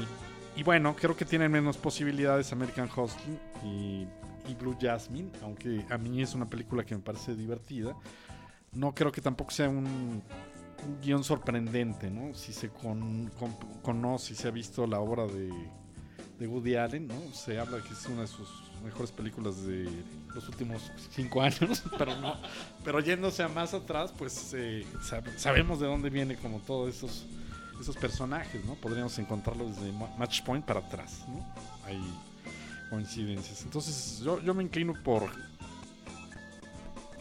y 0.57 0.63
bueno, 0.63 0.95
creo 0.97 1.17
que 1.17 1.25
tienen 1.25 1.51
menos 1.53 1.77
posibilidades 1.77 2.53
American 2.53 2.89
Hustle 2.95 3.39
y, 3.65 4.07
y 4.49 4.55
Blue 4.59 4.77
Jasmine, 4.81 5.31
aunque 5.43 5.87
a 5.89 5.97
mí 5.97 6.21
es 6.21 6.35
una 6.35 6.47
película 6.49 6.85
que 6.85 6.95
me 6.95 7.01
parece 7.01 7.35
divertida. 7.35 7.97
No 8.73 8.95
creo 8.95 9.11
que 9.11 9.21
tampoco 9.21 9.51
sea 9.51 9.69
un, 9.69 9.87
un 9.87 10.23
guion 11.03 11.25
sorprendente, 11.25 12.11
¿no? 12.11 12.35
Si 12.35 12.53
se 12.53 12.69
con- 12.71 13.31
con- 13.39 13.57
conoce, 13.83 14.35
si 14.35 14.35
se 14.43 14.49
ha 14.49 14.51
visto 14.51 14.87
la 14.87 15.01
obra 15.01 15.27
de, 15.27 15.51
de 16.39 16.47
Woody 16.47 16.77
Allen, 16.77 17.09
¿no? 17.09 17.15
Se 17.35 17.59
habla 17.59 17.83
que 17.83 17.93
es 17.93 18.07
una 18.07 18.23
de 18.23 18.27
sus 18.27 18.49
mejores 18.85 19.13
películas 19.13 19.67
de 19.67 19.89
los 20.35 20.49
últimos 20.49 20.91
cinco 21.11 21.43
años, 21.43 21.83
pero 21.99 22.17
no. 22.21 22.37
Pero 22.85 23.01
yéndose 23.01 23.43
a 23.43 23.49
más 23.49 23.75
atrás, 23.75 24.13
pues 24.17 24.53
eh, 24.55 24.87
sab- 25.03 25.37
sabemos 25.37 25.81
de 25.81 25.87
dónde 25.87 26.09
viene 26.11 26.37
como 26.37 26.59
todos 26.61 26.95
esos, 26.95 27.27
esos 27.81 27.97
personajes, 27.97 28.65
¿no? 28.65 28.75
Podríamos 28.75 29.19
encontrarlos 29.19 29.77
desde 29.77 29.93
Ma- 29.93 30.11
Match 30.19 30.43
Point 30.43 30.65
para 30.65 30.81
atrás, 30.81 31.25
¿no? 31.29 31.45
Hay 31.85 32.01
coincidencias. 32.89 33.63
Entonces 33.63 34.21
yo, 34.25 34.41
yo 34.41 34.55
me 34.55 34.63
inclino 34.63 34.95
por 35.05 35.29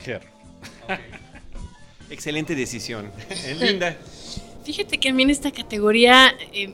Her. 0.06 0.24
Excelente 2.10 2.56
decisión. 2.56 3.12
Linda. 3.60 3.98
Fíjate 4.63 4.98
que 4.98 5.10
a 5.10 5.13
mí 5.13 5.24
en 5.24 5.30
esta 5.30 5.52
categoría 5.52 6.34
eh, 6.54 6.74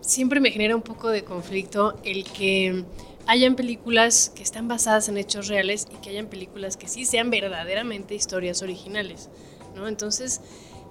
siempre 0.00 0.40
me 0.40 0.50
genera 0.50 0.76
un 0.76 0.82
poco 0.82 1.08
de 1.08 1.24
conflicto 1.24 1.98
el 2.04 2.24
que 2.24 2.84
hayan 3.26 3.56
películas 3.56 4.30
que 4.34 4.42
están 4.42 4.68
basadas 4.68 5.08
en 5.08 5.16
hechos 5.16 5.48
reales 5.48 5.86
y 5.92 5.96
que 6.02 6.10
hayan 6.10 6.26
películas 6.26 6.76
que 6.76 6.88
sí 6.88 7.04
sean 7.04 7.30
verdaderamente 7.30 8.14
historias 8.14 8.62
originales, 8.62 9.30
¿no? 9.74 9.88
Entonces, 9.88 10.40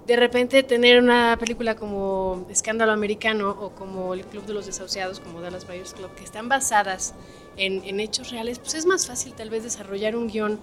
de 0.06 0.16
repente 0.16 0.62
tener 0.62 1.00
una 1.00 1.36
película 1.38 1.76
como 1.76 2.46
Escándalo 2.50 2.92
Americano 2.92 3.50
o 3.50 3.70
como 3.70 4.12
El 4.14 4.24
Club 4.24 4.44
de 4.46 4.54
los 4.54 4.66
Desahuciados, 4.66 5.20
como 5.20 5.40
Dallas 5.40 5.66
Buyers 5.66 5.94
Club, 5.94 6.12
que 6.14 6.24
están 6.24 6.48
basadas 6.48 7.14
en, 7.56 8.00
hechos 8.00 8.30
reales, 8.30 8.58
pues 8.58 8.74
es 8.74 8.86
más 8.86 9.06
fácil 9.06 9.32
tal 9.34 9.50
vez 9.50 9.62
desarrollar 9.62 10.16
un 10.16 10.26
guion 10.26 10.58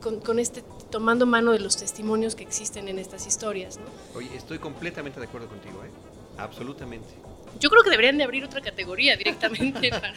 con 0.00 0.38
este 0.38 0.64
tomando 0.90 1.26
mano 1.26 1.52
de 1.52 1.60
los 1.60 1.76
testimonios 1.76 2.34
que 2.34 2.42
existen 2.42 2.88
en 2.88 2.98
estas 2.98 3.26
historias, 3.26 3.78
¿no? 3.78 3.84
Oye, 4.18 4.28
estoy 4.36 4.58
completamente 4.58 5.20
de 5.20 5.26
acuerdo 5.26 5.48
contigo, 5.48 5.82
¿eh? 5.84 5.90
Absolutamente. 6.38 7.08
Yo 7.58 7.68
creo 7.70 7.82
que 7.82 7.90
deberían 7.90 8.18
de 8.18 8.24
abrir 8.24 8.44
otra 8.44 8.60
categoría 8.60 9.16
directamente 9.16 9.90
para... 10.00 10.12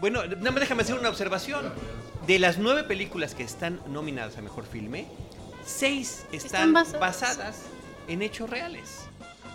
Bueno, 0.00 0.24
nada 0.26 0.50
más 0.50 0.60
déjame 0.60 0.82
hacer 0.82 0.98
una 0.98 1.08
observación. 1.08 1.72
De 2.26 2.38
las 2.38 2.58
nueve 2.58 2.84
películas 2.84 3.34
que 3.34 3.42
están 3.42 3.80
nominadas 3.88 4.36
a 4.36 4.42
Mejor 4.42 4.64
Filme, 4.66 5.06
seis 5.64 6.24
están, 6.32 6.44
Están 6.46 6.72
basadas. 6.72 7.00
basadas. 7.00 7.56
en 8.08 8.22
hechos 8.22 8.50
reales. 8.50 9.06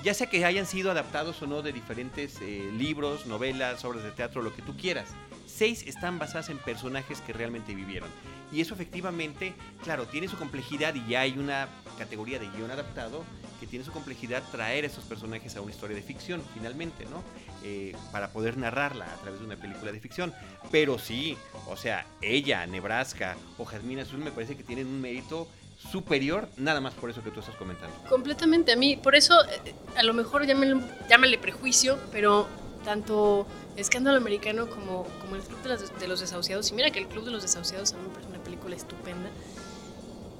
Ya 0.04 0.14
sea 0.14 0.28
que 0.28 0.46
hayan 0.46 0.66
sido 0.66 0.92
adaptados 0.92 1.42
o 1.42 1.48
no 1.48 1.62
de 1.62 1.74
diferentes 1.74 2.38
eh, 2.42 2.70
libros, 2.78 3.26
novelas, 3.26 3.84
obras 3.84 4.04
de 4.04 4.12
teatro, 4.12 4.42
lo 4.42 4.56
que 4.56 4.62
tú 4.62 4.78
quieras. 4.78 5.10
Seis 5.48 5.84
están 5.88 6.20
basadas 6.20 6.50
en 6.50 6.60
personajes 6.60 7.20
que 7.22 7.34
realmente 7.34 7.74
vivieron. 7.76 8.10
Y 8.52 8.62
eso 8.62 8.74
efectivamente, 8.74 9.54
claro, 9.84 10.06
tiene 10.06 10.28
su 10.28 10.38
complejidad 10.38 10.96
y 10.96 11.06
ya 11.08 11.22
hay 11.22 11.38
una 11.38 11.68
categoría 11.98 12.40
de 12.40 12.48
guion 12.50 12.72
adaptado 12.72 13.24
que 13.60 13.68
tiene 13.68 13.84
su 13.84 13.92
complejidad 13.92 14.44
traer 14.52 14.84
a 14.84 14.88
esos 14.88 15.04
personajes 15.04 15.56
a 15.56 15.62
una 15.62 15.72
historia 15.72 15.96
de 15.96 16.04
ficción, 16.04 16.42
finalmente, 16.54 17.06
¿no? 17.06 17.24
Eh, 17.64 17.96
para 18.12 18.30
poder 18.30 18.58
narrarla 18.58 19.12
a 19.12 19.18
través 19.18 19.40
de 19.40 19.46
una 19.46 19.56
película 19.56 19.92
de 19.92 20.00
ficción. 20.00 20.34
Pero 20.72 21.00
sí, 21.00 21.38
o 21.68 21.76
sea, 21.76 22.06
ella, 22.22 22.66
Nebraska 22.68 23.36
o 23.58 23.66
Jazmín 23.66 24.00
Azul 24.00 24.20
me 24.20 24.32
parece 24.32 24.56
que 24.56 24.64
tienen 24.64 24.88
un 24.88 25.02
mérito 25.02 25.48
superior, 25.92 26.50
nada 26.58 26.82
más 26.82 26.94
por 26.94 27.10
eso 27.10 27.24
que 27.24 27.32
tú 27.32 27.40
estás 27.40 27.56
comentando. 27.56 27.96
Completamente, 28.10 28.72
a 28.74 28.76
mí, 28.76 28.96
por 28.98 29.16
eso, 29.16 29.34
eh, 29.46 29.74
a 29.96 30.04
lo 30.04 30.14
mejor 30.14 30.46
llámale, 30.46 30.76
llámale 31.10 31.38
prejuicio, 31.38 32.00
pero 32.12 32.48
tanto 32.88 33.46
Escándalo 33.76 34.16
Americano 34.16 34.70
como, 34.70 35.06
como 35.20 35.36
El 35.36 35.42
Club 35.42 35.60
de, 36.00 36.08
los 36.08 36.22
Desahuciados, 36.22 36.72
y 36.72 36.74
mira 36.74 36.90
que 36.90 37.00
El 37.00 37.08
Club 37.08 37.26
de 37.26 37.32
los 37.32 37.42
Desahuciados 37.42 37.92
a 37.92 37.98
mí 37.98 38.04
me 38.04 38.14
parece 38.14 38.30
una 38.30 38.40
película 38.40 38.78
estupenda, 38.78 39.30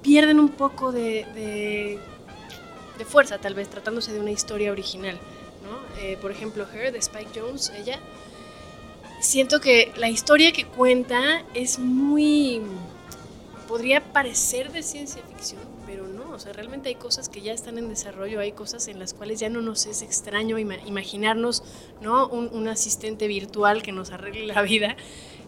pierden 0.00 0.40
un 0.40 0.48
poco 0.48 0.90
de, 0.90 1.26
de, 2.96 3.04
fuerza, 3.04 3.36
tal 3.36 3.52
vez, 3.52 3.68
tratándose 3.68 4.14
de 4.14 4.20
una 4.20 4.30
historia 4.30 4.72
original, 4.72 5.18
¿no? 5.62 6.02
Eh, 6.02 6.16
por 6.22 6.30
ejemplo, 6.30 6.66
Her, 6.72 6.90
de 6.90 6.98
Spike 7.00 7.38
Jones, 7.38 7.70
ella, 7.76 8.00
siento 9.20 9.60
que 9.60 9.92
la 9.98 10.08
historia 10.08 10.50
que 10.50 10.64
cuenta 10.64 11.44
es 11.52 11.78
muy 11.78 12.62
podría 13.68 14.02
parecer 14.02 14.72
de 14.72 14.82
ciencia 14.82 15.22
ficción, 15.28 15.60
o 16.38 16.40
sea, 16.40 16.52
realmente 16.52 16.88
hay 16.88 16.94
cosas 16.94 17.28
que 17.28 17.40
ya 17.42 17.52
están 17.52 17.78
en 17.78 17.88
desarrollo, 17.88 18.38
hay 18.40 18.52
cosas 18.52 18.86
en 18.88 18.98
las 18.98 19.12
cuales 19.12 19.40
ya 19.40 19.48
no 19.50 19.60
nos 19.60 19.86
es 19.86 20.02
extraño 20.02 20.56
ima- 20.58 20.78
imaginarnos, 20.86 21.62
¿no? 22.00 22.28
Un, 22.28 22.48
un 22.52 22.68
asistente 22.68 23.26
virtual 23.26 23.82
que 23.82 23.92
nos 23.92 24.10
arregle 24.12 24.46
la 24.46 24.62
vida 24.62 24.96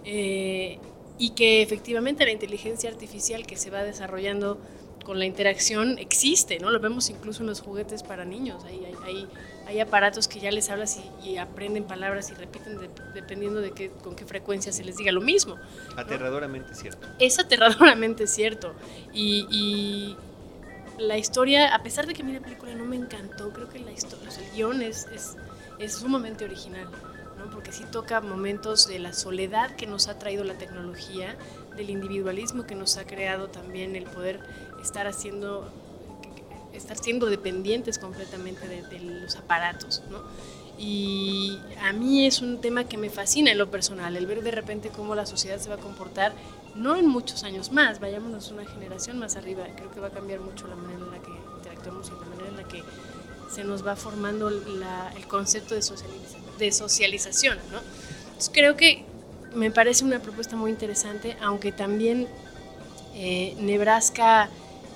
eh, 0.04 0.78
y 1.18 1.30
que 1.30 1.62
efectivamente 1.62 2.24
la 2.24 2.32
inteligencia 2.32 2.90
artificial 2.90 3.46
que 3.46 3.56
se 3.56 3.70
va 3.70 3.82
desarrollando 3.84 4.58
con 5.04 5.18
la 5.18 5.24
interacción 5.24 5.98
existe, 5.98 6.58
¿no? 6.58 6.70
Lo 6.70 6.78
vemos 6.80 7.08
incluso 7.08 7.42
en 7.42 7.48
los 7.48 7.60
juguetes 7.62 8.02
para 8.02 8.24
niños, 8.24 8.62
hay, 8.64 8.84
hay, 9.06 9.26
hay, 9.66 9.80
aparatos 9.80 10.28
que 10.28 10.40
ya 10.40 10.50
les 10.50 10.68
hablas 10.68 11.00
y, 11.24 11.30
y 11.30 11.36
aprenden 11.38 11.84
palabras 11.84 12.30
y 12.30 12.34
repiten 12.34 12.78
de- 12.78 12.90
dependiendo 13.14 13.60
de 13.60 13.70
qué, 13.72 13.90
con 14.04 14.14
qué 14.14 14.26
frecuencia 14.26 14.72
se 14.72 14.84
les 14.84 14.96
diga 14.98 15.10
lo 15.12 15.20
mismo 15.22 15.56
Aterradoramente 15.96 16.74
cierto. 16.74 17.06
es 17.18 17.38
aterradoramente 17.38 18.26
cierto. 18.26 18.74
Y, 19.14 19.46
y 19.50 20.16
la 21.00 21.18
historia, 21.18 21.74
a 21.74 21.82
pesar 21.82 22.06
de 22.06 22.14
que 22.14 22.22
a 22.22 22.24
mí 22.24 22.32
la 22.32 22.40
película 22.40 22.74
no 22.74 22.84
me 22.84 22.96
encantó, 22.96 23.50
creo 23.52 23.68
que 23.68 23.78
la 23.78 23.92
historia, 23.92 24.28
o 24.28 24.32
sea, 24.32 24.44
el 24.44 24.52
guion 24.52 24.82
es, 24.82 25.06
sumamente 25.88 26.44
original, 26.44 26.88
¿no? 27.38 27.50
porque 27.50 27.72
sí 27.72 27.84
toca 27.90 28.20
momentos 28.20 28.86
de 28.86 28.98
la 28.98 29.12
soledad 29.12 29.74
que 29.76 29.86
nos 29.86 30.08
ha 30.08 30.18
traído 30.18 30.44
la 30.44 30.54
tecnología, 30.54 31.36
del 31.76 31.90
individualismo 31.90 32.66
que 32.66 32.74
nos 32.74 32.98
ha 32.98 33.04
creado 33.04 33.48
también 33.48 33.96
el 33.96 34.04
poder 34.04 34.40
estar 34.82 35.06
haciendo 35.06 35.72
estar 36.72 36.96
siendo 36.96 37.26
dependientes 37.26 37.98
completamente 37.98 38.68
de, 38.68 38.82
de 38.82 39.00
los 39.00 39.36
aparatos, 39.36 40.02
¿no? 40.08 40.22
Y 40.82 41.58
a 41.82 41.92
mí 41.92 42.26
es 42.26 42.40
un 42.40 42.58
tema 42.62 42.84
que 42.84 42.96
me 42.96 43.10
fascina 43.10 43.50
en 43.52 43.58
lo 43.58 43.70
personal, 43.70 44.16
el 44.16 44.26
ver 44.26 44.42
de 44.42 44.50
repente 44.50 44.88
cómo 44.88 45.14
la 45.14 45.26
sociedad 45.26 45.58
se 45.58 45.68
va 45.68 45.74
a 45.74 45.78
comportar, 45.78 46.32
no 46.74 46.96
en 46.96 47.06
muchos 47.06 47.44
años 47.44 47.70
más, 47.70 48.00
vayámonos 48.00 48.50
una 48.50 48.64
generación 48.64 49.18
más 49.18 49.36
arriba, 49.36 49.64
creo 49.76 49.90
que 49.90 50.00
va 50.00 50.06
a 50.06 50.10
cambiar 50.10 50.40
mucho 50.40 50.66
la 50.68 50.76
manera 50.76 51.00
en 51.04 51.10
la 51.10 51.18
que 51.18 51.32
interactuamos 51.58 52.08
y 52.08 52.10
la 52.12 52.26
manera 52.30 52.48
en 52.48 52.56
la 52.56 52.64
que 52.64 52.82
se 53.54 53.62
nos 53.64 53.86
va 53.86 53.94
formando 53.94 54.48
la- 54.48 55.12
el 55.16 55.26
concepto 55.26 55.74
de, 55.74 55.82
de 56.58 56.72
socialización, 56.72 57.58
¿no? 57.70 57.78
Entonces 58.28 58.50
creo 58.50 58.74
que 58.76 59.04
me 59.54 59.70
parece 59.70 60.04
una 60.04 60.20
propuesta 60.20 60.56
muy 60.56 60.70
interesante, 60.70 61.36
aunque 61.42 61.72
también 61.72 62.26
eh, 63.14 63.54
Nebraska 63.58 64.48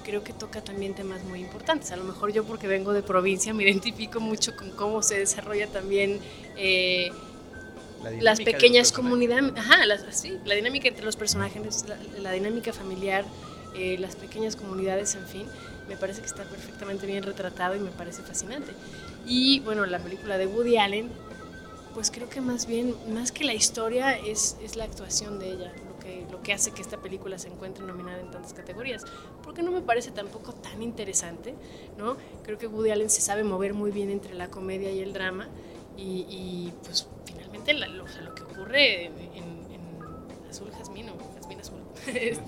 creo 0.04 0.22
que 0.22 0.32
toca 0.32 0.62
también 0.62 0.94
temas 0.94 1.24
muy 1.24 1.40
importantes. 1.40 1.90
A 1.90 1.96
lo 1.96 2.04
mejor 2.04 2.32
yo 2.32 2.44
porque 2.44 2.68
vengo 2.68 2.92
de 2.92 3.02
provincia 3.02 3.52
me 3.54 3.64
identifico 3.64 4.20
mucho 4.20 4.54
con 4.56 4.70
cómo 4.72 5.02
se 5.02 5.18
desarrolla 5.18 5.66
también 5.66 6.20
eh, 6.56 7.10
La 8.02 8.10
las 8.22 8.40
pequeñas 8.40 8.92
comunidades, 8.92 9.52
ajá, 9.56 9.86
las- 9.86 10.04
sí, 10.16 10.38
la 10.44 10.54
dinámica 10.54 10.88
entre 10.88 11.04
los 11.04 11.16
personajes, 11.16 11.84
la, 11.88 11.96
la 12.20 12.32
dinámica 12.32 12.72
familiar, 12.72 13.24
eh, 13.74 13.96
las 13.98 14.14
pequeñas 14.14 14.54
comunidades, 14.56 15.14
en 15.14 15.26
fin, 15.26 15.46
me 15.88 15.96
parece 15.96 16.20
que 16.20 16.26
está 16.26 16.44
perfectamente 16.44 17.06
bien 17.06 17.22
retratado 17.22 17.74
y 17.74 17.80
me 17.80 17.90
parece 17.90 18.22
fascinante. 18.22 18.72
Y 19.26 19.60
bueno, 19.60 19.86
la 19.86 19.98
película 19.98 20.36
de 20.38 20.46
Woody 20.46 20.76
Allen, 20.76 21.08
pues 21.94 22.10
creo 22.10 22.28
que 22.28 22.40
más 22.40 22.66
bien, 22.66 22.94
más 23.12 23.32
que 23.32 23.44
la 23.44 23.54
historia, 23.54 24.12
es, 24.18 24.56
es 24.62 24.76
la 24.76 24.84
actuación 24.84 25.38
de 25.38 25.50
ella, 25.52 25.72
que, 26.04 26.26
lo 26.30 26.42
que 26.42 26.52
hace 26.52 26.72
que 26.72 26.82
esta 26.82 26.98
película 26.98 27.38
se 27.38 27.48
encuentre 27.48 27.84
nominada 27.84 28.20
en 28.20 28.30
tantas 28.30 28.54
categorías, 28.54 29.04
porque 29.42 29.62
no 29.62 29.72
me 29.72 29.80
parece 29.82 30.12
tampoco 30.12 30.52
tan 30.54 30.82
interesante, 30.82 31.54
¿no? 31.98 32.16
Creo 32.44 32.58
que 32.58 32.68
Woody 32.68 32.90
Allen 32.92 33.10
se 33.10 33.22
sabe 33.22 33.42
mover 33.44 33.74
muy 33.74 33.90
bien 33.90 34.10
entre 34.10 34.34
la 34.34 34.48
comedia 34.48 34.92
y 34.92 35.00
el 35.00 35.12
drama, 35.12 35.48
y, 35.96 36.26
y, 36.28 36.72
pues 36.84 37.08
finalmente 37.24 37.72
la- 37.74 37.88
lo, 37.88 38.04
o 38.04 38.08
sea, 38.08 38.22
lo 38.22 38.34
que 38.34 38.42
ocurre 38.44 39.06
en, 39.06 39.12
en- 39.18 39.54
Azul 40.50 40.70
Jazmín 40.70 41.08
o 41.08 41.14
Jazmín 41.34 41.60
Azul 41.60 41.78
es, 42.14 42.38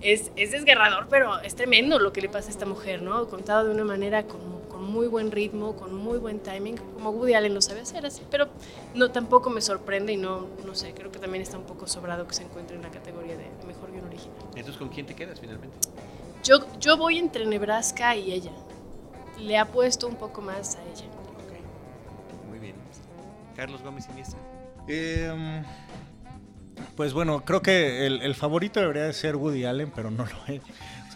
es, 0.00 0.32
es 0.36 0.50
desgarrador, 0.52 1.06
pero 1.08 1.38
es 1.40 1.54
tremendo 1.54 1.98
lo 1.98 2.12
que 2.12 2.20
le 2.22 2.28
pasa 2.28 2.48
a 2.48 2.50
esta 2.50 2.66
mujer, 2.66 3.02
¿no? 3.02 3.28
Contado 3.28 3.66
de 3.68 3.74
una 3.74 3.84
manera 3.84 4.24
con, 4.24 4.40
con 4.80 4.90
muy 4.90 5.08
buen 5.08 5.30
ritmo, 5.30 5.76
con 5.76 5.94
muy 5.94 6.16
buen 6.18 6.40
timing, 6.40 6.76
como 6.94 7.10
Woody 7.10 7.34
Allen 7.34 7.52
lo 7.52 7.60
sabe 7.60 7.82
hacer 7.82 8.06
así, 8.06 8.22
pero 8.30 8.48
no 8.94 9.10
tampoco 9.10 9.50
me 9.50 9.60
sorprende 9.60 10.14
y 10.14 10.16
no, 10.16 10.46
no 10.64 10.74
sé, 10.74 10.94
creo 10.94 11.12
que 11.12 11.18
también 11.18 11.42
está 11.42 11.58
un 11.58 11.64
poco 11.64 11.86
sobrado 11.86 12.26
que 12.26 12.34
se 12.34 12.44
encuentre 12.44 12.76
en 12.76 12.82
la 12.82 12.90
categoría 12.90 13.36
de 13.36 13.44
mejor 13.66 13.92
guion 13.92 14.06
original. 14.06 14.34
Entonces, 14.56 14.78
¿con 14.78 14.88
quién 14.88 15.04
te 15.04 15.14
quedas 15.14 15.38
finalmente? 15.38 15.76
Yo, 16.42 16.60
yo 16.78 16.96
voy 16.96 17.18
entre 17.18 17.44
Nebraska 17.44 18.16
y 18.16 18.32
ella. 18.32 18.52
Le 19.38 19.58
apuesto 19.58 20.08
un 20.08 20.16
poco 20.16 20.40
más 20.40 20.76
a 20.76 20.82
ella. 20.84 21.04
Muy 22.48 22.58
bien. 22.58 22.74
Carlos 23.54 23.82
Gómez 23.82 24.08
Iniesta. 24.10 24.38
Eh, 24.88 25.62
pues 26.96 27.12
bueno, 27.12 27.44
creo 27.44 27.60
que 27.60 28.06
el, 28.06 28.22
el 28.22 28.34
favorito 28.34 28.80
debería 28.80 29.02
de 29.02 29.12
ser 29.12 29.36
Woody 29.36 29.66
Allen, 29.66 29.92
pero 29.94 30.10
no 30.10 30.24
lo 30.24 30.54
es. 30.54 30.62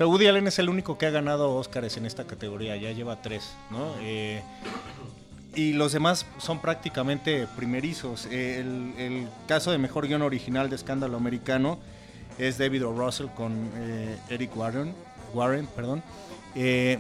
O 0.01 0.09
Woody 0.09 0.27
Allen 0.27 0.49
es 0.49 0.59
el 0.59 0.69
único 0.69 0.99
que 0.99 1.07
ha 1.07 1.11
ganado 1.11 1.55
Oscars 1.55 1.97
en 1.97 2.07
esta 2.07 2.25
categoría, 2.25 2.77
ya 2.77 2.91
lleva 2.91 3.23
tres, 3.23 3.55
¿no? 3.71 3.95
Eh, 4.01 4.43
y 5.55 5.73
los 5.73 5.93
demás 5.93 6.27
son 6.39 6.61
prácticamente 6.61 7.47
primerizos. 7.55 8.27
El, 8.27 9.29
caso 9.47 9.71
de 9.71 9.79
mejor 9.79 10.09
guion 10.09 10.23
original 10.23 10.69
de 10.69 10.75
Escándalo 10.75 11.17
Americano 11.17 11.79
es 12.39 12.59
David 12.59 12.87
O. 12.87 12.93
Russell 12.93 13.29
con 13.29 13.71
eh, 13.77 14.19
Eric 14.31 14.57
Warren. 14.57 14.93
Warren 15.33 15.69
perdón. 15.69 16.03
Eh, 16.57 16.99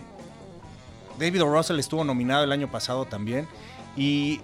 David 1.18 1.42
O. 1.42 1.52
Russell 1.52 1.80
estuvo 1.80 2.04
nominado 2.04 2.44
el 2.44 2.52
año 2.52 2.70
pasado 2.70 3.06
también. 3.06 3.48
Y 3.96 4.40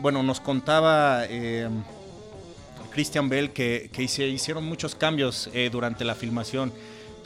bueno, 0.00 0.24
nos 0.24 0.40
contaba 0.40 1.22
Christian 2.90 3.28
Bell 3.28 3.52
que, 3.52 3.88
que, 3.92 4.08
se 4.08 4.26
hicieron 4.26 4.64
muchos 4.64 4.96
cambios 4.96 5.48
durante 5.70 6.04
la 6.04 6.16
filmación. 6.16 6.72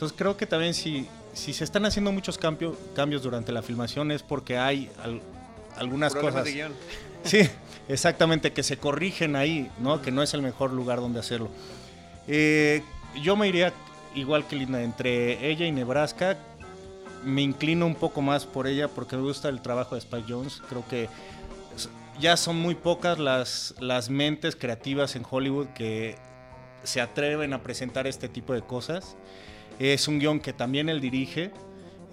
Entonces 0.00 0.16
creo 0.16 0.34
que 0.34 0.46
también 0.46 0.72
si, 0.72 1.06
si 1.34 1.52
se 1.52 1.62
están 1.62 1.84
haciendo 1.84 2.10
muchos 2.10 2.38
cambios 2.38 2.74
cambios 2.96 3.22
durante 3.22 3.52
la 3.52 3.60
filmación 3.60 4.10
es 4.10 4.22
porque 4.22 4.56
hay 4.56 4.90
algunas 5.76 6.14
cosas. 6.14 6.48
Sí, 7.22 7.46
exactamente, 7.86 8.54
que 8.54 8.62
se 8.62 8.78
corrigen 8.78 9.36
ahí, 9.36 9.70
¿no? 9.78 10.00
Que 10.00 10.10
no 10.10 10.22
es 10.22 10.32
el 10.32 10.40
mejor 10.40 10.72
lugar 10.72 11.00
donde 11.00 11.20
hacerlo. 11.20 11.50
Eh, 12.26 12.82
yo 13.22 13.36
me 13.36 13.46
iría 13.46 13.74
igual 14.14 14.46
que 14.46 14.56
Linda, 14.56 14.82
entre 14.82 15.50
ella 15.50 15.66
y 15.66 15.72
Nebraska. 15.72 16.38
Me 17.22 17.42
inclino 17.42 17.84
un 17.84 17.94
poco 17.94 18.22
más 18.22 18.46
por 18.46 18.66
ella 18.66 18.88
porque 18.88 19.16
me 19.16 19.22
gusta 19.22 19.50
el 19.50 19.60
trabajo 19.60 19.96
de 19.96 19.98
Spike 19.98 20.24
Jones. 20.26 20.62
Creo 20.70 20.82
que 20.88 21.10
ya 22.18 22.38
son 22.38 22.56
muy 22.56 22.74
pocas 22.74 23.18
las, 23.18 23.74
las 23.80 24.08
mentes 24.08 24.56
creativas 24.56 25.14
en 25.14 25.26
Hollywood 25.30 25.66
que 25.74 26.16
se 26.84 27.02
atreven 27.02 27.52
a 27.52 27.62
presentar 27.62 28.06
este 28.06 28.30
tipo 28.30 28.54
de 28.54 28.62
cosas. 28.62 29.14
Es 29.80 30.08
un 30.08 30.18
guion 30.18 30.40
que 30.40 30.52
también 30.52 30.90
él 30.90 31.00
dirige. 31.00 31.52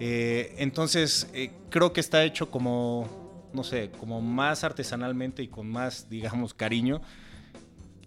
Eh, 0.00 0.54
entonces, 0.56 1.28
eh, 1.34 1.52
creo 1.68 1.92
que 1.92 2.00
está 2.00 2.24
hecho 2.24 2.50
como 2.50 3.28
no 3.52 3.64
sé, 3.64 3.90
como 3.98 4.20
más 4.20 4.62
artesanalmente 4.64 5.42
y 5.42 5.48
con 5.48 5.68
más, 5.68 6.08
digamos, 6.10 6.54
cariño. 6.54 7.02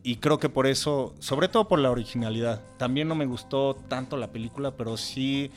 Y 0.04 0.16
creo 0.16 0.40
que 0.40 0.50
por 0.50 0.66
eso, 0.66 1.14
sobre 1.20 1.48
todo 1.48 1.68
por 1.68 1.78
la 1.78 1.92
originalidad, 1.92 2.64
también 2.78 3.08
no 3.08 3.14
me 3.14 3.28
gustó 3.28 3.76
tanto 3.88 4.18
la 4.18 4.32
película, 4.32 4.76
pero 4.76 4.98
sí, 4.98 5.52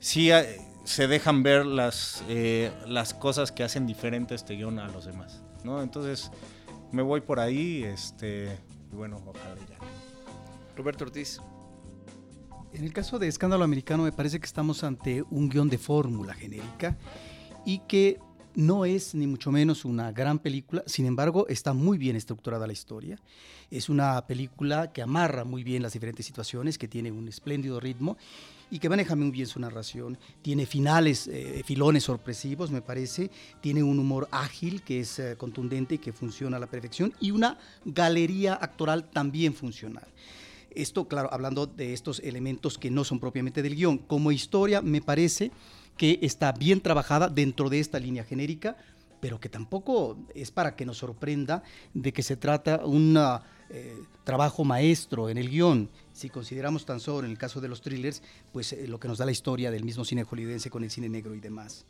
sí 0.00 0.30
eh, 0.30 0.58
se 0.84 1.06
dejan 1.06 1.42
ver 1.42 1.66
las, 1.66 2.24
las 2.86 3.12
cosas 3.12 3.52
que 3.52 3.62
hacen 3.62 3.86
diferente 3.86 4.34
este 4.34 4.54
guion 4.54 4.78
a 4.78 4.88
los 4.88 5.04
demás, 5.04 5.42
¿no? 5.64 5.82
Entonces, 5.82 6.30
me 6.92 7.02
voy 7.02 7.20
por 7.20 7.40
ahí, 7.40 7.84
este, 7.84 8.58
y 8.90 8.96
bueno, 8.96 9.22
ojalá 9.26 9.54
ya. 9.68 9.76
Roberto 10.74 11.04
Ortiz. 11.04 11.38
En 12.72 12.84
el 12.84 12.92
caso 12.92 13.18
de 13.18 13.28
Escándalo 13.28 13.64
Americano 13.64 14.02
me 14.02 14.12
parece 14.12 14.38
que 14.38 14.46
estamos 14.46 14.84
ante 14.84 15.22
un 15.30 15.48
guion 15.48 15.68
de 15.68 15.78
fórmula 15.78 16.34
genérica 16.34 16.96
y 17.64 17.78
que 17.80 18.18
no 18.54 18.84
es 18.84 19.14
ni 19.14 19.26
mucho 19.26 19.50
menos 19.50 19.84
una 19.84 20.12
gran 20.12 20.38
película, 20.38 20.82
sin 20.86 21.06
embargo 21.06 21.46
está 21.48 21.72
muy 21.72 21.96
bien 21.96 22.16
estructurada 22.16 22.66
la 22.66 22.72
historia. 22.72 23.18
Es 23.70 23.88
una 23.88 24.26
película 24.26 24.92
que 24.92 25.00
amarra 25.00 25.44
muy 25.44 25.64
bien 25.64 25.82
las 25.82 25.92
diferentes 25.92 26.26
situaciones, 26.26 26.76
que 26.76 26.88
tiene 26.88 27.10
un 27.10 27.28
espléndido 27.28 27.80
ritmo 27.80 28.16
y 28.70 28.78
que 28.78 28.88
maneja 28.88 29.16
muy 29.16 29.30
bien 29.30 29.46
su 29.46 29.60
narración. 29.60 30.18
Tiene 30.42 30.66
finales, 30.66 31.26
eh, 31.28 31.62
filones 31.64 32.04
sorpresivos, 32.04 32.70
me 32.70 32.82
parece. 32.82 33.30
Tiene 33.60 33.82
un 33.82 33.98
humor 33.98 34.28
ágil 34.30 34.82
que 34.82 35.00
es 35.00 35.18
eh, 35.18 35.36
contundente 35.38 35.96
y 35.96 35.98
que 35.98 36.12
funciona 36.12 36.58
a 36.58 36.60
la 36.60 36.66
perfección. 36.66 37.14
Y 37.20 37.30
una 37.30 37.58
galería 37.84 38.54
actoral 38.54 39.08
también 39.10 39.54
funcional. 39.54 40.06
Esto, 40.70 41.08
claro, 41.08 41.32
hablando 41.32 41.66
de 41.66 41.92
estos 41.92 42.20
elementos 42.20 42.78
que 42.78 42.90
no 42.90 43.04
son 43.04 43.20
propiamente 43.20 43.62
del 43.62 43.74
guion. 43.76 43.98
Como 43.98 44.32
historia, 44.32 44.82
me 44.82 45.00
parece 45.00 45.50
que 45.96 46.18
está 46.22 46.52
bien 46.52 46.80
trabajada 46.80 47.28
dentro 47.28 47.68
de 47.68 47.80
esta 47.80 47.98
línea 47.98 48.24
genérica, 48.24 48.76
pero 49.20 49.40
que 49.40 49.48
tampoco 49.48 50.16
es 50.34 50.50
para 50.50 50.76
que 50.76 50.86
nos 50.86 50.98
sorprenda 50.98 51.62
de 51.94 52.12
que 52.12 52.22
se 52.22 52.36
trata 52.36 52.84
un 52.84 53.18
eh, 53.70 53.96
trabajo 54.24 54.64
maestro 54.64 55.28
en 55.28 55.38
el 55.38 55.50
guion. 55.50 55.90
Si 56.12 56.30
consideramos 56.30 56.86
tan 56.86 57.00
solo 57.00 57.26
en 57.26 57.32
el 57.32 57.38
caso 57.38 57.60
de 57.60 57.68
los 57.68 57.82
thrillers, 57.82 58.22
pues 58.52 58.72
eh, 58.72 58.86
lo 58.86 59.00
que 59.00 59.08
nos 59.08 59.18
da 59.18 59.24
la 59.24 59.32
historia 59.32 59.70
del 59.70 59.84
mismo 59.84 60.04
cine 60.04 60.24
hollywoodense 60.24 60.70
con 60.70 60.84
el 60.84 60.90
cine 60.90 61.08
negro 61.08 61.34
y 61.34 61.40
demás. 61.40 61.84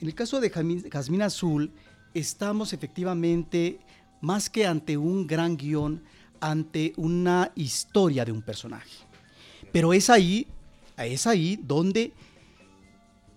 En 0.00 0.06
el 0.06 0.14
caso 0.14 0.40
de 0.40 0.50
Jazmín 0.50 1.22
Azul, 1.22 1.72
estamos 2.14 2.72
efectivamente 2.72 3.80
más 4.20 4.50
que 4.50 4.66
ante 4.66 4.96
un 4.96 5.26
gran 5.26 5.56
guion, 5.56 6.02
ante 6.40 6.92
una 6.96 7.52
historia 7.54 8.24
de 8.24 8.32
un 8.32 8.42
personaje. 8.42 8.90
Pero 9.72 9.92
es 9.92 10.10
ahí, 10.10 10.46
es 10.96 11.26
ahí 11.26 11.58
donde 11.62 12.12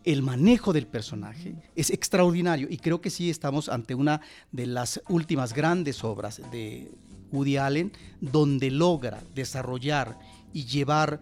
el 0.03 0.21
manejo 0.23 0.73
del 0.73 0.87
personaje 0.87 1.53
es 1.75 1.91
extraordinario 1.91 2.67
y 2.69 2.77
creo 2.77 3.01
que 3.01 3.09
sí 3.09 3.29
estamos 3.29 3.69
ante 3.69 3.93
una 3.93 4.21
de 4.51 4.65
las 4.65 5.01
últimas 5.09 5.53
grandes 5.53 6.03
obras 6.03 6.41
de 6.51 6.91
Woody 7.31 7.57
Allen 7.57 7.91
donde 8.19 8.71
logra 8.71 9.21
desarrollar 9.35 10.17
y 10.53 10.65
llevar 10.65 11.19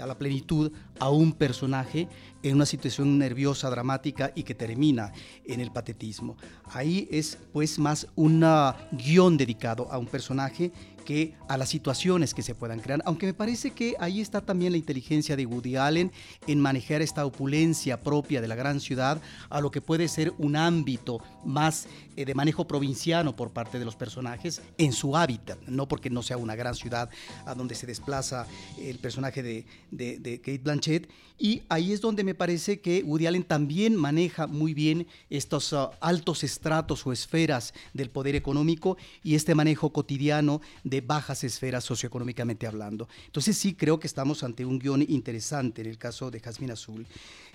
a, 0.00 0.06
la 0.06 0.18
plenitud 0.18 0.72
a 0.98 1.10
un 1.10 1.32
personaje 1.32 2.08
en 2.42 2.56
una 2.56 2.66
situación 2.66 3.18
nerviosa, 3.18 3.70
dramática 3.70 4.32
y 4.34 4.42
que 4.42 4.54
termina 4.54 5.12
en 5.44 5.60
el 5.60 5.70
patetismo. 5.70 6.36
Ahí 6.64 7.08
es 7.10 7.38
pues 7.52 7.78
más 7.78 8.08
un 8.16 8.44
guion 8.92 9.36
dedicado 9.36 9.90
a 9.90 9.98
un 9.98 10.06
personaje 10.06 10.72
que 11.08 11.32
a 11.48 11.56
las 11.56 11.70
situaciones 11.70 12.34
que 12.34 12.42
se 12.42 12.54
puedan 12.54 12.80
crear, 12.80 13.00
aunque 13.06 13.24
me 13.24 13.32
parece 13.32 13.70
que 13.70 13.94
ahí 13.98 14.20
está 14.20 14.42
también 14.42 14.72
la 14.72 14.76
inteligencia 14.76 15.36
de 15.36 15.46
Woody 15.46 15.76
Allen 15.76 16.12
en 16.46 16.60
manejar 16.60 17.00
esta 17.00 17.24
opulencia 17.24 17.98
propia 17.98 18.42
de 18.42 18.48
la 18.48 18.54
gran 18.54 18.78
ciudad 18.78 19.18
a 19.48 19.62
lo 19.62 19.70
que 19.70 19.80
puede 19.80 20.06
ser 20.08 20.34
un 20.36 20.54
ámbito 20.54 21.22
más 21.46 21.86
de 22.24 22.34
manejo 22.34 22.66
provinciano 22.66 23.36
por 23.36 23.50
parte 23.50 23.78
de 23.78 23.84
los 23.84 23.96
personajes 23.96 24.62
en 24.76 24.92
su 24.92 25.16
hábitat, 25.16 25.58
no 25.66 25.88
porque 25.88 26.10
no 26.10 26.22
sea 26.22 26.36
una 26.36 26.56
gran 26.56 26.74
ciudad 26.74 27.10
a 27.46 27.54
donde 27.54 27.74
se 27.74 27.86
desplaza 27.86 28.46
el 28.78 28.98
personaje 28.98 29.42
de, 29.42 29.64
de, 29.90 30.38
Kate 30.38 30.58
Blanchett, 30.58 31.08
y 31.38 31.62
ahí 31.68 31.92
es 31.92 32.00
donde 32.00 32.24
me 32.24 32.34
parece 32.34 32.80
que 32.80 33.02
Woody 33.04 33.26
Allen 33.26 33.44
también 33.44 33.94
maneja 33.94 34.48
muy 34.48 34.74
bien 34.74 35.06
estos 35.30 35.72
uh, 35.72 35.90
altos 36.00 36.42
estratos 36.42 37.06
o 37.06 37.12
esferas 37.12 37.74
del 37.94 38.10
poder 38.10 38.34
económico 38.34 38.96
y 39.22 39.36
este 39.36 39.54
manejo 39.54 39.92
cotidiano 39.92 40.60
de 40.82 41.00
bajas 41.00 41.44
esferas 41.44 41.84
socioeconómicamente 41.84 42.66
hablando. 42.66 43.08
Entonces 43.26 43.56
sí 43.56 43.74
creo 43.74 44.00
que 44.00 44.08
estamos 44.08 44.42
ante 44.42 44.64
un 44.64 44.80
guion 44.80 45.02
interesante 45.08 45.82
en 45.82 45.88
el 45.88 45.98
caso 45.98 46.30
de 46.32 46.40
Jazmín 46.40 46.72
Azul. 46.72 47.06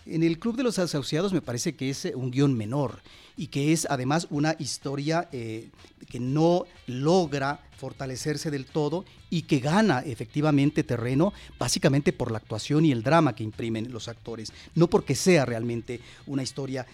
En 0.06 0.22
el 0.22 0.38
Club 0.38 0.58
de 0.58 0.64
los 0.64 0.80
Asociados 0.80 1.32
me 1.32 1.41
parece 1.41 1.76
que 1.76 1.89
es 1.89 2.06
eh, 2.06 2.14
un 2.14 2.30
guion 2.30 2.54
menor 2.54 3.01
y 3.38 3.47
que 3.47 3.72
es 3.72 3.88
además 3.89 4.28
una 4.30 4.56
historia 4.60 5.30
eh, 5.32 5.70
que 6.10 6.20
no 6.20 6.66
logra 6.88 7.62
fortalecerse 7.78 8.51
del 8.51 8.66
todo 8.66 9.06
y 9.30 9.43
que 9.43 9.60
gana 9.60 9.99
efectivamente 9.99 10.84
terreno 10.84 11.32
básicamente 11.58 12.12
por 12.12 12.32
la 12.32 12.38
actuación 12.38 12.86
y 12.86 12.91
el 12.91 13.01
drama 13.01 13.34
que 13.34 13.43
imprimen 13.43 13.91
los 13.91 14.10
actores, 14.10 14.51
no 14.76 14.89
porque 14.89 15.16
sea 15.16 15.45
realmente 15.45 16.01
una 16.28 16.43
historia 16.43 16.86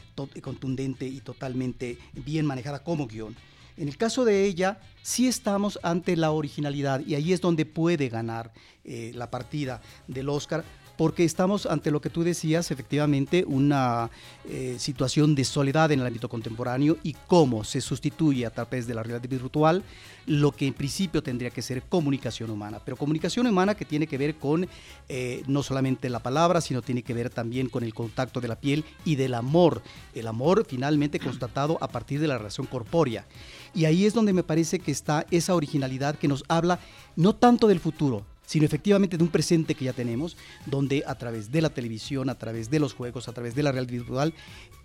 contundente 0.41 1.05
y 1.07 1.19
totalmente 1.21 1.97
bien 2.13 2.45
manejada 2.45 2.83
como 2.83 3.07
guion. 3.07 3.35
En 3.79 3.87
el 3.87 3.95
caso 3.95 4.25
de 4.25 4.43
ella, 4.43 4.77
sí 5.01 5.27
estamos 5.27 5.79
ante 5.83 6.17
la 6.17 6.31
originalidad 6.31 6.99
y 7.05 7.15
ahí 7.15 7.31
es 7.31 7.39
donde 7.39 7.65
puede 7.65 8.09
ganar 8.09 8.51
eh, 8.83 9.11
la 9.15 9.31
partida 9.31 9.81
del 10.07 10.27
Oscar, 10.27 10.65
porque 10.99 11.23
estamos 11.23 11.65
ante 11.65 11.91
lo 11.91 12.01
que 12.01 12.09
tú 12.09 12.23
decías, 12.23 12.71
efectivamente, 12.71 13.45
una 13.47 14.09
eh, 14.43 14.75
situación 14.79 15.33
de 15.33 15.45
soledad 15.45 15.93
en 15.93 16.01
el 16.01 16.05
ámbito 16.05 16.27
contemporáneo 16.27 16.97
y 17.03 17.15
cómo 17.25 17.63
se 17.63 17.79
sustituye 17.79 18.45
a 18.45 18.49
través 18.49 18.85
de 18.85 18.95
la 18.95 19.01
realidad 19.01 19.29
virtual 19.29 19.81
lo 20.25 20.51
que 20.51 20.67
en 20.67 20.73
principio 20.73 21.23
tendría 21.23 21.51
que 21.51 21.61
ser 21.61 21.83
comunicación 21.83 22.49
humana, 22.49 22.81
pero 22.83 22.97
comunicación 22.97 23.47
humana 23.47 23.75
que 23.75 23.85
tiene 23.85 24.07
que 24.07 24.17
ver 24.17 24.35
con 24.35 24.67
eh, 25.07 25.41
no 25.47 25.63
solamente 25.63 26.09
la 26.09 26.19
palabra, 26.19 26.59
sino 26.59 26.81
tiene 26.81 27.01
que 27.01 27.13
ver 27.13 27.29
también 27.29 27.69
con 27.69 27.85
el 27.85 27.93
contacto 27.93 28.41
de 28.41 28.49
la 28.49 28.59
piel 28.59 28.83
y 29.05 29.15
del 29.15 29.35
amor, 29.35 29.81
el 30.13 30.27
amor 30.27 30.65
finalmente 30.67 31.17
constatado 31.21 31.77
a 31.79 31.87
partir 31.87 32.19
de 32.19 32.27
la 32.27 32.37
relación 32.37 32.67
corpórea. 32.67 33.25
Y 33.73 33.85
ahí 33.85 34.05
es 34.05 34.13
donde 34.13 34.33
me 34.33 34.43
parece 34.43 34.79
que 34.79 34.91
está 34.91 35.25
esa 35.31 35.55
originalidad 35.55 36.15
que 36.15 36.27
nos 36.27 36.43
habla 36.49 36.81
no 37.15 37.35
tanto 37.35 37.69
del 37.69 37.79
futuro, 37.79 38.25
sino 38.49 38.65
efectivamente 38.65 39.15
de 39.15 39.23
un 39.23 39.29
presente 39.29 39.75
que 39.75 39.85
ya 39.85 39.93
tenemos, 39.93 40.35
donde 40.65 41.03
a 41.05 41.13
través 41.13 41.51
de 41.51 41.61
la 41.61 41.69
televisión, 41.69 42.31
a 42.31 42.35
través 42.35 42.71
de 42.71 42.79
los 42.79 42.95
juegos, 42.95 43.27
a 43.27 43.31
través 43.31 43.53
de 43.53 43.61
la 43.61 43.71
realidad 43.71 43.93
virtual, 43.93 44.33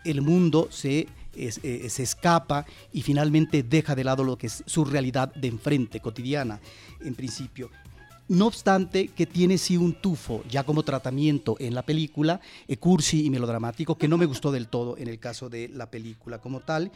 el 0.04 0.20
mundo 0.20 0.68
se, 0.70 1.08
eh, 1.34 1.88
se 1.88 2.02
escapa 2.02 2.66
y 2.92 3.00
finalmente 3.00 3.62
deja 3.62 3.94
de 3.94 4.04
lado 4.04 4.22
lo 4.22 4.36
que 4.36 4.48
es 4.48 4.62
su 4.66 4.84
realidad 4.84 5.34
de 5.34 5.48
enfrente, 5.48 6.00
cotidiana, 6.00 6.60
en 7.00 7.14
principio. 7.14 7.70
No 8.28 8.46
obstante 8.46 9.08
que 9.08 9.26
tiene 9.26 9.58
sí 9.58 9.76
un 9.76 9.94
tufo 9.94 10.42
ya 10.48 10.64
como 10.64 10.82
tratamiento 10.82 11.56
en 11.58 11.74
la 11.74 11.82
película, 11.82 12.40
eh, 12.68 12.76
cursi 12.76 13.24
y 13.24 13.30
melodramático, 13.30 13.96
que 13.96 14.08
no 14.08 14.16
me 14.16 14.26
gustó 14.26 14.50
del 14.50 14.68
todo 14.68 14.96
en 14.96 15.08
el 15.08 15.18
caso 15.18 15.48
de 15.48 15.68
la 15.68 15.90
película 15.90 16.38
como 16.38 16.60
tal. 16.60 16.90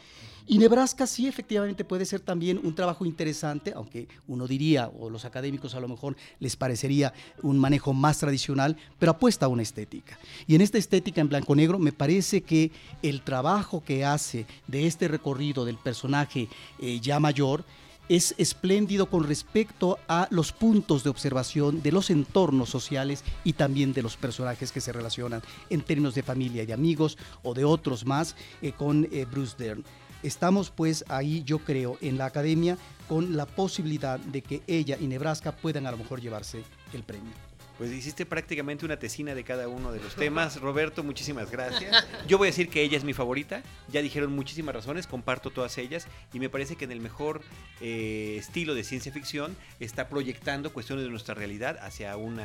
Y 0.47 0.57
Nebraska 0.57 1.05
sí 1.05 1.27
efectivamente 1.27 1.85
puede 1.85 2.05
ser 2.05 2.21
también 2.21 2.59
un 2.63 2.73
trabajo 2.73 3.05
interesante, 3.05 3.71
aunque 3.75 4.07
uno 4.27 4.47
diría, 4.47 4.89
o 4.99 5.09
los 5.11 5.23
académicos 5.25 5.75
a 5.75 5.79
lo 5.79 5.87
mejor 5.87 6.15
les 6.39 6.55
parecería 6.55 7.13
un 7.43 7.59
manejo 7.59 7.93
más 7.93 8.17
tradicional, 8.17 8.75
pero 8.97 9.11
apuesta 9.11 9.45
a 9.45 9.49
una 9.49 9.61
estética. 9.61 10.17
Y 10.47 10.55
en 10.55 10.61
esta 10.61 10.79
estética 10.79 11.21
en 11.21 11.29
blanco-negro 11.29 11.77
me 11.77 11.91
parece 11.91 12.41
que 12.41 12.71
el 13.03 13.21
trabajo 13.21 13.83
que 13.83 14.05
hace 14.05 14.47
de 14.65 14.87
este 14.87 15.07
recorrido 15.07 15.65
del 15.65 15.77
personaje 15.77 16.47
eh, 16.79 16.99
ya 16.99 17.19
mayor, 17.19 17.63
es 18.09 18.33
espléndido 18.37 19.05
con 19.05 19.23
respecto 19.23 19.99
a 20.07 20.27
los 20.31 20.51
puntos 20.51 21.03
de 21.03 21.11
observación 21.11 21.81
de 21.81 21.91
los 21.91 22.09
entornos 22.09 22.69
sociales 22.69 23.23
y 23.43 23.53
también 23.53 23.93
de 23.93 24.01
los 24.01 24.17
personajes 24.17 24.71
que 24.71 24.81
se 24.81 24.91
relacionan 24.91 25.41
en 25.69 25.81
términos 25.81 26.15
de 26.15 26.23
familia 26.23 26.63
y 26.63 26.65
de 26.65 26.73
amigos 26.73 27.17
o 27.43 27.53
de 27.53 27.63
otros 27.63 28.05
más 28.05 28.35
eh, 28.61 28.71
con 28.71 29.07
eh, 29.11 29.25
Bruce 29.29 29.55
Dern. 29.57 29.83
Estamos 30.23 30.69
pues 30.69 31.05
ahí, 31.07 31.43
yo 31.43 31.59
creo, 31.59 31.97
en 32.01 32.17
la 32.17 32.25
academia 32.25 32.77
con 33.07 33.37
la 33.37 33.45
posibilidad 33.45 34.19
de 34.19 34.41
que 34.41 34.61
ella 34.67 34.97
y 34.99 35.07
Nebraska 35.07 35.55
puedan 35.55 35.87
a 35.87 35.91
lo 35.91 35.97
mejor 35.97 36.19
llevarse 36.19 36.63
el 36.93 37.03
premio. 37.03 37.48
Pues 37.79 37.93
hiciste 37.93 38.25
prácticamente 38.25 38.83
una 38.83 38.99
tesina 38.99 39.33
de 39.33 39.45
cada 39.45 39.69
uno 39.69 39.93
de 39.93 40.01
los 40.01 40.13
temas. 40.17 40.59
Roberto, 40.59 41.01
muchísimas 41.01 41.49
gracias. 41.49 42.05
Yo 42.27 42.37
voy 42.37 42.49
a 42.49 42.51
decir 42.51 42.67
que 42.67 42.81
ella 42.81 42.97
es 42.97 43.05
mi 43.05 43.13
favorita. 43.13 43.63
Ya 43.87 44.01
dijeron 44.01 44.33
muchísimas 44.33 44.75
razones, 44.75 45.07
comparto 45.07 45.49
todas 45.49 45.77
ellas. 45.77 46.05
Y 46.33 46.39
me 46.39 46.49
parece 46.49 46.75
que 46.75 46.83
en 46.83 46.91
el 46.91 46.99
mejor 46.99 47.41
eh, 47.79 48.35
estilo 48.37 48.75
de 48.75 48.83
ciencia 48.83 49.13
ficción 49.13 49.55
está 49.79 50.09
proyectando 50.09 50.73
cuestiones 50.73 51.05
de 51.05 51.09
nuestra 51.09 51.35
realidad 51.35 51.79
hacia 51.81 52.17
un 52.17 52.41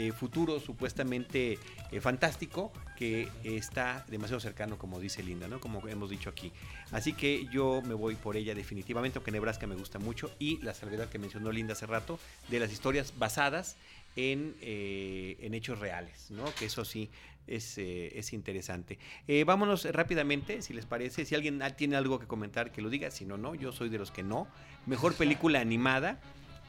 eh, 0.00 0.12
futuro 0.12 0.60
supuestamente 0.60 1.58
eh, 1.90 2.00
fantástico 2.00 2.72
que 2.96 3.28
está 3.44 4.04
demasiado 4.08 4.40
cercano, 4.40 4.78
como 4.78 5.00
dice 5.00 5.22
Linda, 5.22 5.48
¿no? 5.48 5.60
Como 5.60 5.86
hemos 5.88 6.10
dicho 6.10 6.30
aquí. 6.30 6.52
Así 6.92 7.12
que 7.12 7.46
yo 7.52 7.82
me 7.82 7.94
voy 7.94 8.14
por 8.14 8.36
ella 8.36 8.54
definitivamente, 8.54 9.18
aunque 9.18 9.30
Nebraska 9.30 9.66
me 9.66 9.74
gusta 9.74 9.98
mucho. 9.98 10.30
Y 10.38 10.58
la 10.58 10.74
salvedad 10.74 11.08
que 11.08 11.18
mencionó 11.18 11.52
Linda 11.52 11.72
hace 11.72 11.86
rato, 11.86 12.18
de 12.48 12.60
las 12.60 12.72
historias 12.72 13.14
basadas 13.18 13.76
en, 14.16 14.56
eh, 14.60 15.36
en 15.40 15.54
hechos 15.54 15.78
reales, 15.78 16.30
¿no? 16.30 16.44
Que 16.58 16.66
eso 16.66 16.84
sí 16.84 17.10
es, 17.46 17.78
eh, 17.78 18.18
es 18.18 18.32
interesante. 18.32 18.98
Eh, 19.28 19.44
vámonos 19.44 19.84
rápidamente, 19.84 20.62
si 20.62 20.72
les 20.72 20.86
parece. 20.86 21.24
Si 21.24 21.34
alguien 21.34 21.60
tiene 21.76 21.96
algo 21.96 22.18
que 22.18 22.26
comentar, 22.26 22.72
que 22.72 22.82
lo 22.82 22.90
diga. 22.90 23.10
Si 23.10 23.24
no, 23.24 23.36
no. 23.36 23.54
Yo 23.54 23.72
soy 23.72 23.88
de 23.88 23.98
los 23.98 24.10
que 24.10 24.22
no. 24.22 24.46
Mejor 24.86 25.14
película 25.16 25.60
animada. 25.60 26.20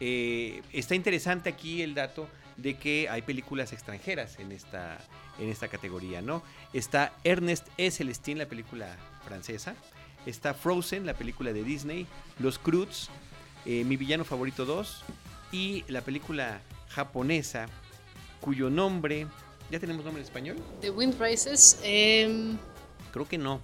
Está 0.02 0.95
interesante 0.95 1.49
aquí 1.49 1.82
el 1.82 1.93
dato 1.93 2.28
de 2.58 2.78
que 2.78 3.08
hay 3.10 3.22
películas 3.22 3.72
extranjeras 3.74 4.39
en 4.39 4.52
esta, 4.52 4.99
en 5.39 5.49
esta 5.49 5.68
categoría, 5.68 6.22
¿no? 6.22 6.43
Está 6.74 7.14
Ernest 7.24 7.68
E. 7.78 7.91
Celestin, 7.91 8.38
la 8.38 8.47
película 8.47 8.97
francesa. 9.26 9.76
Está 10.26 10.54
Frozen, 10.54 11.06
la 11.06 11.14
película 11.14 11.54
de 11.54 11.64
Disney. 11.64 12.08
Los 12.39 12.60
Croods, 12.60 13.10
Mi 13.66 13.95
Villano 13.97 14.26
Favorito 14.26 14.66
2. 14.66 15.04
Y 15.52 15.84
la 15.88 16.02
película 16.02 16.62
japonesa 16.89 17.68
cuyo 18.39 18.70
nombre... 18.70 19.28
¿Ya 19.70 19.80
tenemos 19.80 20.04
nombre 20.04 20.22
en 20.22 20.26
español? 20.26 20.58
The 20.82 20.89
Wind 20.89 21.20
Rises. 21.22 21.80
Em, 21.84 22.58
Creo 23.14 23.28
que 23.28 23.38
no. 23.38 23.62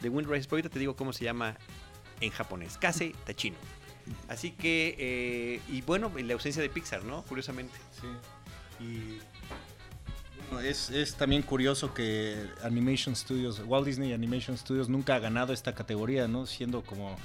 The 0.00 0.08
Wind 0.08 0.28
Rises, 0.28 0.46
pero 0.46 0.56
ahorita 0.56 0.68
te 0.68 0.78
digo 0.78 0.94
cómo 0.94 1.12
se 1.12 1.24
llama 1.24 1.56
en 2.20 2.30
japonés. 2.30 2.76
Kase 2.78 3.14
Tachino. 3.24 3.56
Así 4.28 4.52
que, 4.52 4.96
eh, 4.98 5.60
y 5.68 5.82
bueno, 5.82 6.12
en 6.16 6.28
la 6.28 6.34
ausencia 6.34 6.62
de 6.62 6.68
Pixar, 6.68 7.04
¿no? 7.04 7.22
Curiosamente. 7.22 7.74
Sí. 8.00 8.84
Y 8.84 9.18
es, 10.64 10.90
es, 10.90 11.14
también 11.14 11.42
curioso 11.42 11.94
que 11.94 12.46
Animation 12.62 13.14
Studios, 13.14 13.62
Walt 13.64 13.86
Disney 13.86 14.12
Animation 14.12 14.58
Studios 14.58 14.88
nunca 14.88 15.14
ha 15.14 15.18
ganado 15.18 15.52
esta 15.52 15.74
categoría, 15.74 16.28
¿no? 16.28 16.46
Siendo 16.46 16.82
como 16.82 17.16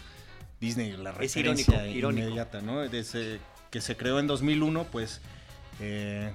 Disney 0.60 0.96
la 0.98 1.12
referencia 1.12 1.86
es 1.86 1.96
irónico, 1.96 2.28
inmediata, 2.28 2.62
¿no? 2.62 2.82
Desde 2.82 3.40
que 3.72 3.82
se 3.82 3.98
creó 3.98 4.20
en 4.20 4.28
2001, 4.28 4.86
pues 4.92 5.22
eh, 5.80 6.34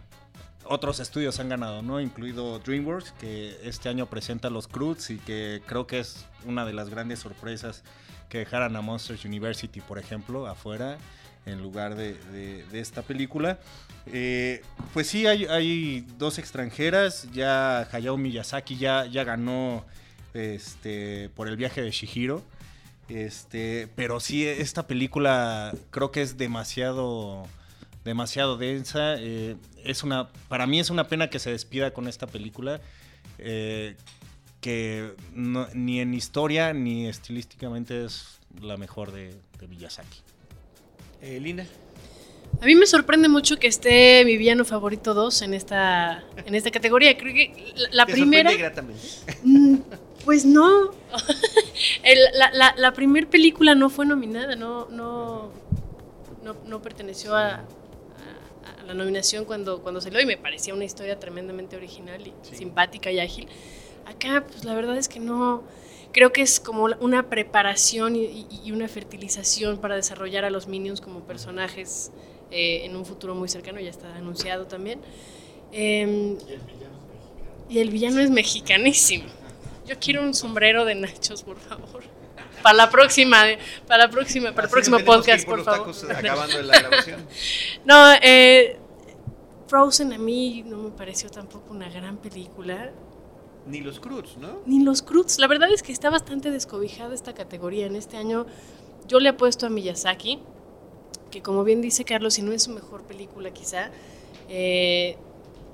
otros 0.65 1.01
estudios 1.01 1.41
han 1.41 1.49
ganado, 1.49 1.83
¿no? 1.83 2.01
Incluido 2.01 2.59
DreamWorks, 2.61 3.13
que 3.13 3.57
este 3.65 3.89
año 3.89 4.07
presenta 4.07 4.51
los 4.51 4.69
Croods 4.69 5.11
y 5.11 5.19
que 5.19 5.63
creo 5.67 5.87
que 5.87 6.01
es 6.01 6.27
una 6.45 6.65
de 6.65 6.73
las 6.73 6.91
grandes 6.91 7.21
sorpresas 7.21 7.83
que 8.29 8.39
dejaran 8.39 8.77
a 8.77 8.81
Monsters 8.81 9.25
University, 9.25 9.81
por 9.81 9.99
ejemplo, 9.99 10.47
afuera 10.47 10.99
en 11.47 11.63
lugar 11.63 11.97
de, 11.97 12.65
esta 12.73 13.03
película. 13.03 13.59
Eh, 14.07 14.63
pues 14.95 15.09
sí, 15.09 15.27
hay, 15.27 16.07
dos 16.19 16.39
extranjeras. 16.39 17.29
Ya 17.33 17.89
Hayao 17.93 18.17
Miyazaki 18.17 18.77
ya, 18.77 19.07
ya 19.07 19.25
ganó 19.25 19.85
este, 20.35 21.31
por 21.35 21.49
el 21.49 21.57
viaje 21.57 21.83
de 21.83 21.91
Shihiro. 21.91 22.43
Este, 23.09 23.89
pero 23.97 24.21
sí, 24.21 24.47
esta 24.47 24.87
película 24.87 25.75
creo 25.91 26.13
que 26.13 26.23
es 26.23 26.39
demasiado 26.39 27.49
demasiado 28.05 28.57
densa. 28.57 29.17
Eh, 29.19 29.57
es 29.85 30.03
una, 30.03 30.29
para 30.49 30.67
mí 30.67 30.81
es 30.81 30.91
una 30.91 31.09
pena 31.09 31.31
que 31.31 31.39
se 31.39 31.51
despida 31.51 31.93
con 31.93 32.09
esta 32.09 32.27
película, 32.27 32.81
eh, 33.39 33.97
que 34.61 35.15
ni 35.35 36.01
en 36.01 36.15
historia 36.15 36.73
ni 36.73 37.09
estilísticamente 37.09 38.05
es 38.05 38.39
la 38.61 38.77
mejor 38.77 39.13
de, 39.13 39.35
de 39.59 39.69
Miyazaki. 39.69 40.19
Eh, 41.23 41.41
Lina. 41.41 41.67
A 42.61 42.67
mí 42.67 42.75
me 42.75 42.87
sorprende 42.87 43.29
mucho 43.29 43.57
que 43.59 43.69
esté 43.69 44.25
mi 44.25 44.37
villano 44.37 44.65
favorito 44.65 45.15
2 45.15 45.43
en 45.43 45.55
esta, 45.55 46.25
en 46.45 46.55
esta 46.55 46.71
categoría. 46.71 47.17
Creo 47.17 47.33
que 47.33 47.73
la, 47.93 48.07
primera. 48.07 48.51
Mm, 49.43 49.77
pues 50.25 50.45
no. 50.45 50.91
la, 52.35 52.51
la, 52.53 52.75
la 52.77 52.93
primera 52.93 53.29
película 53.29 53.75
no 53.75 53.89
fue 53.89 54.05
nominada, 54.05 54.57
no, 54.57 54.89
no, 54.91 55.53
no, 56.43 56.57
no 56.67 56.83
perteneció 56.83 57.35
a, 57.35 57.65
la 58.87 58.95
nominación 58.95 59.45
cuando, 59.45 59.83
cuando 59.83 60.01
salió 60.01 60.21
y 60.21 60.27
me 60.27 60.37
parecía 60.37 60.75
una 60.75 60.85
historia 60.85 61.19
tremendamente 61.19 61.77
original 61.77 62.27
y 62.27 62.33
simpática 62.55 63.11
y 63.11 63.21
ágil. 63.21 63.49
Acá, 64.07 64.45
pues 64.47 64.65
la 64.65 64.75
verdad 64.75 64.97
es 64.97 65.09
que 65.09 65.21
no, 65.21 65.63
creo 66.13 66.33
que 66.33 66.43
es 66.43 66.61
como 66.61 66.89
una 67.01 67.29
preparación 67.29 68.17
y, 68.17 68.73
una 68.73 68.89
fertilización 68.89 69.79
para 69.79 69.97
desarrollar 69.97 70.45
a 70.45 70.51
los 70.51 70.69
Minions 70.69 71.01
como 71.01 71.21
personajes 71.21 72.13
eh, 72.51 72.85
en 72.85 72.97
un 72.97 73.05
futuro 73.05 73.35
muy 73.35 73.49
cercano, 73.49 73.81
ya 73.81 73.91
está 73.91 74.15
anunciado 74.17 74.67
también. 74.67 75.01
Em, 75.73 76.37
y 77.69 77.79
el 77.79 77.91
villano 77.91 78.21
es 78.21 78.31
mexicanísimo. 78.31 79.25
Yo 79.87 79.97
quiero 79.99 80.23
un 80.23 80.35
sombrero 80.35 80.85
de 80.85 80.95
nachos, 80.95 81.43
por 81.43 81.59
favor. 81.59 82.03
Para 82.63 82.77
la 82.77 82.91
próxima, 82.91 83.43
para 83.87 84.05
la 84.05 84.11
próxima, 84.11 84.53
para 84.53 84.67
el 84.67 84.71
próximo 84.71 84.99
podcast, 85.01 85.47
por, 85.47 85.65
favor. 85.65 85.95
acabando 86.15 86.63
la 86.63 86.79
grabación. 86.81 87.27
no, 87.85 88.13
eh, 88.23 88.79
Frozen 89.67 90.13
a 90.13 90.19
mí 90.19 90.65
no 90.67 90.79
me 90.79 90.91
pareció 90.91 91.31
tampoco 91.31 91.73
una 91.73 91.89
gran 91.89 92.17
película. 92.17 92.91
Ni 93.67 93.81
los 93.81 94.01
Cruz, 94.01 94.37
¿no? 94.37 94.61
Ni 94.67 94.83
los 94.83 95.03
Cruz. 95.03 95.39
La 95.39 95.47
verdad 95.47 95.71
es 95.73 95.83
que 95.83 95.93
está 95.93 96.11
bastante 96.11 96.51
descobijada 96.51 97.15
esta 97.15 97.35
categoría. 97.35 97.87
En 97.87 97.95
este 97.95 98.17
año 98.17 98.47
yo 99.07 99.21
le 99.21 99.29
apuesto 99.29 99.67
a 99.67 99.71
Miyazaki, 99.71 100.41
que 101.31 101.43
como 101.43 101.63
bien 101.63 101.81
dice 101.81 102.05
Carlos, 102.05 102.35
si 102.35 102.43
no 102.43 102.53
es 102.53 102.65
su 102.65 102.71
mejor 102.71 103.03
película 103.05 103.53
quizá, 103.53 103.91
eh, 104.49 105.17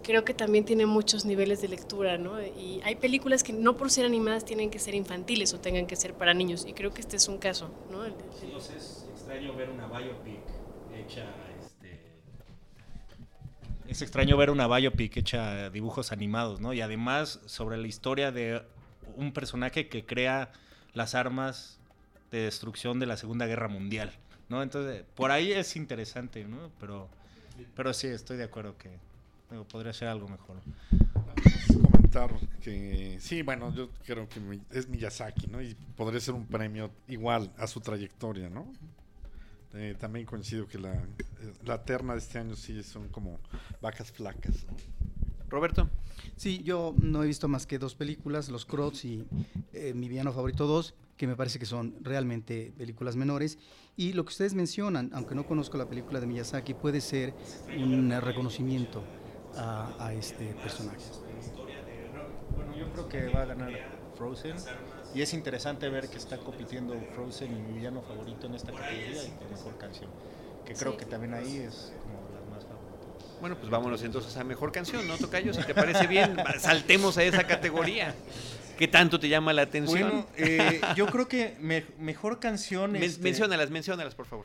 creo 0.07 0.25
que 0.25 0.35
también 0.35 0.65
tiene 0.65 0.87
muchos 0.87 1.25
niveles 1.25 1.61
de 1.61 1.67
lectura, 1.67 2.17
¿no? 2.17 2.41
Y 2.41 2.81
hay 2.85 2.95
películas 2.95 3.43
que 3.43 3.53
no 3.53 3.77
por 3.77 3.91
ser 3.91 4.07
animadas 4.07 4.45
tienen 4.45 4.71
que 4.71 4.79
ser 4.79 4.95
infantiles 4.95 5.53
o 5.53 5.59
tengan 5.59 5.89
que 5.89 5.97
ser 5.97 6.15
para 6.15 6.33
niños, 6.33 6.65
y 6.65 6.75
creo 6.75 6.95
que 6.95 7.01
este 7.01 7.17
es 7.17 7.27
un 7.27 7.39
caso, 7.39 7.75
¿no? 7.91 8.05
Sí, 8.39 8.53
es 8.57 9.05
extraño 9.11 9.57
ver 9.57 9.69
una 9.69 9.89
biopic 9.89 10.41
hecha 10.95 11.27
es 13.89 14.03
extraño 14.03 14.37
ver 14.37 14.51
una 14.51 14.67
biopic 14.69 15.17
hecha 15.17 15.71
dibujos 15.71 16.13
animados, 16.13 16.61
¿no? 16.61 16.73
Y 16.73 16.81
además 16.81 17.41
sobre 17.47 17.77
la 17.77 17.89
historia 17.89 18.31
de 18.31 18.63
un 19.17 19.33
personaje 19.33 19.89
que 19.89 20.05
crea 20.05 20.53
las 20.93 21.15
armas 21.17 21.81
de 22.31 22.43
destrucción 22.43 23.01
de 23.01 23.07
la 23.07 23.17
Segunda 23.17 23.47
Guerra 23.47 23.69
Mundial, 23.69 24.13
¿no? 24.49 24.63
Entonces, 24.63 25.05
por 25.15 25.33
ahí 25.33 25.53
es 25.53 25.75
interesante, 25.77 26.45
¿no? 26.45 26.71
Pero, 26.79 27.09
pero 27.75 27.93
sí, 27.93 28.07
estoy 28.07 28.37
de 28.37 28.45
acuerdo 28.45 28.77
que 28.77 28.99
podría 29.69 29.93
ser 29.93 30.09
algo 30.09 30.29
mejor. 30.29 30.61
comentar 31.91 32.31
que 32.61 33.19
sí, 33.21 33.43
bueno, 33.43 33.75
yo 33.75 33.91
creo 34.05 34.29
que 34.29 34.41
es 34.71 34.89
Miyazaki, 34.89 35.47
¿no? 35.49 35.63
Y 35.63 35.75
podría 35.97 36.21
ser 36.21 36.35
un 36.35 36.47
premio 36.47 36.91
igual 37.09 37.53
a 37.59 37.67
su 37.67 37.81
trayectoria, 37.81 38.49
¿no? 38.49 38.73
Eh, 39.75 39.95
también 39.99 40.25
coincido 40.25 40.67
que 40.67 40.79
la, 40.79 41.05
la, 41.65 41.85
terna 41.85 42.15
de 42.15 42.21
este 42.21 42.39
año 42.39 42.57
sí 42.57 42.83
son 42.83 43.09
como 43.09 43.39
vacas 43.83 44.11
flacas. 44.11 44.67
Roberto. 45.49 45.89
Sí, 46.37 46.63
yo 46.63 46.95
no 46.99 47.23
he 47.23 47.27
visto 47.27 47.47
más 47.47 47.67
que 47.67 47.79
dos 47.79 47.95
películas, 47.95 48.49
Los 48.49 48.65
Crocs 48.65 49.05
y 49.05 49.27
eh, 49.73 49.93
Mi 49.95 50.09
Villano 50.09 50.33
Favorito 50.33 50.67
2, 50.67 50.95
que 51.17 51.27
me 51.27 51.37
parece 51.37 51.59
que 51.59 51.67
son 51.67 51.95
realmente 52.01 52.73
películas 52.79 53.17
menores. 53.17 53.59
Y 53.97 54.15
lo 54.15 54.25
que 54.25 54.31
ustedes 54.31 54.55
mencionan, 54.55 55.11
aunque 55.13 55.35
no 55.35 55.47
conozco 55.47 55.77
la 55.77 55.89
película 55.89 56.21
de 56.21 56.27
Miyazaki, 56.27 56.75
puede 56.75 57.01
ser 57.01 57.35
un 57.77 58.11
reconocimiento 58.21 59.05
a, 59.57 59.89
a 59.99 60.13
este 60.13 60.47
personaje. 60.55 60.99
Bueno, 62.57 62.77
yo 62.77 62.91
creo 62.93 63.09
que 63.09 63.29
va 63.29 63.43
a 63.43 63.47
ganar 63.47 63.71
Frozen. 64.17 64.57
Y 65.15 65.23
es 65.23 65.33
interesante 65.35 65.89
ver 65.89 66.09
que 66.09 66.17
está 66.19 66.37
compitiendo 66.39 66.95
Frozen 67.15 67.57
y 67.57 67.61
mi 67.63 67.79
villano 67.79 68.03
favorito 68.03 68.47
en 68.47 68.55
esta 68.55 68.73
categoría 68.73 69.23
y 69.25 69.31
con 69.31 69.51
mejor 69.51 69.79
canción. 69.79 70.11
Que 70.65 70.75
creo 70.75 70.93
Sí. 70.93 70.99
que 70.99 71.05
también 71.07 71.35
ahí 71.35 71.59
es 71.59 71.93
como 72.03 72.29
las 72.35 72.45
más 72.51 72.65
favoritas. 72.65 73.41
Bueno, 73.41 73.57
pues 73.57 73.71
vámonos 73.71 74.03
entonces 74.03 74.37
a 74.37 74.45
mejor 74.45 74.73
canción, 74.73 75.07
¿no, 75.07 75.17
Tocayo? 75.17 75.55
Si 75.55 75.63
te 75.63 75.75
parece 75.75 76.07
bien, 76.07 76.37
saltemos 76.59 77.17
a 77.19 77.23
esa 77.23 77.45
categoría. 77.47 78.15
¿Qué 78.79 78.89
tanto 78.89 79.19
te 79.19 79.29
llama 79.31 79.53
la 79.55 79.63
atención? 79.63 80.11
Bueno, 80.11 80.27
eh, 80.37 80.81
yo 80.97 81.07
creo 81.07 81.29
que 81.29 81.57
me- 81.61 81.87
mejor 81.99 82.41
canción 82.41 82.93
Men- 82.93 83.03
este, 83.05 83.23
Menciónalas, 83.23 83.71
menciónalas, 83.71 84.15
por 84.15 84.27
favor. 84.27 84.45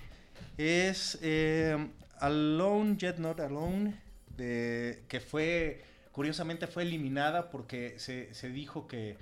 es 0.57 1.17
eh, 1.21 1.75
Alone 2.19 2.95
Yet 2.97 3.17
Not 3.17 3.39
Alone, 3.41 3.99
de, 4.37 5.03
que 5.07 5.19
fue, 5.19 5.83
curiosamente 6.11 6.67
fue 6.67 6.83
eliminada 6.83 7.49
porque 7.49 7.95
se, 7.99 8.33
se 8.33 8.49
dijo 8.49 8.87
que, 8.87 9.17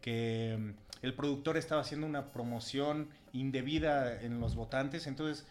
que 0.00 0.56
mm, 0.58 1.04
el 1.04 1.14
productor 1.14 1.56
estaba 1.56 1.80
haciendo 1.80 2.06
una 2.06 2.32
promoción 2.32 3.08
indebida 3.32 4.20
en 4.22 4.40
los 4.40 4.54
votantes, 4.54 5.06
entonces 5.06 5.46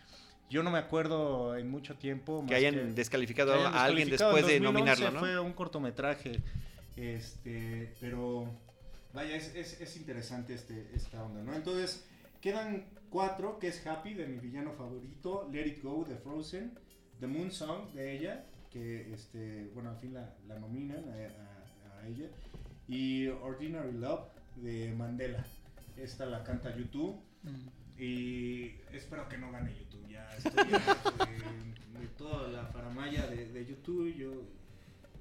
yo 0.50 0.62
no 0.64 0.72
me 0.72 0.78
acuerdo 0.80 1.56
en 1.58 1.70
mucho 1.70 1.96
tiempo. 1.96 2.44
Que 2.48 2.56
hayan 2.56 2.96
descalificado 2.96 3.54
que 3.54 3.60
hayan 3.60 3.74
a 3.76 3.84
alguien 3.86 4.10
después 4.10 4.46
de 4.46 4.58
En 4.58 4.64
2011 4.64 4.64
nominarlo, 4.64 5.12
¿no? 5.12 5.20
Fue 5.20 5.40
un 5.40 5.54
cortometraje, 5.54 6.42
este, 6.96 7.92
pero 8.00 8.50
vaya, 9.14 9.36
es, 9.36 9.54
es- 9.56 9.80
es 9.82 9.98
interesante 9.98 10.54
este, 10.54 10.88
esta 10.96 11.24
onda, 11.24 11.42
¿no? 11.44 11.56
Entonces, 11.56 12.06
quedan 12.42 12.86
cuatro, 13.10 13.60
que 13.60 13.68
es 13.68 13.86
Happy, 13.86 14.14
de 14.14 14.28
mi 14.28 14.38
villano 14.40 14.74
favorito, 14.74 15.50
Let 15.52 15.68
It 15.68 15.84
Go, 15.84 16.06
de 16.08 16.18
Frozen, 16.18 16.74
The 17.20 17.28
Moon 17.28 17.52
Song, 17.52 17.92
de 17.94 18.18
ella, 18.18 18.46
que, 18.74 19.14
este, 19.14 19.70
bueno, 19.74 19.92
al 19.92 19.98
fin 19.98 20.14
la, 20.16 20.36
la 20.48 20.58
nominan 20.60 21.06
a, 21.10 21.14
a- 21.14 22.00
a 22.02 22.08
ella, 22.08 22.28
y 22.88 23.28
Ordinary 23.28 23.94
Love, 23.94 24.28
de 24.58 24.92
Mandela. 24.94 25.46
Esta 25.96 26.26
la 26.26 26.44
canta 26.44 26.76
YouTube. 26.76 27.22
Y 27.98 28.72
espero 28.92 29.30
que 29.30 29.38
no 29.38 29.52
gane 29.52 29.74
YouTube. 29.78 30.08
Ya 30.10 30.28
estoy 30.36 30.54
de, 30.68 32.00
de 32.00 32.08
toda 32.18 32.50
la 32.50 32.66
faramaya 32.66 33.28
de, 33.28 33.52
de 33.52 33.66
YouTube. 33.66 34.14
Yo, 34.16 34.32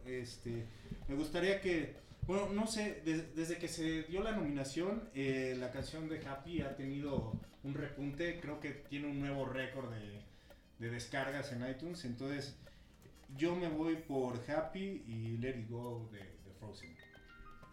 este, 0.06 0.64
me 1.08 1.14
gustaría 1.14 1.60
que, 1.60 1.94
bueno, 2.26 2.48
no 2.52 2.66
sé, 2.66 3.02
des- 3.04 3.34
desde 3.36 3.58
que 3.58 3.68
se 3.68 4.02
dio 4.04 4.22
la 4.22 4.32
nominación, 4.32 5.08
eh, 5.14 5.54
la 5.58 5.70
canción 5.70 6.08
de 6.08 6.26
Happy 6.26 6.62
ha 6.62 6.74
tenido 6.74 7.32
un 7.62 7.74
repunte. 7.74 8.40
Creo 8.40 8.58
que 8.60 8.70
tiene 8.70 9.08
un 9.08 9.20
nuevo 9.20 9.44
récord 9.44 9.92
de, 9.92 10.22
de 10.78 10.90
descargas 10.90 11.52
en 11.52 11.68
iTunes. 11.68 12.04
Entonces, 12.06 12.58
yo 13.36 13.54
me 13.56 13.68
voy 13.68 13.96
por 13.96 14.38
Happy 14.50 15.02
y 15.06 15.36
Let 15.38 15.58
It 15.60 15.70
Go 15.70 16.08
de, 16.12 16.18
de 16.18 16.52
Frozen. 16.58 16.94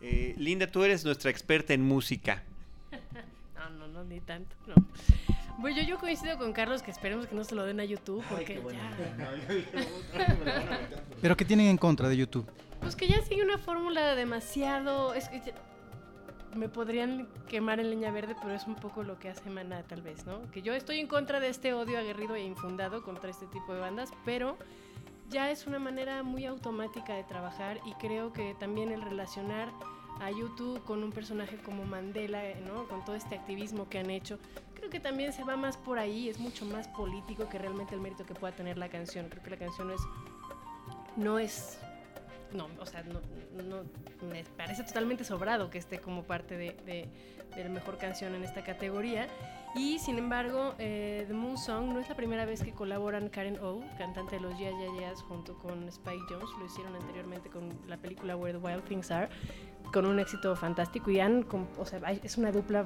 Eh, 0.01 0.33
Linda, 0.37 0.67
tú 0.67 0.83
eres 0.83 1.03
nuestra 1.05 1.29
experta 1.31 1.73
en 1.73 1.81
música. 1.81 2.43
No, 3.59 3.69
no, 3.71 3.87
no, 3.89 4.03
ni 4.05 4.21
tanto, 4.21 4.55
no. 4.67 4.73
Bueno, 5.57 5.75
yo, 5.81 5.83
yo 5.83 5.99
coincido 5.99 6.37
con 6.37 6.53
Carlos 6.53 6.81
que 6.81 6.91
esperemos 6.91 7.27
que 7.27 7.35
no 7.35 7.43
se 7.43 7.53
lo 7.55 7.65
den 7.65 7.81
a 7.81 7.83
YouTube 7.83 8.23
Ay, 8.23 8.27
porque 8.29 8.53
qué 8.53 8.59
bueno. 8.61 8.79
ya... 8.79 9.29
Pero- 10.13 10.31
Pero 11.21 11.37
¿qué 11.37 11.43
tienen 11.43 11.67
en 11.67 11.77
contra 11.77 12.07
de 12.07 12.15
YouTube? 12.15 12.49
Pues 12.79 12.95
que 12.95 13.09
ya 13.09 13.21
sigue 13.23 13.43
una 13.43 13.57
fórmula 13.57 14.15
demasiado... 14.15 15.13
Es 15.13 15.27
que 15.27 15.41
ya- 15.41 15.53
me 16.55 16.69
podrían 16.69 17.27
quemar 17.49 17.81
en 17.81 17.89
leña 17.89 18.11
verde, 18.11 18.33
pero 18.41 18.55
es 18.55 18.65
un 18.65 18.75
poco 18.75 19.03
lo 19.03 19.19
que 19.19 19.27
hace 19.29 19.49
Maná, 19.49 19.83
tal 19.83 20.01
vez, 20.01 20.25
¿no? 20.25 20.49
Que 20.51 20.61
yo 20.61 20.73
estoy 20.73 20.99
en 20.99 21.07
contra 21.07 21.41
de 21.41 21.49
este 21.49 21.73
odio 21.73 21.99
aguerrido 21.99 22.35
e 22.35 22.41
infundado 22.43 23.03
contra 23.03 23.29
este 23.29 23.45
tipo 23.47 23.73
de 23.73 23.81
bandas, 23.81 24.09
pero 24.23 24.57
ya 25.29 25.51
es 25.51 25.67
una 25.67 25.79
manera 25.79 26.23
muy 26.23 26.45
automática 26.45 27.13
de 27.13 27.23
trabajar 27.23 27.79
y 27.85 27.93
creo 27.93 28.33
que 28.33 28.55
también 28.55 28.91
el 28.91 29.01
relacionar 29.01 29.69
a 30.21 30.31
YouTube 30.31 30.83
con 30.83 31.03
un 31.03 31.11
personaje 31.11 31.57
como 31.57 31.85
Mandela, 31.85 32.41
¿no? 32.67 32.87
Con 32.87 33.05
todo 33.05 33.15
este 33.15 33.35
activismo 33.35 33.87
que 33.89 33.99
han 33.99 34.09
hecho, 34.09 34.37
creo 34.73 34.89
que 34.89 34.99
también 34.99 35.31
se 35.31 35.43
va 35.43 35.55
más 35.55 35.77
por 35.77 35.97
ahí, 35.99 36.27
es 36.29 36.39
mucho 36.39 36.65
más 36.65 36.87
político 36.89 37.47
que 37.47 37.57
realmente 37.57 37.95
el 37.95 38.01
mérito 38.01 38.25
que 38.25 38.33
pueda 38.33 38.53
tener 38.53 38.77
la 38.77 38.89
canción. 38.89 39.29
Creo 39.29 39.43
que 39.43 39.49
la 39.51 39.57
canción 39.57 39.91
es 39.91 40.01
no 41.15 41.39
es 41.39 41.79
no, 42.51 42.67
o 42.79 42.85
sea, 42.85 43.03
no, 43.03 43.83
me 44.27 44.43
parece 44.57 44.83
totalmente 44.83 45.23
sobrado 45.23 45.69
que 45.69 45.77
esté 45.77 45.99
como 45.99 46.23
parte 46.23 46.57
de- 46.57 47.07
de 47.55 47.63
la 47.63 47.69
mejor 47.69 47.97
canción 47.97 48.33
en 48.33 48.43
esta 48.43 48.63
categoría. 48.63 49.27
Y 49.75 49.99
sin 49.99 50.17
embargo, 50.17 50.73
eh, 50.79 51.25
The 51.27 51.33
Moon 51.33 51.57
Song 51.57 51.93
no 51.93 51.99
es 51.99 52.09
la 52.09 52.15
primera 52.15 52.43
vez 52.45 52.63
que 52.63 52.71
colaboran 52.71 53.29
Karen 53.29 53.59
O, 53.59 53.81
cantante 53.97 54.37
de 54.37 54.41
los 54.41 54.57
Yeah 54.57 54.71
Yeah 54.71 54.99
Yeahs, 54.99 55.21
junto 55.21 55.53
con 55.59 55.87
Spike 55.87 56.23
Jones. 56.29 56.49
Lo 56.59 56.65
hicieron 56.65 56.95
anteriormente 56.95 57.49
con 57.49 57.69
la 57.87 57.97
película 57.97 58.35
Where 58.35 58.57
the 58.57 58.65
Wild 58.65 58.83
Things 58.85 59.11
Are, 59.11 59.29
con 59.93 60.05
un 60.05 60.19
éxito 60.19 60.55
fantástico. 60.55 61.11
Y 61.11 61.19
han, 61.19 61.43
com- 61.43 61.67
o 61.77 61.85
sea, 61.85 61.99
es 62.11 62.37
una 62.37 62.51
dupla 62.51 62.85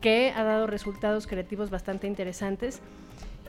que 0.00 0.30
ha 0.30 0.44
dado 0.44 0.66
resultados 0.66 1.26
creativos 1.26 1.70
bastante 1.70 2.06
interesantes. 2.06 2.80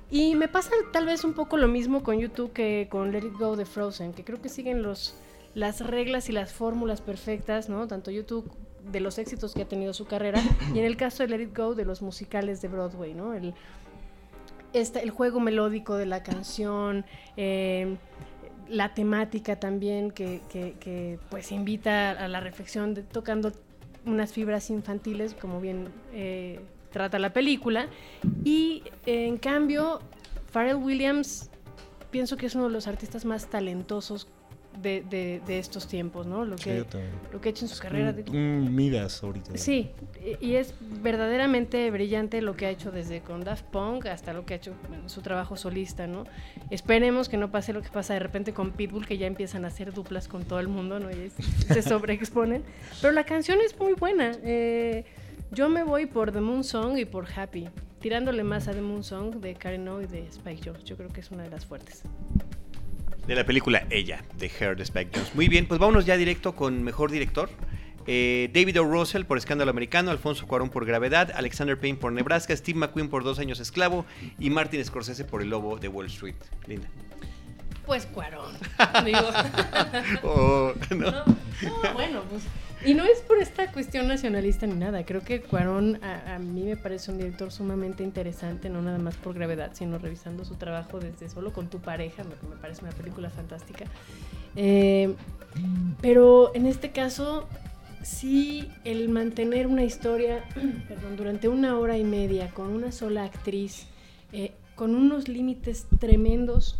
Y 0.10 0.36
me 0.36 0.48
pasa 0.48 0.72
tal 0.94 1.06
vez 1.06 1.24
un 1.26 1.34
poco 1.34 1.58
lo 1.58 1.68
mismo 1.68 2.02
con 2.02 2.18
YouTube 2.18 2.54
que 2.54 2.88
con 2.90 3.12
Let 3.12 3.26
It 3.26 3.38
Go 3.38 3.56
de 3.56 3.66
Frozen, 3.66 4.14
que 4.14 4.24
creo 4.24 4.42
que 4.42 4.50
siguen 4.50 4.82
los, 4.82 5.16
las 5.54 5.86
reglas 5.86 6.30
y 6.30 6.32
las 6.32 6.54
fórmulas 6.54 7.02
perfectas, 7.02 7.68
¿no? 7.70 7.88
Tanto 7.88 8.10
YouTube 8.10 8.50
de 8.92 9.00
los 9.00 9.18
éxitos 9.18 9.54
que 9.54 9.64
ha 9.64 9.68
tenido 9.68 9.94
su 9.94 10.06
carrera 10.06 10.42
y 10.74 10.80
en 10.80 10.86
el 10.86 10.98
caso 10.98 11.24
de 11.24 11.30
Let 11.30 11.42
It 11.44 11.58
Go 11.58 11.76
de 11.76 11.86
los 11.86 12.02
musicales 12.02 12.62
de 12.62 12.68
Broadway, 12.68 13.14
¿no? 13.14 13.34
El, 13.34 13.54
este, 14.74 15.02
el 15.04 15.10
juego 15.12 15.40
melódico 15.40 15.96
de 15.96 16.06
la 16.06 16.24
canción, 16.24 17.06
eh, 17.38 17.98
la 18.68 18.94
temática 18.94 19.58
también 19.60 20.12
que, 20.12 20.42
que- 20.50 20.74
que, 20.80 21.20
pues 21.30 21.52
invita 21.52 22.12
a 22.12 22.28
la 22.28 22.40
reflexión 22.42 22.94
de, 22.94 23.04
tocando 23.04 23.52
unas 24.06 24.34
fibras 24.34 24.70
infantiles, 24.70 25.34
como 25.34 25.60
bien 25.62 25.90
eh, 26.14 26.60
trata 26.92 27.18
la 27.20 27.32
película. 27.34 27.88
Y 28.44 28.84
eh, 29.06 29.28
en 29.28 29.38
cambio, 29.38 30.02
Pharrell 30.52 30.76
Williams 30.76 31.50
pienso 32.12 32.36
que 32.38 32.46
es 32.46 32.56
uno 32.56 32.66
de 32.66 32.72
los 32.72 32.88
artistas 32.88 33.26
más 33.26 33.48
talentosos 33.48 34.28
de, 34.82 35.04
de- 35.10 35.42
de 35.46 35.60
estos 35.60 35.88
tiempos, 35.88 36.26
¿no? 36.28 36.46
Lo 36.46 36.58
Sí, 36.58 36.66
que, 36.66 36.84
también. 36.84 37.12
lo 37.32 37.42
que 37.42 37.50
ha 37.50 37.52
hecho 37.52 37.66
en 37.66 37.70
su 37.70 37.80
carrera. 37.82 38.14
de- 38.14 38.30
Un, 38.30 38.38
un 38.38 38.76
Midas 38.76 39.24
ahorita. 39.24 39.58
Sí, 39.58 39.92
y 40.42 40.54
es 40.56 40.74
verdaderamente 40.82 41.90
brillante 41.92 42.42
lo 42.42 42.56
que 42.56 42.66
ha 42.66 42.70
hecho 42.70 42.92
desde 42.92 43.22
con 43.22 43.44
Daft 43.44 43.66
Punk 43.66 44.06
hasta 44.08 44.34
lo 44.34 44.46
que 44.46 44.54
ha 44.54 44.58
hecho 44.58 44.74
en 44.94 45.10
su 45.10 45.22
trabajo 45.22 45.56
solista, 45.58 46.06
¿no? 46.08 46.26
Esperemos 46.70 47.30
que 47.30 47.38
no 47.38 47.50
pase 47.52 47.74
lo 47.74 47.82
que 47.82 47.90
pasa 47.90 48.14
de 48.14 48.20
repente 48.20 48.54
con 48.54 48.72
Pitbull, 48.72 49.06
que 49.08 49.18
ya 49.18 49.28
empiezan 49.28 49.66
a 49.66 49.70
hacer 49.70 49.94
duplas 49.94 50.28
con 50.28 50.44
todo 50.44 50.60
el 50.60 50.68
mundo, 50.68 51.00
¿no? 51.00 51.10
Y 51.12 51.16
es- 51.26 51.34
se 51.68 51.82
sobreexponen. 51.82 52.64
Pero 53.02 53.14
la 53.14 53.24
canción 53.26 53.60
es 53.66 53.78
muy 53.80 53.94
buena. 53.94 54.32
eh, 54.44 55.06
yo 55.52 55.70
me 55.70 55.84
voy 55.84 56.08
por 56.08 56.32
The 56.34 56.42
Moon 56.42 56.64
Song 56.66 56.98
y 56.98 57.06
por 57.06 57.26
Happy, 57.34 57.70
tirándole 58.02 58.44
más 58.44 58.68
a 58.68 58.74
The 58.74 58.82
Moon 58.82 59.02
Song 59.04 59.36
de 59.36 59.54
Karen 59.56 59.88
O 59.88 60.02
y 60.02 60.06
de 60.06 60.28
Spike 60.28 60.62
Jones. 60.66 60.84
Yo 60.84 60.98
creo 60.98 61.08
que 61.10 61.22
es 61.22 61.32
una 61.32 61.44
de 61.44 61.50
las 61.50 61.66
fuertes. 61.66 62.04
De 63.28 63.36
la 63.36 63.46
película 63.46 63.86
Ella, 63.90 64.24
de 64.38 64.48
Heard 64.48 64.80
Spike 64.82 65.12
Jones. 65.14 65.36
Muy 65.36 65.50
bien, 65.50 65.68
pues 65.68 65.80
vámonos 65.80 66.06
ya 66.06 66.16
directo 66.16 66.56
con 66.56 66.82
mejor 66.84 67.12
director. 67.12 67.50
Eh, 68.10 68.50
David 68.54 68.80
O. 68.80 68.86
Russell 68.86 69.26
por 69.26 69.38
Escándalo 69.38 69.70
Americano, 69.70 70.12
Alfonso 70.12 70.48
Cuarón 70.48 70.70
por 70.70 70.86
Gravedad, 70.86 71.32
Alexander 71.36 71.78
Payne 71.78 71.98
por 71.98 72.14
Nebraska, 72.14 72.56
Steve 72.56 72.80
McQueen 72.80 73.10
por 73.10 73.26
Dos 73.26 73.40
Años 73.40 73.60
Esclavo 73.60 74.06
y 74.40 74.50
Martin 74.50 74.84
Scorsese 74.84 75.26
por 75.26 75.42
El 75.42 75.50
Lobo 75.50 75.78
de 75.78 75.90
Wall 75.90 76.06
Street. 76.06 76.36
Linda. 76.68 76.88
Pues 77.86 78.06
Cuarón. 78.06 78.54
Digo. 79.06 79.20
Oh, 80.24 80.74
¿no? 80.92 81.12
No, 81.12 81.26
no, 81.26 81.94
bueno, 81.94 82.24
pues. 82.30 82.44
Y 82.86 82.94
no 82.94 83.04
es 83.04 83.20
por 83.22 83.40
esta 83.40 83.72
cuestión 83.72 84.08
nacionalista 84.08 84.68
ni 84.68 84.76
nada. 84.76 85.04
Creo 85.06 85.22
que 85.22 85.42
Cuarón 85.42 86.00
a, 86.04 86.36
a 86.36 86.40
mí 86.40 86.62
me 86.64 86.78
parece 86.78 87.12
un 87.12 87.18
director 87.18 87.52
sumamente 87.52 88.04
interesante, 88.04 88.70
no 88.70 88.82
nada 88.82 89.00
más 89.00 89.16
por 89.16 89.34
gravedad, 89.34 89.72
sino 89.74 89.98
revisando 89.98 90.46
su 90.46 90.56
trabajo 90.56 91.00
desde 91.00 91.30
solo 91.30 91.52
con 91.54 91.70
tu 91.70 91.80
pareja, 91.80 92.24
me, 92.24 92.36
me 92.50 92.56
parece 92.62 92.84
una 92.84 92.92
película 92.92 93.30
fantástica. 93.30 93.86
Eh, 94.56 95.14
pero 96.02 96.52
en 96.56 96.66
este 96.66 96.92
caso, 96.92 97.48
sí, 98.04 98.70
el 98.84 99.10
mantener 99.10 99.68
una 99.68 99.84
historia, 99.84 100.44
perdón, 100.88 101.18
durante 101.18 101.48
una 101.48 101.78
hora 101.80 101.98
y 101.98 102.04
media 102.04 102.50
con 102.50 102.68
una 102.68 102.92
sola 102.92 103.24
actriz, 103.24 103.88
eh, 104.34 104.52
con 104.76 104.94
unos 104.94 105.28
límites 105.28 105.88
tremendos 106.00 106.80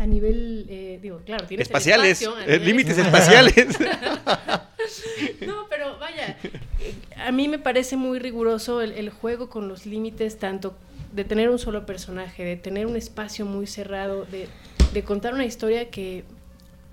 a 0.00 0.06
nivel, 0.06 0.66
eh, 0.68 0.98
digo, 1.00 1.20
claro, 1.24 1.46
tienes 1.46 1.66
Espaciales, 1.68 2.22
espacio, 2.22 2.52
eh, 2.52 2.58
límites 2.58 2.98
espacial. 2.98 3.46
espaciales. 3.48 3.78
No, 5.46 5.66
pero 5.68 5.98
vaya, 5.98 6.36
a 7.16 7.32
mí 7.32 7.48
me 7.48 7.58
parece 7.58 7.96
muy 7.96 8.18
riguroso 8.18 8.80
el, 8.80 8.92
el 8.92 9.10
juego 9.10 9.48
con 9.48 9.68
los 9.68 9.86
límites, 9.86 10.38
tanto 10.38 10.74
de 11.12 11.24
tener 11.24 11.50
un 11.50 11.58
solo 11.58 11.86
personaje, 11.86 12.44
de 12.44 12.56
tener 12.56 12.86
un 12.86 12.96
espacio 12.96 13.44
muy 13.44 13.66
cerrado, 13.66 14.24
de, 14.26 14.48
de 14.92 15.02
contar 15.02 15.34
una 15.34 15.44
historia 15.44 15.90
que 15.90 16.24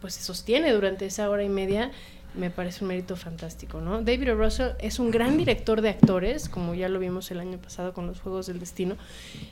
pues 0.02 0.14
se 0.16 0.24
sostiene 0.24 0.72
durante 0.74 1.06
esa 1.06 1.30
hora 1.30 1.44
y 1.44 1.50
media, 1.50 1.92
me 2.36 2.50
parece 2.52 2.84
un 2.84 2.90
mérito 2.90 3.16
fantástico, 3.16 3.82
¿no? 3.82 4.02
David 4.02 4.34
o. 4.34 4.36
Russell 4.36 4.72
es 4.80 5.00
un 5.00 5.12
gran 5.12 5.38
director 5.38 5.82
de 5.82 5.90
actores, 5.90 6.50
como 6.50 6.76
ya 6.76 6.88
lo 6.88 7.00
vimos 7.00 7.32
el 7.32 7.40
año 7.40 7.58
pasado 7.58 7.94
con 7.94 8.06
los 8.06 8.20
Juegos 8.20 8.48
del 8.48 8.60
Destino, 8.60 8.96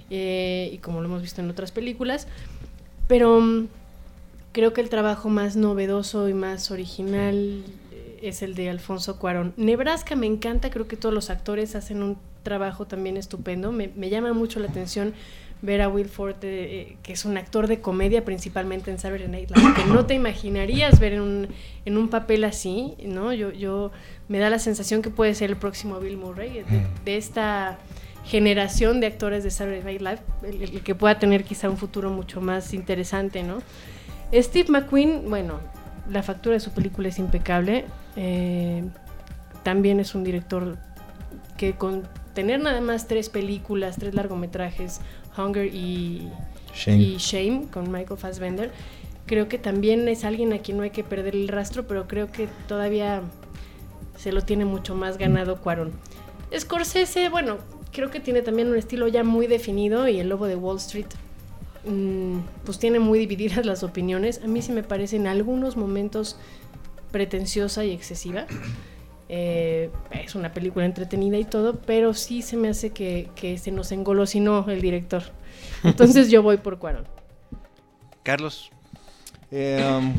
eh, 0.10 0.70
y 0.72 0.78
como 0.80 1.02
lo 1.02 1.08
hemos 1.08 1.22
visto 1.22 1.41
en 1.41 1.50
otras 1.50 1.72
películas, 1.72 2.28
pero 3.08 3.39
mm, 3.41 3.68
creo 4.52 4.74
que 4.74 4.82
el 4.82 4.89
trabajo 4.89 5.30
más 5.30 5.56
novedoso 5.56 6.30
y 6.30 6.34
más 6.34 6.70
original 6.70 7.64
es 8.22 8.41
el 8.41 8.55
de 8.55 8.70
Alfonso 8.70 9.20
Cuarón. 9.20 9.53
Nebraska 9.57 10.16
me 10.16 10.28
encanta, 10.28 10.70
creo 10.70 10.88
que 10.88 10.97
todos 10.97 11.13
los 11.13 11.30
actores 11.30 11.76
hacen 11.76 12.03
un 12.03 12.18
trabajo 12.43 12.86
también 12.86 13.18
estupendo, 13.18 13.72
me, 13.72 13.89
me 13.95 14.09
llama 14.09 14.34
mucho 14.34 14.59
la 14.59 14.68
atención 14.68 15.13
ver 15.61 15.82
a 15.82 15.89
Will 15.89 16.07
Forte, 16.07 16.82
eh, 16.82 16.97
que 17.01 17.13
es 17.13 17.26
un 17.26 17.38
actor 17.38 17.68
de 17.68 17.80
comedia 17.82 18.24
principalmente 18.24 18.91
en 18.91 18.99
Saturday 18.99 19.28
Night 19.28 19.51
Live, 19.51 19.74
que 19.74 19.86
no 19.86 20.05
te 20.05 20.13
imaginarías 20.13 20.99
ver 20.99 21.13
en 21.13 21.22
un, 21.22 21.47
en 21.86 21.97
un 21.97 22.09
papel 22.09 22.43
así, 22.43 22.93
¿no? 23.03 23.34
Yo, 23.34 23.51
yo 23.51 23.91
me 24.28 24.39
da 24.39 24.49
la 24.49 24.59
sensación 24.59 25.01
que 25.01 25.09
puede 25.09 25.34
ser 25.34 25.49
el 25.49 25.57
próximo 25.57 25.99
Bill 25.99 26.18
Murray, 26.18 26.63
de, 27.03 27.18
esta 27.18 27.80
generación 28.26 28.99
de 28.99 29.07
actores 29.07 29.43
de 29.43 29.49
Saturday 29.49 29.84
Night 29.84 30.01
Live, 30.01 30.20
el, 30.43 30.76
el, 30.76 30.82
que 30.82 30.95
pueda 30.95 31.20
tener 31.20 31.43
quizá 31.43 31.70
un 31.70 31.78
futuro 31.78 32.09
mucho 32.09 32.41
más 32.41 32.74
interesante, 32.74 33.43
¿no? 33.43 33.59
Steve 34.34 34.70
McQueen, 34.70 35.30
bueno, 35.30 35.59
la 36.09 36.22
factura 36.22 36.53
de 36.53 36.59
su 36.59 36.72
película 36.72 37.07
es 37.07 37.20
impecable, 37.20 37.86
eh, 38.16 38.84
también 39.63 39.99
es 39.99 40.16
un 40.16 40.24
director 40.24 40.78
que 41.57 41.74
con 41.74 42.03
tener 42.34 42.59
nada 42.59 42.82
más 42.82 43.07
tres 43.07 43.30
películas, 43.30 43.97
tres 43.97 44.13
largometrajes, 44.13 45.01
Hunger 45.38 45.74
y 45.74 46.30
Shame. 46.74 46.97
y 46.97 47.18
Shame 47.18 47.68
con 47.72 47.91
Michael 47.91 48.20
Fassbender. 48.20 48.72
Creo 49.26 49.47
que 49.47 49.57
también 49.57 50.07
es 50.07 50.24
alguien 50.24 50.53
a 50.53 50.59
quien 50.59 50.78
no 50.78 50.84
hay 50.84 50.91
que 50.91 51.03
perder 51.03 51.36
el 51.36 51.47
rastro, 51.47 51.88
pero 51.88 52.07
creo 52.07 52.32
que 52.32 52.47
todavía 52.68 53.22
se 54.18 54.32
lo 54.32 54.41
tiene 54.41 54.66
mucho 54.66 54.93
más 54.95 55.18
ganado 55.18 55.61
Cuarón. 55.61 55.93
Scorsese, 56.55 57.30
bueno, 57.30 57.57
creo 57.91 58.11
que 58.11 58.20
tiene 58.20 58.41
también 58.41 58.68
un 58.68 58.78
estilo 58.78 59.07
ya 59.07 59.24
muy 59.24 59.47
definido 59.47 60.07
y 60.07 60.20
el 60.20 60.30
lobo 60.30 60.45
de 60.45 60.55
Wall 60.55 60.78
Street 60.78 61.07
mmm, 61.86 62.39
pues 62.66 62.80
tiene 62.80 62.99
muy 62.99 63.20
divididas 63.20 63.66
las 63.66 63.84
opiniones. 63.84 64.41
A 64.43 64.47
mí 64.47 64.61
sí 64.61 64.72
me 64.72 64.84
parece 64.84 65.16
en 65.16 65.28
algunos 65.28 65.78
momentos 65.78 66.38
pretenciosa 67.16 67.86
y 67.86 67.91
excesiva. 67.91 68.45
Eh, 69.30 69.89
es 70.11 70.36
una 70.36 70.51
película 70.51 70.84
entretenida 70.84 71.38
y 71.38 71.45
todo, 71.45 71.80
pero 71.80 72.13
sí 72.13 72.41
se 72.41 72.57
me 72.57 72.68
hace 72.68 72.89
que, 72.89 73.30
que 73.38 73.57
se 73.57 73.72
nos 73.72 73.93
engolosinó 73.93 74.70
el 74.70 74.82
director. 74.82 75.24
Entonces 75.86 76.30
yo 76.30 76.43
voy 76.43 76.57
por 76.57 76.78
Cuarón. 76.78 77.07
Carlos. 78.22 78.70
Eh, 79.49 79.82
um, 79.97 80.13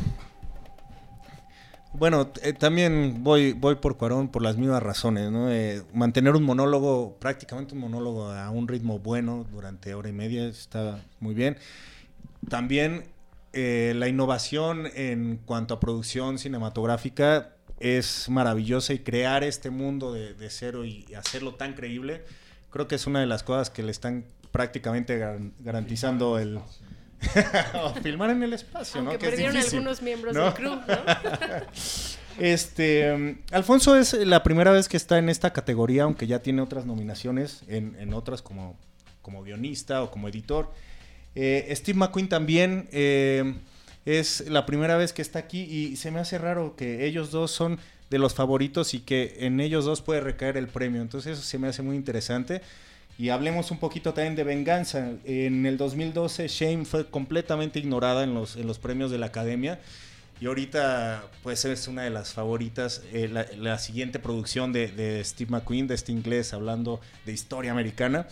bueno, 1.92 2.30
eh, 2.42 2.54
también 2.54 3.22
voy, 3.22 3.52
voy 3.52 3.74
por 3.74 3.98
Cuarón 3.98 4.28
por 4.28 4.40
las 4.40 4.56
mismas 4.56 4.82
razones, 4.82 5.30
¿no? 5.30 5.52
Eh, 5.52 5.82
mantener 5.92 6.34
un 6.34 6.44
monólogo, 6.44 7.18
prácticamente 7.20 7.74
un 7.74 7.80
monólogo 7.80 8.30
a 8.30 8.48
un 8.48 8.68
ritmo 8.68 9.00
bueno 9.00 9.44
durante 9.52 9.92
hora 9.92 10.08
y 10.08 10.14
media 10.14 10.46
está 10.46 11.04
muy 11.20 11.34
bien. 11.34 11.58
También 12.48 13.04
eh, 13.58 13.94
la 13.94 14.06
innovación 14.06 14.86
en 14.94 15.38
cuanto 15.38 15.72
a 15.72 15.80
producción 15.80 16.38
cinematográfica 16.38 17.54
es 17.80 18.28
maravillosa 18.28 18.92
y 18.92 18.98
crear 18.98 19.44
este 19.44 19.70
mundo 19.70 20.12
de, 20.12 20.34
de, 20.34 20.50
cero 20.50 20.84
y 20.84 21.06
hacerlo 21.14 21.54
tan 21.54 21.72
creíble, 21.72 22.22
creo 22.70 22.86
que 22.86 22.96
es 22.96 23.06
una 23.06 23.20
de 23.20 23.26
las 23.26 23.42
cosas 23.42 23.70
que 23.70 23.82
le 23.82 23.92
están 23.92 24.26
prácticamente 24.52 25.16
gar 25.16 25.38
garantizando 25.60 26.38
el... 26.38 26.58
o 27.82 27.94
filmar 28.02 28.28
en 28.28 28.42
el 28.42 28.52
espacio, 28.52 29.00
Aunque 29.00 29.14
¿no? 29.14 29.18
Que 29.18 29.28
perdieron 29.30 29.56
es 29.56 29.64
difícil, 29.64 29.78
algunos 29.78 30.02
miembros 30.02 30.34
¿no? 30.34 30.44
del 30.44 30.54
crew, 30.54 30.74
¿no? 30.74 30.82
Este, 32.38 33.14
um, 33.14 33.38
Alfonso 33.50 33.96
es 33.96 34.12
la 34.12 34.42
primera 34.42 34.70
vez 34.70 34.90
que 34.90 34.98
está 34.98 35.16
en 35.16 35.30
esta 35.30 35.54
categoría, 35.54 36.02
aunque 36.02 36.26
ya 36.26 36.40
tiene 36.40 36.60
otras 36.60 36.84
nominaciones 36.84 37.62
en, 37.66 37.96
en 37.98 38.12
otras 38.12 38.42
como, 38.42 38.76
como 39.22 39.42
guionista 39.42 40.02
o 40.02 40.10
como 40.10 40.28
editor. 40.28 40.70
Eh, 41.36 41.70
Steve 41.76 41.98
McQueen 41.98 42.28
también 42.28 42.88
eh, 42.92 43.54
es 44.06 44.48
la 44.48 44.64
primera 44.64 44.96
vez 44.96 45.12
que 45.12 45.20
está 45.20 45.38
aquí 45.38 45.60
y 45.62 45.96
se 45.96 46.10
me 46.10 46.18
hace 46.18 46.38
raro 46.38 46.74
que 46.76 47.06
ellos 47.06 47.30
dos 47.30 47.50
son 47.50 47.78
de 48.08 48.18
los 48.18 48.34
favoritos 48.34 48.94
y 48.94 49.00
que 49.00 49.36
en 49.40 49.60
ellos 49.60 49.84
dos 49.84 50.00
puede 50.00 50.20
recaer 50.22 50.56
el 50.56 50.66
premio. 50.66 51.02
Entonces 51.02 51.38
eso 51.38 51.46
se 51.46 51.58
me 51.58 51.68
hace 51.68 51.82
muy 51.82 51.94
interesante. 51.94 52.62
Y 53.18 53.30
hablemos 53.30 53.70
un 53.70 53.78
poquito 53.78 54.14
también 54.14 54.34
de 54.34 54.44
venganza. 54.44 55.12
En 55.24 55.66
el 55.66 55.76
2012 55.76 56.48
Shame 56.48 56.84
fue 56.84 57.06
completamente 57.06 57.78
ignorada 57.78 58.24
en 58.24 58.34
los, 58.34 58.56
en 58.56 58.66
los 58.66 58.78
premios 58.78 59.10
de 59.10 59.18
la 59.18 59.26
Academia. 59.26 59.78
Y 60.38 60.46
ahorita, 60.46 61.24
pues 61.42 61.64
es 61.64 61.88
una 61.88 62.02
de 62.02 62.10
las 62.10 62.34
favoritas. 62.34 63.02
Eh, 63.12 63.28
la, 63.58 63.78
siguiente 63.78 64.18
producción 64.18 64.72
de, 64.72 64.88
de, 64.88 65.24
Steve 65.24 65.50
McQueen, 65.50 65.86
de 65.86 65.94
este 65.94 66.12
inglés, 66.12 66.52
hablando 66.52 67.00
de 67.24 67.32
historia 67.32 67.72
americana. 67.72 68.26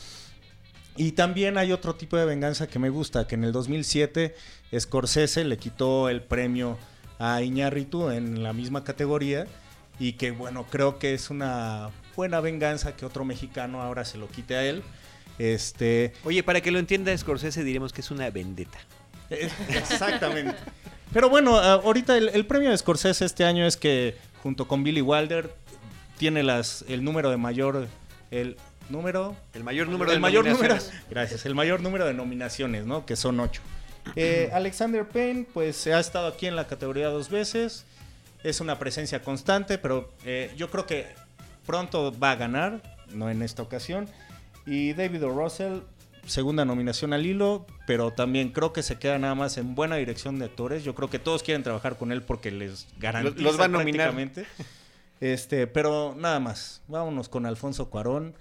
Y 0.97 1.13
también 1.13 1.59
hay 1.59 1.73
otro 1.73 1.95
tipo 1.95 2.17
de 2.17 2.25
venganza 2.25 2.69
que 2.69 2.79
me 2.79 2.89
gusta, 2.89 3.27
que 3.27 3.35
en 3.35 3.45
el 3.45 3.53
2007 3.53 4.35
Scorsese 4.79 5.45
le 5.45 5.57
quitó 5.57 6.09
el 6.09 6.23
premio 6.23 6.79
a 7.19 7.43
Iñárritu 7.43 8.11
en 8.11 8.43
la 8.43 8.53
misma 8.53 8.85
categoría. 8.85 9.47
Y 9.99 10.15
que, 10.15 10.31
bueno, 10.31 10.67
creo 10.71 10.99
que 10.99 11.15
es 11.15 11.31
una 11.31 11.91
buena 12.17 12.41
venganza 12.41 12.97
que 12.97 13.07
otro 13.07 13.25
mexicano 13.25 13.83
ahora 13.83 14.05
se 14.05 14.19
lo 14.19 14.29
quite 14.29 14.57
a 14.57 14.65
él. 14.65 14.83
Este... 15.39 16.13
Oye, 16.25 16.43
para 16.43 16.61
que 16.61 16.71
lo 16.71 16.79
entienda 16.79 17.17
Scorsese, 17.17 17.65
diremos 17.65 17.93
que 17.93 18.01
es 18.01 18.11
una 18.11 18.29
vendetta. 18.31 18.79
Exactamente. 19.31 20.57
Pero 21.13 21.29
bueno, 21.29 21.57
ahorita 21.59 22.17
el, 22.17 22.29
el, 22.31 22.47
premio 22.47 22.71
de 22.71 22.79
Scorsese 22.79 23.25
este 23.25 23.45
año 23.45 23.67
es 23.67 23.77
que 23.77 24.17
junto 24.43 24.67
con 24.67 24.83
Billy 24.83 25.01
Wilder 25.01 25.55
tiene 26.19 26.43
las 26.43 26.85
el 26.89 27.05
número 27.05 27.31
de 27.31 27.37
mayor 27.37 27.89
el 28.31 28.57
número 28.91 29.37
el 29.55 29.65
mayor 29.65 29.89
número 29.89 30.11
el 30.11 30.17
de 30.17 30.21
mayor 30.21 30.47
número 30.47 30.77
gracias 31.11 31.47
el 31.47 31.55
mayor 31.55 31.81
número 31.81 32.07
de 32.07 32.15
nominaciones, 32.15 32.87
¿no? 32.87 33.07
Que 33.07 33.17
son 33.17 33.41
ocho. 33.41 33.63
Eh, 34.17 34.51
Alexander 34.53 35.07
Payne 35.09 35.47
pues 35.53 35.87
ha 35.87 35.99
estado 35.99 36.27
aquí 36.27 36.47
en 36.47 36.57
la 36.57 36.67
categoría 36.67 37.09
dos 37.09 37.31
veces 37.31 37.87
es 38.45 38.61
una 38.61 38.79
presencia 38.79 39.23
constante, 39.23 39.79
pero 39.79 40.13
eh, 40.25 40.53
yo 40.57 40.71
creo 40.71 40.87
que 40.87 41.07
pronto 41.67 42.17
va 42.17 42.33
a 42.33 42.37
ganar, 42.37 42.83
no 43.13 43.31
en 43.31 43.43
esta 43.43 43.63
ocasión. 43.63 44.07
Y 44.67 44.93
David 44.93 45.25
O. 45.25 45.31
Russell 45.31 45.81
segunda 46.27 46.65
nominación 46.65 47.13
al 47.13 47.27
hilo, 47.27 47.67
pero 47.87 48.11
también 48.13 48.51
creo 48.51 48.73
que 48.73 48.83
se 48.83 48.99
queda 48.99 49.19
nada 49.19 49.35
más 49.35 49.59
en 49.59 49.75
buena 49.75 49.97
dirección 49.97 50.39
de 50.39 50.47
actores. 50.47 50.85
Yo 50.85 50.95
creo 50.95 51.11
que 51.11 51.19
todos 51.19 51.43
quieren 51.43 51.63
trabajar 51.63 51.97
con 51.97 52.13
él 52.13 52.23
porque 52.23 52.51
les 52.51 52.87
garantiza 52.99 53.35
los, 53.35 53.43
los 53.43 53.61
va 53.61 53.65
a 53.65 53.69
nominar. 53.69 54.13
prácticamente. 54.13 54.47
Este, 55.21 55.67
pero 55.67 56.15
nada 56.17 56.41
más. 56.41 56.83
Vámonos 56.89 57.29
con 57.29 57.47
Alfonso 57.47 57.89
Cuarón. 57.89 58.35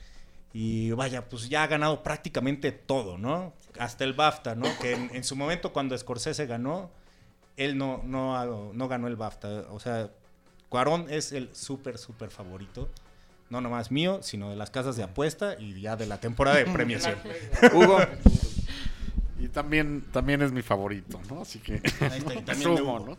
Y 0.53 0.91
vaya, 0.91 1.27
pues 1.27 1.49
ya 1.49 1.63
ha 1.63 1.67
ganado 1.67 2.03
prácticamente 2.03 2.71
todo, 2.71 3.17
¿no? 3.17 3.53
Hasta 3.79 4.03
el 4.03 4.13
BAFTA, 4.13 4.55
¿no? 4.55 4.67
Que 4.79 4.93
en, 4.93 5.09
en 5.15 5.23
su 5.23 5.35
momento 5.35 5.73
cuando 5.73 5.97
Scorsese 5.97 6.45
ganó, 6.45 6.91
él 7.57 7.77
no, 7.77 8.01
no, 8.03 8.71
no 8.71 8.87
ganó 8.87 9.07
el 9.07 9.15
BAFTA. 9.15 9.65
O 9.71 9.79
sea, 9.79 10.11
Cuarón 10.69 11.07
es 11.09 11.31
el 11.31 11.49
súper, 11.55 11.97
súper 11.97 12.29
favorito 12.29 12.89
no 13.53 13.61
nomás 13.61 13.91
mío, 13.91 14.19
sino 14.23 14.49
de 14.49 14.55
las 14.55 14.71
casas 14.71 14.95
de 14.95 15.03
apuesta 15.03 15.55
y 15.59 15.79
ya 15.79 15.95
de 15.95 16.07
la 16.07 16.19
temporada 16.19 16.57
de 16.57 16.65
premiación. 16.73 17.15
Hugo. 17.73 17.99
Y 19.39 19.49
también, 19.49 20.05
también 20.13 20.41
es 20.41 20.53
mi 20.53 20.61
favorito, 20.61 21.19
¿no? 21.29 21.41
Así 21.41 21.59
que 21.59 21.73
Ahí 21.73 22.19
está, 22.19 22.33
y 22.33 22.43
también 22.43 22.77
sumo, 22.77 22.95
Hugo. 22.95 23.05
¿no? 23.07 23.17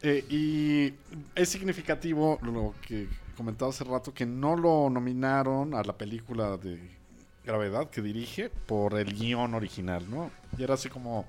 Eh, 0.00 0.24
y 0.30 0.94
es 1.34 1.48
significativo 1.48 2.38
lo 2.40 2.72
que 2.86 3.08
comentaba 3.32 3.70
hace 3.70 3.84
rato, 3.84 4.14
que 4.14 4.26
no 4.26 4.56
lo 4.56 4.88
nominaron 4.90 5.74
a 5.74 5.82
la 5.82 5.96
película 5.96 6.56
de 6.56 7.02
Gravedad 7.44 7.90
que 7.90 8.02
dirige 8.02 8.50
por 8.50 8.94
el 8.94 9.14
guion 9.14 9.54
original, 9.54 10.08
¿no? 10.08 10.30
Y 10.56 10.62
era 10.62 10.74
así 10.74 10.88
como 10.88 11.26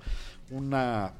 una... 0.50 1.12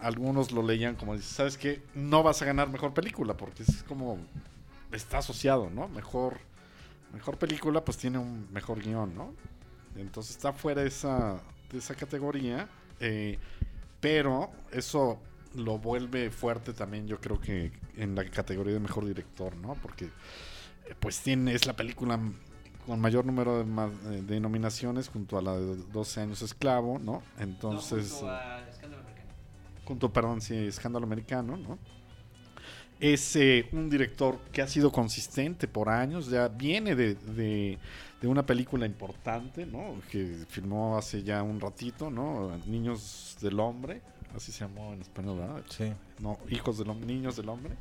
algunos 0.00 0.50
lo 0.52 0.62
leían 0.62 0.96
como, 0.96 1.18
¿sabes 1.18 1.58
qué? 1.58 1.82
No 1.94 2.22
vas 2.22 2.40
a 2.40 2.46
ganar 2.46 2.70
mejor 2.70 2.94
película 2.94 3.36
porque 3.36 3.64
es 3.64 3.82
como 3.82 4.18
está 4.92 5.18
asociado, 5.18 5.68
¿no? 5.68 5.88
Mejor, 5.88 6.38
mejor 7.12 7.36
película, 7.36 7.84
pues 7.84 7.98
tiene 7.98 8.18
un 8.18 8.48
mejor 8.50 8.80
guion, 8.80 9.14
¿no? 9.14 9.34
Entonces 9.96 10.36
está 10.36 10.52
fuera 10.54 10.82
de 10.82 10.88
esa, 10.88 11.40
de 11.70 11.78
esa 11.78 11.94
categoría, 11.94 12.66
eh, 12.98 13.38
pero 14.00 14.50
eso 14.72 15.18
lo 15.54 15.78
vuelve 15.78 16.30
fuerte 16.30 16.72
también, 16.72 17.06
yo 17.06 17.20
creo 17.20 17.40
que 17.40 17.72
en 17.96 18.14
la 18.14 18.24
categoría 18.30 18.74
de 18.74 18.80
mejor 18.80 19.04
director, 19.06 19.56
¿no? 19.56 19.74
Porque 19.74 20.06
eh, 20.06 20.94
pues 20.98 21.20
tiene, 21.20 21.54
es 21.54 21.66
la 21.66 21.74
película 21.74 22.18
con 22.86 23.00
mayor 23.00 23.24
número 23.26 23.62
de, 23.62 23.64
eh, 24.16 24.22
de 24.22 24.40
nominaciones 24.40 25.08
junto 25.08 25.38
a 25.38 25.42
la 25.42 25.56
de 25.56 25.76
12 25.92 26.20
años 26.20 26.42
esclavo, 26.42 26.98
¿no? 26.98 27.22
Entonces... 27.38 28.10
No, 28.12 28.18
junto 28.18 28.30
a 28.30 28.60
Escándalo 28.68 29.02
Americano. 29.02 29.32
junto, 29.84 30.12
perdón, 30.12 30.40
sí, 30.40 30.54
Escándalo 30.56 31.06
Americano, 31.06 31.56
¿no? 31.56 31.78
Es 32.98 33.34
eh, 33.36 33.66
un 33.72 33.88
director 33.88 34.38
que 34.52 34.60
ha 34.60 34.68
sido 34.68 34.92
consistente 34.92 35.66
por 35.66 35.88
años, 35.88 36.28
ya 36.28 36.48
viene 36.48 36.94
de, 36.94 37.14
de- 37.14 37.78
de 38.20 38.28
una 38.28 38.44
película 38.44 38.84
importante, 38.84 39.64
¿no? 39.64 39.94
Que 40.10 40.44
filmó 40.50 40.98
hace 40.98 41.22
ya 41.22 41.42
un 41.42 41.58
ratito, 41.58 42.10
¿no? 42.10 42.54
Niños 42.66 43.38
del 43.40 43.58
Hombre, 43.58 44.02
así 44.36 44.52
se 44.52 44.60
llamó 44.60 44.92
en 44.92 45.00
español, 45.00 45.38
¿verdad? 45.38 45.62
Sí. 45.68 45.92
No, 46.18 46.38
Hijos 46.48 46.78
del 46.78 46.90
Hombre, 46.90 47.06
Niños 47.06 47.36
del 47.36 47.48
Hombre. 47.48 47.74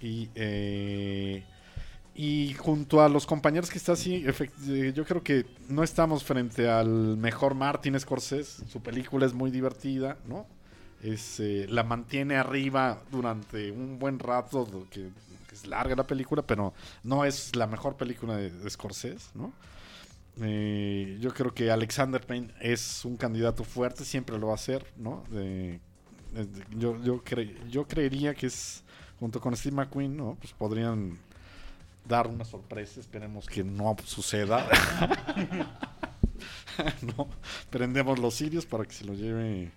Y, 0.00 0.28
eh, 0.34 1.44
y 2.14 2.54
junto 2.54 3.00
a 3.00 3.08
los 3.08 3.24
compañeros 3.24 3.70
que 3.70 3.78
está 3.78 3.92
así, 3.92 4.24
eh, 4.68 4.92
yo 4.94 5.04
creo 5.04 5.22
que 5.22 5.46
no 5.68 5.82
estamos 5.82 6.24
frente 6.24 6.68
al 6.68 7.16
mejor 7.16 7.54
Martin 7.54 7.98
Scorsese. 7.98 8.68
Su 8.68 8.80
película 8.82 9.26
es 9.26 9.32
muy 9.32 9.50
divertida, 9.50 10.16
¿no? 10.26 10.46
Es, 11.02 11.40
eh, 11.40 11.66
la 11.68 11.82
mantiene 11.82 12.36
arriba 12.36 13.02
durante 13.10 13.70
un 13.70 13.98
buen 13.98 14.18
rato, 14.18 14.86
que 14.90 15.08
es 15.52 15.66
larga 15.66 15.96
la 15.96 16.06
película, 16.06 16.42
pero 16.42 16.72
no 17.02 17.24
es 17.24 17.54
la 17.56 17.66
mejor 17.66 17.96
película 17.96 18.36
de, 18.36 18.50
de 18.50 18.70
Scorsese, 18.70 19.30
¿no? 19.34 19.52
Eh, 20.40 21.18
yo 21.20 21.32
creo 21.34 21.52
que 21.52 21.70
Alexander 21.70 22.24
Payne 22.24 22.52
es 22.60 23.04
un 23.04 23.16
candidato 23.16 23.64
fuerte, 23.64 24.04
siempre 24.04 24.38
lo 24.38 24.48
va 24.48 24.54
a 24.54 24.58
ser, 24.58 24.86
¿no? 24.96 25.24
Yo, 26.70 27.00
yo, 27.02 27.22
cre- 27.22 27.56
yo 27.68 27.86
creería 27.86 28.34
que 28.34 28.46
es, 28.46 28.82
junto 29.20 29.40
con 29.40 29.54
Steve 29.56 29.76
McQueen, 29.76 30.16
¿no? 30.16 30.36
Pues 30.40 30.52
podrían 30.54 31.18
dar 32.08 32.26
una 32.26 32.44
sorpresa, 32.44 32.98
esperemos 33.00 33.46
que 33.46 33.62
no 33.62 33.94
suceda. 34.04 34.66
prendemos 37.70 38.18
los 38.18 38.34
sirios 38.34 38.66
para 38.66 38.84
que 38.84 38.92
se 38.92 39.04
lo 39.04 39.14
lleve, 39.14 39.70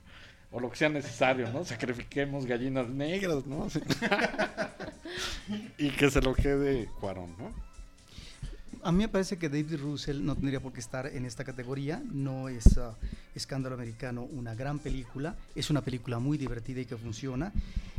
o 0.51 0.59
lo 0.59 0.69
que 0.71 0.77
sea 0.77 0.89
necesario, 0.89 1.51
¿no? 1.51 1.63
Sacrifiquemos 1.65 2.45
gallinas 2.45 2.89
negras, 2.89 3.45
¿no? 3.45 3.67
Y 5.77 5.89
que 5.91 6.09
se 6.09 6.21
lo 6.21 6.33
quede 6.33 6.87
Cuarón, 6.99 7.35
¿no? 7.37 7.53
A 8.85 8.91
mí 8.91 8.99
me 8.99 9.07
parece 9.07 9.39
que 9.39 9.49
David 9.49 9.79
Russell 9.81 10.23
no 10.23 10.35
tendría 10.35 10.59
por 10.59 10.71
qué 10.71 10.79
estar 10.79 11.07
en 11.07 11.25
esta 11.25 11.43
categoría. 11.43 12.03
No 12.11 12.49
es 12.49 12.77
ah, 12.77 12.93
Escándalo 13.33 13.73
Americano 13.73 14.27
una 14.31 14.53
gran 14.53 14.77
película. 14.77 15.35
Es 15.55 15.71
una 15.71 15.81
película 15.81 16.19
muy 16.19 16.37
divertida 16.37 16.81
y 16.81 16.85
que 16.85 16.95
funciona. 16.95 17.51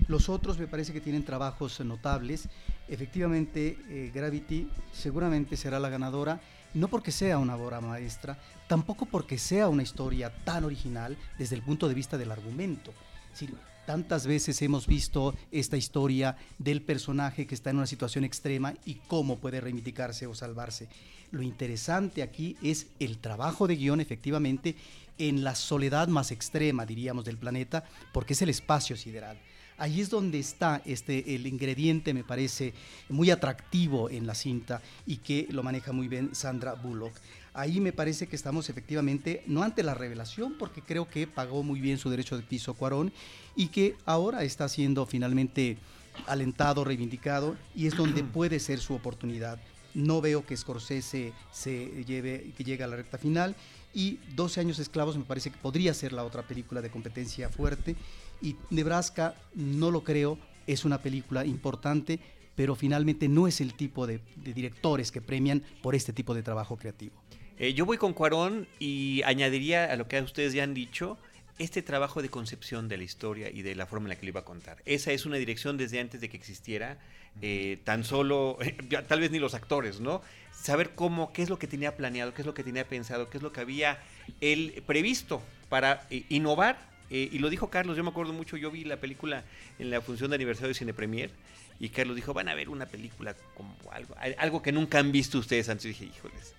Los 0.06 0.28
otros 0.28 0.60
me 0.60 0.68
parece 0.68 0.92
que 0.92 1.00
tienen 1.00 1.24
trabajos 1.24 1.80
notables. 1.80 2.48
Efectivamente, 2.86 3.76
eh, 3.88 4.12
Gravity 4.14 4.70
seguramente 4.92 5.56
será 5.56 5.80
la 5.80 5.88
ganadora. 5.88 6.40
No 6.72 6.86
porque 6.86 7.10
sea 7.10 7.38
una 7.38 7.56
obra 7.56 7.80
maestra, 7.80 8.38
tampoco 8.68 9.06
porque 9.06 9.38
sea 9.38 9.68
una 9.68 9.82
historia 9.82 10.32
tan 10.44 10.62
original 10.62 11.16
desde 11.36 11.56
el 11.56 11.62
punto 11.62 11.88
de 11.88 11.94
vista 11.94 12.16
del 12.16 12.30
argumento. 12.30 12.92
Decir, 13.32 13.52
Tantas 13.86 14.26
veces 14.26 14.60
hemos 14.62 14.88
visto 14.88 15.32
esta 15.52 15.76
historia 15.76 16.36
del 16.58 16.82
personaje 16.82 17.46
que 17.46 17.54
está 17.54 17.70
en 17.70 17.76
una 17.76 17.86
situación 17.86 18.24
extrema 18.24 18.74
y 18.84 18.96
cómo 19.06 19.38
puede 19.38 19.60
reivindicarse 19.60 20.26
o 20.26 20.34
salvarse. 20.34 20.88
Lo 21.30 21.40
interesante 21.40 22.22
aquí 22.22 22.56
es 22.64 22.88
el 22.98 23.18
trabajo 23.18 23.68
de 23.68 23.76
guion, 23.76 24.00
efectivamente, 24.00 24.74
en 25.18 25.44
la 25.44 25.54
soledad 25.54 26.08
más 26.08 26.32
extrema, 26.32 26.84
diríamos, 26.84 27.24
del 27.24 27.38
planeta, 27.38 27.84
porque 28.12 28.32
es 28.32 28.42
el 28.42 28.48
espacio 28.48 28.96
sideral. 28.96 29.38
Ahí 29.78 30.00
es 30.00 30.10
donde 30.10 30.40
está 30.40 30.82
este, 30.84 31.36
el 31.36 31.46
ingrediente, 31.46 32.12
me 32.12 32.24
parece, 32.24 32.74
muy 33.08 33.30
atractivo 33.30 34.10
en 34.10 34.26
la 34.26 34.34
cinta 34.34 34.82
y 35.06 35.18
que 35.18 35.46
lo 35.50 35.62
maneja 35.62 35.92
muy 35.92 36.08
bien 36.08 36.34
Sandra 36.34 36.72
Bullock. 36.74 37.12
Ahí 37.56 37.80
me 37.80 37.94
parece 37.94 38.26
que 38.26 38.36
estamos 38.36 38.68
efectivamente, 38.68 39.42
no 39.46 39.62
ante 39.62 39.82
la 39.82 39.94
revelación, 39.94 40.58
porque 40.58 40.82
creo 40.82 41.08
que 41.08 41.26
pagó 41.26 41.62
muy 41.62 41.80
bien 41.80 41.96
su 41.96 42.10
derecho 42.10 42.36
de 42.36 42.42
piso 42.42 42.74
Cuarón 42.74 43.14
y 43.56 43.68
que 43.68 43.96
ahora 44.04 44.44
está 44.44 44.68
siendo 44.68 45.06
finalmente 45.06 45.78
alentado, 46.26 46.84
reivindicado 46.84 47.56
y 47.74 47.86
es 47.86 47.96
donde 47.96 48.22
puede 48.34 48.60
ser 48.60 48.78
su 48.78 48.92
oportunidad. 48.92 49.58
No 49.94 50.20
veo 50.20 50.44
que 50.44 50.54
Scorsese 50.54 51.32
se 51.50 52.04
lleve, 52.04 52.52
que 52.58 52.62
llegue 52.62 52.84
a 52.84 52.88
la 52.88 52.96
recta 52.96 53.16
final 53.16 53.56
y 53.94 54.18
12 54.34 54.60
años 54.60 54.78
esclavos 54.78 55.16
me 55.16 55.24
parece 55.24 55.50
que 55.50 55.56
podría 55.56 55.94
ser 55.94 56.12
la 56.12 56.24
otra 56.24 56.42
película 56.42 56.82
de 56.82 56.90
competencia 56.90 57.48
fuerte 57.48 57.96
y 58.42 58.56
Nebraska 58.68 59.34
no 59.54 59.90
lo 59.90 60.04
creo, 60.04 60.38
es 60.66 60.84
una 60.84 60.98
película 60.98 61.46
importante, 61.46 62.20
pero 62.54 62.74
finalmente 62.74 63.28
no 63.28 63.48
es 63.48 63.62
el 63.62 63.72
tipo 63.72 64.06
de, 64.06 64.20
de 64.36 64.52
directores 64.52 65.10
que 65.10 65.22
premian 65.22 65.62
por 65.80 65.94
este 65.94 66.12
tipo 66.12 66.34
de 66.34 66.42
trabajo 66.42 66.76
creativo. 66.76 67.14
Eh, 67.58 67.74
yo 67.74 67.86
voy 67.86 67.96
con 67.96 68.12
Cuarón 68.12 68.68
y 68.78 69.22
añadiría 69.24 69.90
a 69.90 69.96
lo 69.96 70.08
que 70.08 70.20
ustedes 70.20 70.52
ya 70.52 70.62
han 70.62 70.74
dicho, 70.74 71.18
este 71.58 71.82
trabajo 71.82 72.20
de 72.20 72.28
concepción 72.28 72.88
de 72.88 72.98
la 72.98 73.04
historia 73.04 73.50
y 73.50 73.62
de 73.62 73.74
la 73.74 73.86
forma 73.86 74.06
en 74.06 74.10
la 74.10 74.16
que 74.16 74.26
lo 74.26 74.30
iba 74.30 74.40
a 74.40 74.44
contar. 74.44 74.78
Esa 74.84 75.12
es 75.12 75.24
una 75.24 75.36
dirección 75.36 75.78
desde 75.78 76.00
antes 76.00 76.20
de 76.20 76.28
que 76.28 76.36
existiera, 76.36 76.98
eh, 77.40 77.78
tan 77.84 78.04
solo, 78.04 78.58
tal 79.08 79.20
vez 79.20 79.30
ni 79.30 79.38
los 79.38 79.54
actores, 79.54 80.00
¿no? 80.00 80.22
Saber 80.52 80.90
cómo, 80.94 81.32
qué 81.32 81.42
es 81.42 81.48
lo 81.48 81.58
que 81.58 81.66
tenía 81.66 81.96
planeado, 81.96 82.34
qué 82.34 82.42
es 82.42 82.46
lo 82.46 82.54
que 82.54 82.64
tenía 82.64 82.86
pensado, 82.86 83.30
qué 83.30 83.38
es 83.38 83.42
lo 83.42 83.52
que 83.52 83.60
había 83.60 83.98
él 84.40 84.82
previsto 84.86 85.42
para 85.68 86.06
eh, 86.10 86.24
innovar. 86.28 86.78
eh, 87.10 87.28
y 87.32 87.38
lo 87.38 87.48
dijo 87.48 87.70
Carlos, 87.70 87.96
yo 87.96 88.04
me 88.04 88.10
acuerdo 88.10 88.32
mucho, 88.32 88.56
yo 88.56 88.70
vi 88.70 88.84
la 88.84 88.96
película 88.96 89.44
en 89.78 89.90
la 89.90 90.00
función 90.00 90.30
de 90.30 90.34
aniversario 90.34 90.68
de 90.68 90.74
Cine 90.74 90.92
Premier 90.92 91.30
y 91.78 91.90
Carlos 91.90 92.16
dijo, 92.16 92.34
van 92.34 92.48
a 92.48 92.54
ver 92.54 92.68
una 92.68 92.86
película 92.86 93.34
como 93.54 93.74
algo, 93.92 94.14
algo 94.38 94.62
que 94.62 94.72
nunca 94.72 94.98
han 94.98 95.12
visto 95.12 95.38
ustedes 95.38 95.68
antes. 95.68 95.84
Y 95.84 95.88
dije, 95.88 96.04
híjoles. 96.06 96.54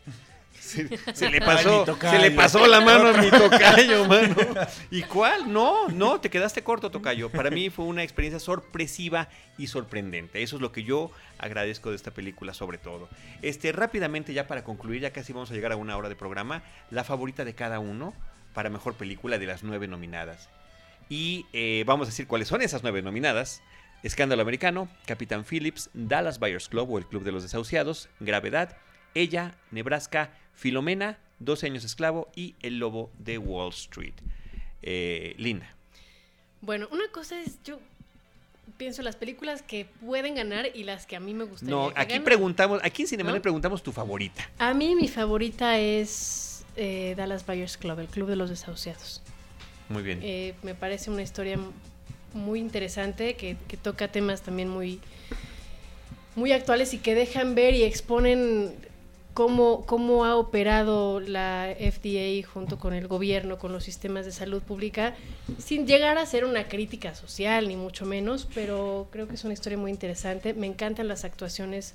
Se, 0.59 0.89
se 1.13 1.29
le 1.29 1.39
pasó, 1.39 1.85
se 2.01 2.19
le 2.19 2.31
pasó 2.31 2.67
la 2.67 2.81
mano 2.81 3.09
a 3.09 3.13
mi 3.13 3.29
tocayo, 3.29 4.05
mano. 4.05 4.35
¿Y 4.91 5.03
cuál? 5.03 5.51
No, 5.51 5.87
no, 5.87 6.19
te 6.19 6.29
quedaste 6.29 6.63
corto, 6.63 6.91
tocayo. 6.91 7.29
Para 7.29 7.49
mí 7.49 7.69
fue 7.69 7.85
una 7.85 8.03
experiencia 8.03 8.39
sorpresiva 8.39 9.29
y 9.57 9.67
sorprendente. 9.67 10.43
Eso 10.43 10.57
es 10.57 10.61
lo 10.61 10.71
que 10.71 10.83
yo 10.83 11.11
agradezco 11.37 11.89
de 11.89 11.95
esta 11.95 12.11
película, 12.11 12.53
sobre 12.53 12.77
todo. 12.77 13.07
Este, 13.41 13.71
rápidamente, 13.71 14.33
ya 14.33 14.47
para 14.47 14.63
concluir, 14.63 15.01
ya 15.01 15.11
casi 15.11 15.31
vamos 15.31 15.51
a 15.51 15.53
llegar 15.53 15.71
a 15.71 15.77
una 15.77 15.95
hora 15.95 16.09
de 16.09 16.15
programa, 16.15 16.63
la 16.91 17.03
favorita 17.03 17.45
de 17.45 17.55
cada 17.55 17.79
uno 17.79 18.13
para 18.53 18.69
mejor 18.69 18.95
película 18.95 19.37
de 19.37 19.45
las 19.45 19.63
nueve 19.63 19.87
nominadas. 19.87 20.49
Y 21.09 21.45
eh, 21.53 21.83
vamos 21.85 22.07
a 22.07 22.11
decir 22.11 22.27
cuáles 22.27 22.47
son 22.47 22.61
esas 22.61 22.83
nueve 22.83 23.01
nominadas. 23.01 23.61
Escándalo 24.03 24.41
Americano, 24.41 24.89
Capitán 25.05 25.43
Phillips, 25.43 25.89
Dallas 25.93 26.39
Buyers 26.39 26.69
Club 26.69 26.91
o 26.91 26.97
el 26.97 27.05
Club 27.07 27.23
de 27.23 27.31
los 27.31 27.43
Desahuciados, 27.43 28.09
Gravedad, 28.19 28.77
Ella, 29.15 29.55
Nebraska, 29.71 30.31
Filomena, 30.57 31.19
12 31.39 31.67
años 31.67 31.85
esclavo 31.85 32.29
y 32.35 32.55
El 32.61 32.79
Lobo 32.79 33.11
de 33.19 33.37
Wall 33.37 33.69
Street. 33.69 34.15
Eh, 34.81 35.35
Linda. 35.37 35.71
Bueno, 36.61 36.87
una 36.91 37.07
cosa 37.11 37.39
es, 37.39 37.59
yo 37.63 37.79
pienso 38.77 39.03
las 39.03 39.15
películas 39.15 39.61
que 39.61 39.85
pueden 40.03 40.33
ganar 40.33 40.67
y 40.73 40.83
las 40.83 41.05
que 41.05 41.15
a 41.15 41.19
mí 41.19 41.35
me 41.35 41.43
gustaría 41.43 41.75
No, 41.75 41.93
aquí 41.95 42.19
preguntamos, 42.19 42.81
aquí 42.83 43.03
en 43.03 43.07
Cinemanet 43.07 43.39
¿No? 43.39 43.41
preguntamos 43.43 43.83
tu 43.83 43.91
favorita. 43.91 44.49
A 44.57 44.73
mí 44.73 44.95
mi 44.95 45.07
favorita 45.07 45.77
es 45.77 46.65
eh, 46.75 47.13
Dallas 47.15 47.45
Buyers 47.45 47.77
Club, 47.77 47.99
el 47.99 48.07
Club 48.07 48.27
de 48.27 48.35
los 48.35 48.49
Desahuciados. 48.49 49.21
Muy 49.89 50.01
bien. 50.01 50.19
Eh, 50.23 50.55
me 50.63 50.73
parece 50.73 51.11
una 51.11 51.21
historia 51.21 51.59
muy 52.33 52.59
interesante 52.59 53.35
que, 53.35 53.57
que 53.67 53.77
toca 53.77 54.07
temas 54.07 54.41
también 54.41 54.69
muy, 54.69 54.99
muy 56.35 56.51
actuales 56.51 56.95
y 56.95 56.97
que 56.97 57.13
dejan 57.13 57.53
ver 57.53 57.75
y 57.75 57.83
exponen 57.83 58.86
cómo, 59.37 59.85
cómo 59.85 60.25
ha 60.25 60.35
operado 60.35 61.19
la 61.19 61.67
FDA 61.79 62.43
junto 62.51 62.79
con 62.79 62.95
el 62.95 63.07
gobierno, 63.07 63.59
con 63.59 63.71
los 63.71 63.83
sistemas 63.83 64.25
de 64.25 64.31
salud 64.31 64.63
pública, 64.63 65.13
sin 65.59 65.85
llegar 65.85 66.17
a 66.17 66.25
ser 66.25 66.43
una 66.43 66.67
crítica 66.67 67.13
social, 67.13 67.67
ni 67.67 67.75
mucho 67.75 68.07
menos, 68.07 68.47
pero 68.55 69.07
creo 69.11 69.27
que 69.27 69.35
es 69.35 69.43
una 69.43 69.53
historia 69.53 69.77
muy 69.77 69.91
interesante. 69.91 70.55
Me 70.55 70.65
encantan 70.65 71.07
las 71.07 71.23
actuaciones 71.23 71.93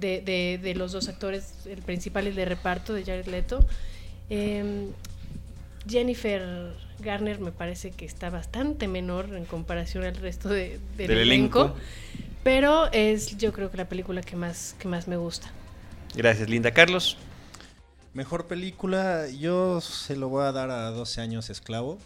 de, 0.00 0.22
de- 0.22 0.58
de 0.62 0.74
los 0.74 0.92
dos 0.92 1.06
actores, 1.10 1.52
el 1.66 1.82
principal 1.82 2.24
y 2.24 2.28
el 2.28 2.34
de 2.34 2.46
reparto, 2.46 2.94
de 2.94 3.04
Jared 3.04 3.26
Leto. 3.26 3.62
Em, 4.30 4.86
Jennifer 5.86 6.72
Garner 7.00 7.40
me 7.40 7.52
parece 7.52 7.90
que 7.90 8.06
está 8.06 8.30
bastante 8.30 8.88
menor 8.88 9.34
en 9.34 9.44
comparación 9.44 10.04
al 10.04 10.16
resto 10.16 10.48
de- 10.48 10.78
del, 10.96 11.08
Del 11.08 11.18
elenco, 11.18 11.60
elenco. 11.60 11.76
pero 12.42 12.90
es 12.90 13.36
yo 13.36 13.52
creo 13.52 13.70
que 13.70 13.76
la 13.76 13.86
película 13.90 14.22
que 14.22 14.34
más, 14.36 14.74
que 14.78 14.88
más 14.88 15.08
me 15.08 15.18
gusta. 15.18 15.52
Gracias, 16.14 16.48
Linda. 16.48 16.70
Carlos. 16.72 17.16
Mejor 18.14 18.46
película, 18.46 19.26
yo 19.28 19.80
se 19.80 20.16
lo 20.16 20.28
voy 20.28 20.44
a 20.44 20.52
dar 20.52 20.70
a 20.70 20.90
12 20.90 21.20
años 21.22 21.48
esclavo. 21.48 21.98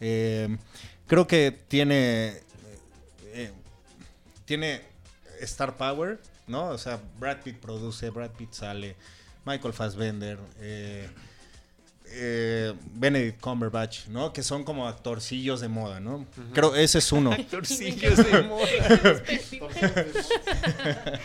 Eh, 0.00 0.56
creo 1.06 1.26
que 1.26 1.52
tiene. 1.68 2.40
eh, 3.32 3.52
tiene 4.44 4.82
Star 5.42 5.76
Power, 5.76 6.18
¿no? 6.48 6.66
O 6.68 6.78
sea, 6.78 7.00
Brad 7.18 7.38
Pitt 7.42 7.58
produce, 7.58 8.10
Brad 8.10 8.30
Pitt 8.30 8.52
sale, 8.52 8.96
Michael 9.46 9.72
Fassbender, 9.72 10.38
eh, 10.58 11.08
eh, 12.06 12.74
Benedict 12.92 13.40
Cumberbatch, 13.40 14.06
¿no? 14.08 14.32
Que 14.32 14.42
son 14.42 14.64
como 14.64 14.88
actorcillos 14.88 15.60
de 15.60 15.68
moda, 15.68 16.00
¿no? 16.00 16.26
Creo 16.52 16.74
ese 16.74 16.98
es 16.98 17.12
uno. 17.12 17.30
Actorcillos 17.32 18.16
de 18.30 18.42
moda. 18.42 18.66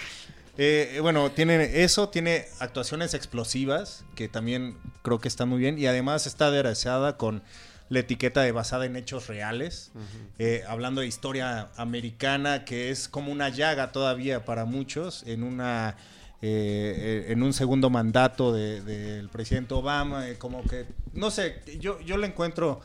Eh, 0.62 1.00
bueno, 1.02 1.32
tiene 1.32 1.84
eso, 1.84 2.10
tiene 2.10 2.46
actuaciones 2.60 3.14
explosivas, 3.14 4.04
que 4.16 4.28
también 4.28 4.76
creo 5.04 5.20
que 5.20 5.30
está 5.30 5.46
muy 5.46 5.58
bien, 5.60 5.80
y 5.80 5.86
además 5.88 6.28
está 6.28 6.48
aderezada 6.48 7.16
con 7.16 7.42
la 7.88 8.00
etiqueta 8.00 8.42
de 8.42 8.52
basada 8.52 8.86
en 8.86 8.98
hechos 8.98 9.28
reales, 9.28 9.92
eh, 10.38 10.64
hablando 10.68 11.00
de 11.00 11.08
historia 11.08 11.70
americana, 11.78 12.66
que 12.66 12.90
es 12.92 13.08
como 13.08 13.32
una 13.32 13.48
llaga 13.48 13.94
todavía 13.94 14.44
para 14.44 14.66
muchos, 14.66 15.24
en 15.26 15.44
una 15.44 15.96
eh, 16.42 17.26
eh, 17.28 17.32
en 17.34 17.42
un 17.44 17.52
segundo 17.54 17.90
mandato 17.90 18.54
de- 18.54 18.82
del 18.82 19.28
presidente 19.30 19.74
Obama, 19.74 20.28
eh, 20.30 20.38
como 20.38 20.64
que, 20.64 20.86
no 21.14 21.32
sé, 21.32 21.62
yo, 21.80 22.00
yo 22.02 22.16
le 22.18 22.28
encuentro 22.28 22.80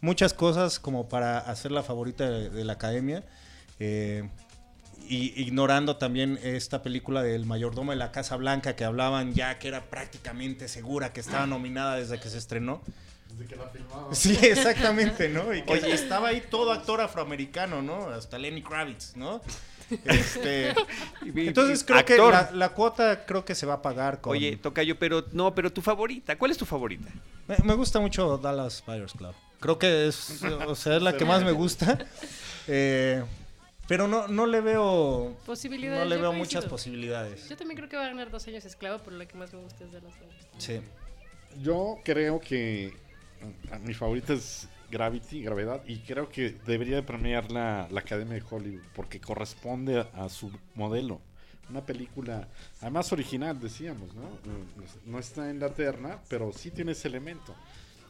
muchas 0.00 0.32
cosas 0.34 0.80
como 0.80 1.08
para 1.08 1.38
hacer 1.38 1.70
la 1.70 1.82
favorita 1.84 2.28
de, 2.28 2.50
de 2.50 2.64
la 2.64 2.72
academia. 2.74 3.22
Eh, 3.78 4.28
y 5.08 5.32
ignorando 5.36 5.96
también 5.96 6.38
esta 6.42 6.82
película 6.82 7.22
del 7.22 7.46
mayordomo 7.46 7.92
de 7.92 7.96
la 7.96 8.12
Casa 8.12 8.36
Blanca 8.36 8.76
que 8.76 8.84
hablaban 8.84 9.34
ya 9.34 9.58
que 9.58 9.68
era 9.68 9.84
prácticamente 9.84 10.68
segura 10.68 11.12
que 11.12 11.20
estaba 11.20 11.46
nominada 11.46 11.96
desde 11.96 12.18
que 12.20 12.28
se 12.28 12.38
estrenó. 12.38 12.82
Desde 13.30 13.46
que 13.46 13.56
la 13.56 13.68
filmaba. 13.68 14.14
Sí, 14.14 14.38
exactamente, 14.42 15.28
¿no? 15.28 15.54
Y 15.54 15.62
que 15.62 15.92
estaba 15.92 16.28
ahí 16.28 16.42
todo 16.50 16.72
actor 16.72 17.00
afroamericano, 17.00 17.82
¿no? 17.82 18.08
Hasta 18.08 18.38
Lenny 18.38 18.62
Kravitz, 18.62 19.16
¿no? 19.16 19.40
Este, 20.04 20.74
entonces 21.24 21.84
creo 21.84 22.04
que 22.04 22.14
Actor. 22.14 22.32
la, 22.32 22.50
la 22.52 22.68
cuota 22.70 23.24
creo 23.24 23.44
que 23.44 23.54
se 23.54 23.66
va 23.66 23.74
a 23.74 23.82
pagar 23.82 24.20
con... 24.20 24.32
Oye, 24.32 24.56
Tocayo, 24.56 24.98
pero 24.98 25.24
no, 25.30 25.54
pero 25.54 25.72
tu 25.72 25.80
favorita, 25.80 26.36
¿cuál 26.36 26.50
es 26.50 26.58
tu 26.58 26.66
favorita? 26.66 27.08
Me, 27.46 27.56
me 27.62 27.74
gusta 27.74 28.00
mucho 28.00 28.36
Dallas 28.38 28.82
Buyers 28.84 29.12
Club. 29.12 29.32
Creo 29.60 29.78
que 29.78 30.08
es, 30.08 30.42
o 30.66 30.74
sea, 30.74 30.96
es 30.96 31.02
la 31.02 31.16
que 31.16 31.24
más 31.24 31.44
me 31.44 31.52
gusta. 31.52 31.98
Eh, 32.66 33.22
pero 33.88 34.08
no, 34.08 34.28
no 34.28 34.46
le 34.46 34.60
veo... 34.60 35.36
Posibilidades. 35.46 35.98
No 36.00 36.04
le 36.08 36.16
yo 36.16 36.20
veo 36.22 36.30
coincido. 36.32 36.60
muchas 36.60 36.70
posibilidades. 36.70 37.48
Yo 37.48 37.56
también 37.56 37.76
creo 37.76 37.88
que 37.88 37.96
va 37.96 38.04
a 38.04 38.08
ganar 38.08 38.30
dos 38.30 38.46
años 38.48 38.64
esclavo, 38.64 39.00
pero 39.04 39.16
la 39.16 39.26
que 39.26 39.36
más 39.36 39.52
me 39.52 39.60
gusta 39.60 39.84
es 39.84 39.92
de 39.92 40.00
las 40.00 40.18
dos. 40.20 40.28
Sí. 40.58 40.80
Yo 41.62 41.98
creo 42.04 42.40
que 42.40 42.92
a- 43.70 43.78
mi 43.78 43.94
favorita 43.94 44.32
es 44.32 44.68
Gravity, 44.90 45.42
Gravedad, 45.42 45.82
y 45.86 45.98
creo 45.98 46.28
que 46.28 46.50
debería 46.66 46.96
de 46.96 47.02
premiar 47.02 47.50
la, 47.50 47.88
la 47.90 48.00
Academia 48.00 48.34
de 48.34 48.42
Hollywood 48.48 48.82
porque 48.94 49.20
corresponde 49.20 50.00
a, 50.00 50.24
a 50.24 50.28
su 50.28 50.50
modelo. 50.74 51.20
Una 51.68 51.84
película, 51.84 52.46
además 52.80 53.10
original, 53.12 53.58
decíamos, 53.58 54.14
¿no? 54.14 54.28
No 55.04 55.18
está 55.18 55.50
en 55.50 55.58
la 55.58 55.70
terna, 55.70 56.20
pero 56.28 56.52
sí 56.52 56.70
tiene 56.70 56.92
ese 56.92 57.08
elemento. 57.08 57.56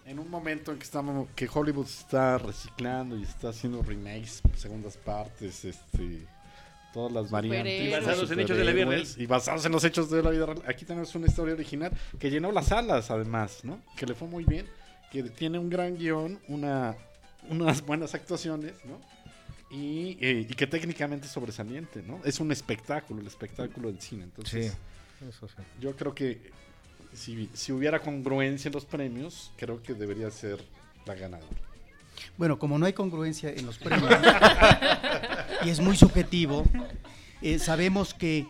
En 0.06 0.18
un 0.20 0.30
momento 0.30 0.70
en 0.72 0.78
que 0.78 0.84
estamos, 0.84 1.28
que 1.34 1.48
Hollywood 1.52 1.86
está 1.86 2.38
reciclando 2.38 3.16
y 3.16 3.24
está 3.24 3.48
haciendo 3.48 3.82
remakes, 3.82 4.40
segundas 4.56 4.96
partes, 4.96 5.64
este, 5.64 6.24
todas 6.94 7.12
las 7.12 7.28
variantes, 7.30 7.88
Y 7.88 7.90
basados 7.90 8.30
en 8.30 8.40
hechos 8.40 8.56
de 8.56 8.64
la 8.64 8.72
vida 8.72 8.84
real. 8.84 9.06
y 9.16 9.26
basados 9.26 9.66
en 9.66 9.72
los 9.72 9.82
hechos 9.84 10.08
de 10.08 10.22
la 10.22 10.30
vida 10.30 10.46
real. 10.46 10.62
Aquí 10.68 10.84
tenemos 10.84 11.12
una 11.16 11.26
historia 11.26 11.54
original 11.54 11.90
que 12.20 12.30
llenó 12.30 12.52
las 12.52 12.66
salas, 12.66 13.10
además, 13.10 13.64
¿no? 13.64 13.82
Que 13.96 14.06
le 14.06 14.14
fue 14.14 14.28
muy 14.28 14.44
bien, 14.44 14.66
que 15.10 15.24
tiene 15.24 15.58
un 15.58 15.68
gran 15.68 15.96
guion, 15.96 16.38
una, 16.46 16.94
unas 17.50 17.84
buenas 17.84 18.14
actuaciones, 18.14 18.74
¿no? 18.84 19.00
Y, 19.76 20.16
eh, 20.20 20.46
y 20.48 20.54
que 20.54 20.68
técnicamente 20.68 21.26
es 21.26 21.32
sobresaliente, 21.32 22.00
¿no? 22.06 22.20
Es 22.24 22.38
un 22.38 22.52
espectáculo, 22.52 23.20
el 23.20 23.26
espectáculo 23.26 23.88
del 23.88 24.00
cine. 24.00 24.22
Entonces, 24.22 24.72
Sí. 25.18 25.26
Eso 25.28 25.48
sí. 25.48 25.54
yo 25.80 25.96
creo 25.96 26.14
que 26.14 26.52
si, 27.16 27.72
hubiera 27.72 28.00
congruencia 28.00 28.68
en 28.68 28.74
los 28.74 28.84
premios, 28.84 29.50
creo 29.56 29.82
que 29.82 29.94
debería 29.94 30.30
ser 30.30 30.62
la 31.06 31.14
ganadora. 31.14 31.48
Bueno, 32.36 32.58
como 32.58 32.78
no 32.78 32.86
hay 32.86 32.92
congruencia 32.92 33.50
en 33.50 33.66
los 33.66 33.78
premios 33.78 34.10
y 35.64 35.70
es 35.70 35.80
muy 35.80 35.96
subjetivo, 35.96 36.64
eh, 37.42 37.58
sabemos 37.58 38.14
que 38.14 38.46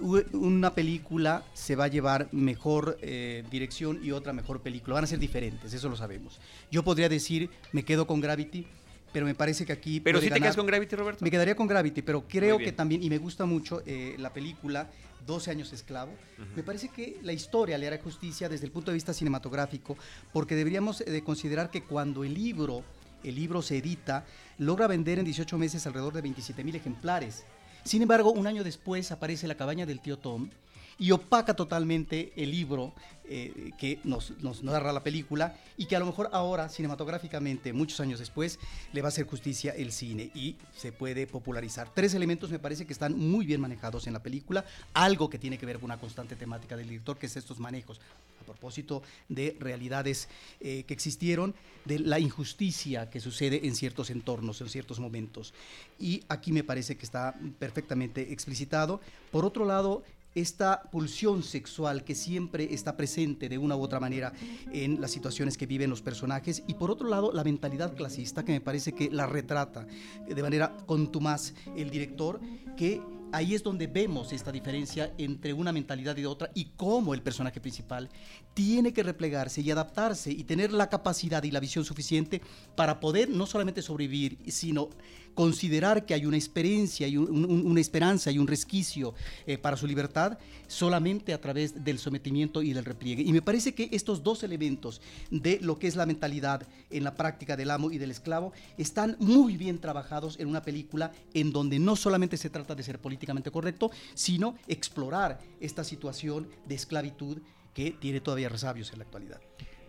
una 0.00 0.74
película 0.74 1.44
se 1.54 1.76
va 1.76 1.84
a 1.84 1.88
llevar 1.88 2.28
mejor 2.32 2.98
eh, 3.00 3.44
dirección 3.50 4.00
y 4.02 4.10
otra 4.10 4.32
mejor 4.32 4.60
película. 4.60 4.94
Van 4.94 5.04
a 5.04 5.06
ser 5.06 5.18
diferentes, 5.18 5.72
eso 5.72 5.88
lo 5.88 5.96
sabemos. 5.96 6.40
Yo 6.70 6.82
podría 6.82 7.08
decir, 7.08 7.48
me 7.72 7.84
quedo 7.84 8.06
con 8.06 8.20
Gravity, 8.20 8.66
pero 9.14 9.26
me 9.26 9.36
parece 9.36 9.64
que 9.64 9.72
aquí... 9.72 10.00
Pero 10.00 10.20
si 10.20 10.28
te 10.28 10.40
quedas 10.40 10.56
con 10.56 10.66
Gravity, 10.66 10.96
Roberto. 10.96 11.24
Me 11.24 11.30
quedaría 11.30 11.54
con 11.54 11.68
Gravity, 11.68 12.02
pero 12.02 12.26
creo 12.26 12.58
que 12.58 12.72
también, 12.72 13.00
y 13.00 13.08
me 13.08 13.18
gusta 13.18 13.46
mucho 13.46 13.80
eh, 13.86 14.16
la 14.18 14.32
película 14.32 14.90
12 15.24 15.52
años 15.52 15.72
esclavo, 15.72 16.10
me 16.56 16.64
parece 16.64 16.88
que 16.88 17.20
la 17.22 17.32
historia 17.32 17.78
le 17.78 17.86
hará 17.86 17.98
justicia 17.98 18.48
desde 18.48 18.66
el 18.66 18.72
punto 18.72 18.90
de 18.90 18.96
vista 18.96 19.14
cinematográfico, 19.14 19.96
porque 20.32 20.56
deberíamos 20.56 21.00
eh, 21.00 21.04
de 21.04 21.22
considerar 21.22 21.70
que 21.70 21.84
cuando 21.84 22.24
el 22.24 22.34
libro, 22.34 22.82
el 23.22 23.36
libro 23.36 23.62
se 23.62 23.78
edita, 23.78 24.26
logra 24.58 24.88
vender 24.88 25.20
en 25.20 25.26
18 25.26 25.58
meses 25.58 25.86
alrededor 25.86 26.12
de 26.12 26.20
27 26.20 26.64
mil 26.64 26.74
ejemplares. 26.74 27.44
Sin 27.84 28.02
embargo, 28.02 28.32
un 28.32 28.48
año 28.48 28.64
después 28.64 29.12
aparece 29.12 29.46
La 29.46 29.54
cabaña 29.54 29.86
del 29.86 30.00
tío 30.00 30.18
Tom 30.18 30.50
y 30.98 31.12
opaca 31.12 31.54
totalmente 31.54 32.32
el 32.36 32.50
libro 32.50 32.94
eh, 33.26 33.72
que 33.78 34.00
nos, 34.04 34.32
nos 34.42 34.62
narra 34.62 34.92
la 34.92 35.02
película 35.02 35.56
y 35.76 35.86
que 35.86 35.96
a 35.96 35.98
lo 35.98 36.06
mejor 36.06 36.28
ahora, 36.32 36.68
cinematográficamente, 36.68 37.72
muchos 37.72 38.00
años 38.00 38.18
después, 38.18 38.58
le 38.92 39.00
va 39.00 39.08
a 39.08 39.10
hacer 39.10 39.26
justicia 39.26 39.72
el 39.72 39.92
cine 39.92 40.30
y 40.34 40.56
se 40.76 40.92
puede 40.92 41.26
popularizar. 41.26 41.88
Tres 41.94 42.14
elementos 42.14 42.50
me 42.50 42.58
parece 42.58 42.86
que 42.86 42.92
están 42.92 43.18
muy 43.18 43.46
bien 43.46 43.60
manejados 43.60 44.06
en 44.06 44.12
la 44.12 44.22
película, 44.22 44.64
algo 44.92 45.30
que 45.30 45.38
tiene 45.38 45.58
que 45.58 45.66
ver 45.66 45.76
con 45.76 45.86
una 45.86 45.98
constante 45.98 46.36
temática 46.36 46.76
del 46.76 46.88
director, 46.88 47.18
que 47.18 47.26
es 47.26 47.36
estos 47.36 47.58
manejos. 47.58 48.00
A 48.40 48.44
propósito 48.44 49.02
de 49.28 49.56
realidades 49.58 50.28
eh, 50.60 50.84
que 50.86 50.92
existieron, 50.92 51.54
de 51.86 51.98
la 51.98 52.18
injusticia 52.18 53.08
que 53.10 53.20
sucede 53.20 53.66
en 53.66 53.74
ciertos 53.74 54.10
entornos, 54.10 54.60
en 54.60 54.68
ciertos 54.68 55.00
momentos. 55.00 55.54
Y 55.98 56.22
aquí 56.28 56.52
me 56.52 56.64
parece 56.64 56.96
que 56.96 57.04
está 57.04 57.34
perfectamente 57.58 58.32
explicitado. 58.32 59.00
Por 59.30 59.44
otro 59.44 59.64
lado, 59.64 60.02
esta 60.34 60.82
pulsión 60.90 61.42
sexual 61.42 62.04
que 62.04 62.14
siempre 62.14 62.72
está 62.74 62.96
presente 62.96 63.48
de 63.48 63.58
una 63.58 63.76
u 63.76 63.82
otra 63.82 64.00
manera 64.00 64.32
en 64.72 65.00
las 65.00 65.10
situaciones 65.10 65.56
que 65.56 65.66
viven 65.66 65.90
los 65.90 66.02
personajes. 66.02 66.62
Y 66.66 66.74
por 66.74 66.90
otro 66.90 67.08
lado 67.08 67.32
la 67.32 67.44
mentalidad 67.44 67.94
clasista 67.94 68.44
que 68.44 68.52
me 68.52 68.60
parece 68.60 68.92
que 68.92 69.10
la 69.10 69.26
retrata 69.26 69.86
de 70.28 70.42
manera 70.42 70.76
contumaz 70.86 71.54
el 71.76 71.90
director 71.90 72.40
que 72.76 73.00
ahí 73.34 73.54
es 73.54 73.62
donde 73.62 73.88
vemos 73.88 74.32
esta 74.32 74.52
diferencia 74.52 75.12
entre 75.18 75.52
una 75.52 75.72
mentalidad 75.72 76.16
y 76.16 76.24
otra 76.24 76.50
y 76.54 76.66
cómo 76.76 77.14
el 77.14 77.22
personaje 77.22 77.60
principal 77.60 78.08
tiene 78.54 78.92
que 78.92 79.02
replegarse 79.02 79.60
y 79.60 79.70
adaptarse 79.70 80.30
y 80.30 80.44
tener 80.44 80.72
la 80.72 80.88
capacidad 80.88 81.42
y 81.42 81.50
la 81.50 81.60
visión 81.60 81.84
suficiente 81.84 82.40
para 82.76 83.00
poder 83.00 83.28
no 83.28 83.46
solamente 83.46 83.82
sobrevivir, 83.82 84.38
sino 84.48 84.88
considerar 85.34 86.06
que 86.06 86.14
hay 86.14 86.26
una 86.26 86.36
experiencia 86.36 87.08
y 87.08 87.16
un- 87.16 87.44
un- 87.44 87.66
una 87.66 87.80
esperanza 87.80 88.30
y 88.30 88.38
un 88.38 88.46
resquicio 88.46 89.14
eh, 89.48 89.58
para 89.58 89.76
su 89.76 89.84
libertad 89.84 90.38
solamente 90.68 91.34
a 91.34 91.40
través 91.40 91.82
del 91.84 91.98
sometimiento 91.98 92.62
y 92.62 92.72
del 92.72 92.84
repliegue. 92.84 93.22
Y 93.22 93.32
me 93.32 93.42
parece 93.42 93.74
que 93.74 93.88
estos 93.90 94.22
dos 94.22 94.44
elementos 94.44 95.00
de 95.32 95.58
lo 95.60 95.76
que 95.80 95.88
es 95.88 95.96
la 95.96 96.06
mentalidad 96.06 96.64
en 96.90 97.02
la 97.02 97.16
práctica 97.16 97.56
del 97.56 97.72
amo 97.72 97.90
y 97.90 97.98
del 97.98 98.12
esclavo 98.12 98.52
están 98.78 99.16
muy 99.18 99.56
bien 99.56 99.78
trabajados 99.80 100.38
en 100.38 100.46
una 100.46 100.62
película 100.62 101.10
en 101.34 101.50
donde 101.52 101.80
no 101.80 101.96
solamente 101.96 102.36
se 102.36 102.50
trata 102.50 102.76
de 102.76 102.84
ser 102.84 103.00
políticamente 103.00 103.50
correcto, 103.50 103.90
sino 104.14 104.54
explorar 104.68 105.40
esta 105.60 105.82
situación 105.82 106.46
de 106.68 106.76
esclavitud 106.76 107.38
que 107.74 107.90
tiene 107.90 108.20
todavía 108.20 108.48
resabios 108.48 108.92
en 108.92 108.98
la 108.98 109.04
actualidad. 109.04 109.40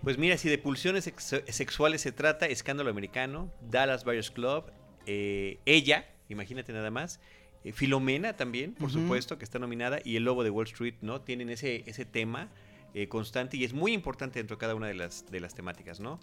Pues 0.01 0.17
mira, 0.17 0.37
si 0.37 0.49
de 0.49 0.57
pulsiones 0.57 1.05
sex- 1.05 1.43
sexuales 1.47 2.01
se 2.01 2.11
trata, 2.11 2.45
Escándalo 2.45 2.89
Americano, 2.89 3.51
Dallas 3.61 4.03
Buyers 4.03 4.29
Club, 4.31 4.65
eh, 5.05 5.59
ella, 5.65 6.05
imagínate 6.29 6.73
nada 6.73 6.91
más, 6.91 7.19
eh, 7.63 7.71
Filomena 7.71 8.35
también, 8.35 8.73
por 8.75 8.91
supuesto, 8.91 9.37
que 9.37 9.45
está 9.45 9.57
nominada, 9.57 9.99
y 10.03 10.17
El 10.17 10.23
Lobo 10.25 10.43
de 10.43 10.49
Wall 10.49 10.67
Street, 10.67 10.95
¿no? 11.01 11.21
Tienen 11.21 11.49
ese, 11.49 11.83
ese 11.87 12.05
tema 12.05 12.49
eh, 12.93 13.07
constante 13.07 13.57
y 13.57 13.63
es 13.63 13.73
muy 13.73 13.93
importante 13.93 14.39
dentro 14.39 14.57
de 14.57 14.59
cada 14.59 14.75
una 14.75 14.87
de 14.87 14.93
las, 14.93 15.25
de 15.31 15.39
las 15.39 15.55
temáticas, 15.55 15.99
¿no? 15.99 16.19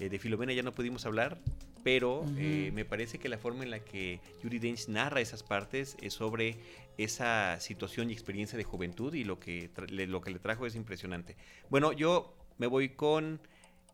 Eh, 0.00 0.08
de 0.08 0.18
Filomena 0.18 0.52
ya 0.54 0.62
no 0.62 0.72
pudimos 0.72 1.04
hablar, 1.04 1.38
pero 1.84 2.24
eh, 2.38 2.70
me 2.74 2.86
parece 2.86 3.18
que 3.18 3.28
la 3.28 3.36
forma 3.36 3.64
en 3.64 3.70
la 3.70 3.80
que 3.80 4.20
Judy 4.42 4.58
Dench 4.58 4.88
narra 4.88 5.20
esas 5.20 5.42
partes 5.42 5.96
es 6.00 6.14
sobre 6.14 6.56
esa 6.96 7.60
situación 7.60 8.08
y 8.10 8.14
experiencia 8.14 8.56
de 8.56 8.64
juventud 8.64 9.12
y 9.12 9.24
lo 9.24 9.38
que, 9.38 9.70
le, 9.88 10.06
lo 10.06 10.22
que 10.22 10.30
le 10.30 10.38
trajo 10.38 10.66
es 10.66 10.74
impresionante. 10.74 11.36
Bueno, 11.68 11.92
yo 11.92 12.34
me 12.56 12.66
voy 12.66 12.90
con 12.90 13.40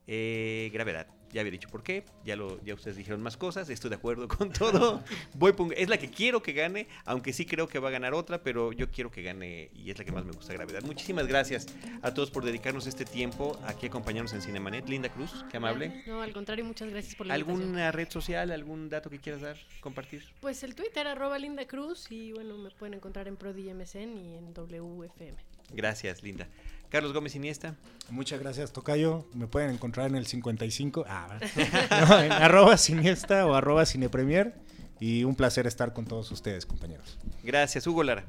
eh, 0.07 0.69
Gravedad. 0.73 1.07
Ya 1.33 1.41
había 1.41 1.51
dicho 1.51 1.67
por 1.67 1.83
qué, 1.83 2.05
ya, 2.23 2.37
lo, 2.37 2.63
ya 2.63 2.73
ustedes 2.73 2.95
dijeron 2.95 3.21
más 3.21 3.35
cosas, 3.35 3.69
estoy 3.69 3.89
de 3.89 3.97
acuerdo 3.97 4.29
con 4.29 4.51
todo. 4.53 5.03
Voy 5.33 5.53
es 5.75 5.89
la 5.89 5.97
que 5.97 6.09
quiero 6.09 6.41
que 6.41 6.53
gane, 6.53 6.87
aunque 7.03 7.33
sí 7.33 7.45
creo 7.45 7.67
que 7.67 7.79
va 7.79 7.89
a 7.89 7.91
ganar 7.91 8.13
otra, 8.13 8.41
pero 8.41 8.71
yo 8.71 8.89
quiero 8.89 9.11
que 9.11 9.23
gane 9.23 9.69
y 9.73 9.91
es 9.91 9.97
la 9.97 10.05
que 10.05 10.13
más 10.13 10.23
me 10.23 10.31
gusta, 10.31 10.53
Gravedad. 10.53 10.83
Muchísimas 10.83 11.27
gracias 11.27 11.67
a 12.01 12.13
todos 12.13 12.31
por 12.31 12.45
dedicarnos 12.45 12.87
este 12.87 13.03
tiempo 13.03 13.59
aquí 13.65 13.87
acompañarnos 13.87 14.31
en 14.33 14.41
Cinemanet. 14.41 14.87
Linda 14.87 15.09
Cruz, 15.09 15.45
qué 15.51 15.57
amable. 15.57 16.03
No, 16.07 16.21
al 16.21 16.31
contrario, 16.31 16.63
muchas 16.63 16.89
gracias 16.89 17.15
por 17.15 17.27
la 17.27 17.37
invitación. 17.37 17.61
¿Alguna 17.61 17.91
red 17.91 18.09
social, 18.09 18.51
algún 18.51 18.87
dato 18.87 19.09
que 19.09 19.19
quieras 19.19 19.41
dar, 19.41 19.57
compartir? 19.81 20.23
Pues 20.39 20.63
el 20.63 20.75
Twitter, 20.75 21.07
arroba 21.07 21.37
Linda 21.37 21.67
Cruz, 21.67 22.09
y 22.09 22.31
bueno, 22.31 22.57
me 22.57 22.69
pueden 22.71 22.93
encontrar 22.93 23.27
en 23.27 23.35
ProDMSN 23.35 24.17
y 24.17 24.37
en 24.37 24.53
WFM. 24.53 25.56
Gracias, 25.73 26.23
Linda. 26.23 26.47
Carlos 26.89 27.13
Gómez 27.13 27.35
Iniesta. 27.35 27.75
Muchas 28.09 28.39
gracias, 28.39 28.71
Tocayo. 28.71 29.27
Me 29.33 29.47
pueden 29.47 29.71
encontrar 29.71 30.07
en 30.07 30.15
el 30.15 30.25
55, 30.25 31.05
ah, 31.07 31.37
no, 32.07 32.19
en 32.19 32.31
arroba 32.31 32.77
siniesta 32.77 33.45
o 33.45 33.53
arroba 33.53 33.85
cinepremier. 33.85 34.55
Y 34.99 35.25
un 35.25 35.35
placer 35.35 35.67
estar 35.67 35.93
con 35.93 36.05
todos 36.05 36.31
ustedes, 36.31 36.65
compañeros. 36.65 37.19
Gracias, 37.43 37.85
Hugo 37.85 38.03
Lara. 38.03 38.25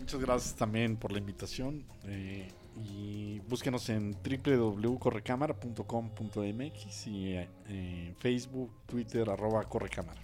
Muchas 0.00 0.20
gracias 0.20 0.56
también 0.56 0.96
por 0.96 1.12
la 1.12 1.18
invitación. 1.18 1.84
eh, 2.06 2.48
y 2.84 3.40
búsquenos 3.48 3.88
en 3.88 4.16
www.correcámara.com.mx 4.22 7.06
y 7.06 7.34
eh, 7.34 7.48
en 7.68 8.14
Facebook, 8.16 8.70
Twitter, 8.86 9.28
arroba 9.28 9.64
correcámara. 9.64 10.20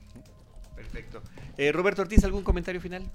Perfecto. 0.76 1.22
Eh, 1.56 1.72
Roberto 1.72 2.02
Ortiz, 2.02 2.24
¿algún 2.24 2.42
comentario 2.42 2.80
final? 2.80 3.10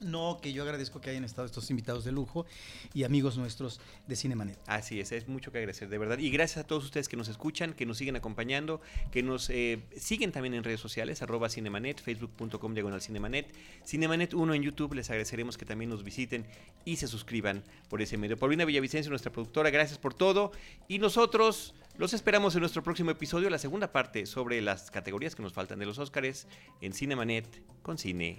No, 0.00 0.38
que 0.42 0.52
yo 0.52 0.62
agradezco 0.62 1.00
que 1.00 1.10
hayan 1.10 1.24
estado 1.24 1.46
estos 1.46 1.70
invitados 1.70 2.04
de 2.04 2.12
lujo 2.12 2.46
y 2.92 3.04
amigos 3.04 3.36
nuestros 3.36 3.80
de 4.06 4.16
Cinemanet. 4.16 4.58
Así 4.66 5.00
es, 5.00 5.12
es 5.12 5.28
mucho 5.28 5.52
que 5.52 5.58
agradecer, 5.58 5.88
de 5.88 5.98
verdad. 5.98 6.18
Y 6.18 6.30
gracias 6.30 6.64
a 6.64 6.66
todos 6.66 6.84
ustedes 6.84 7.08
que 7.08 7.16
nos 7.16 7.28
escuchan, 7.28 7.72
que 7.72 7.86
nos 7.86 7.98
siguen 7.98 8.16
acompañando, 8.16 8.80
que 9.10 9.22
nos 9.22 9.48
eh, 9.50 9.80
siguen 9.96 10.32
también 10.32 10.54
en 10.54 10.64
redes 10.64 10.80
sociales, 10.80 11.22
arroba 11.22 11.48
Cinemanet, 11.48 12.00
facebook.com 12.00 12.74
diagonal 12.74 13.00
Cinemanet, 13.00 13.54
Cinemanet 13.86 14.34
1 14.34 14.54
en 14.54 14.62
YouTube, 14.62 14.94
les 14.94 15.08
agradeceremos 15.10 15.56
que 15.56 15.64
también 15.64 15.90
nos 15.90 16.02
visiten 16.02 16.46
y 16.84 16.96
se 16.96 17.06
suscriban 17.06 17.62
por 17.88 18.02
ese 18.02 18.16
medio. 18.16 18.36
Paulina 18.36 18.64
Villavicencio, 18.64 19.10
nuestra 19.10 19.30
productora, 19.30 19.70
gracias 19.70 19.98
por 19.98 20.14
todo. 20.14 20.52
Y 20.88 20.98
nosotros 20.98 21.74
los 21.98 22.14
esperamos 22.14 22.54
en 22.54 22.60
nuestro 22.60 22.82
próximo 22.82 23.10
episodio, 23.10 23.50
la 23.50 23.58
segunda 23.58 23.92
parte 23.92 24.26
sobre 24.26 24.60
las 24.62 24.90
categorías 24.90 25.34
que 25.34 25.42
nos 25.42 25.52
faltan 25.52 25.78
de 25.78 25.86
los 25.86 25.98
Óscares 25.98 26.46
en 26.80 26.92
Cinemanet 26.92 27.46
con 27.82 27.98
cine, 27.98 28.38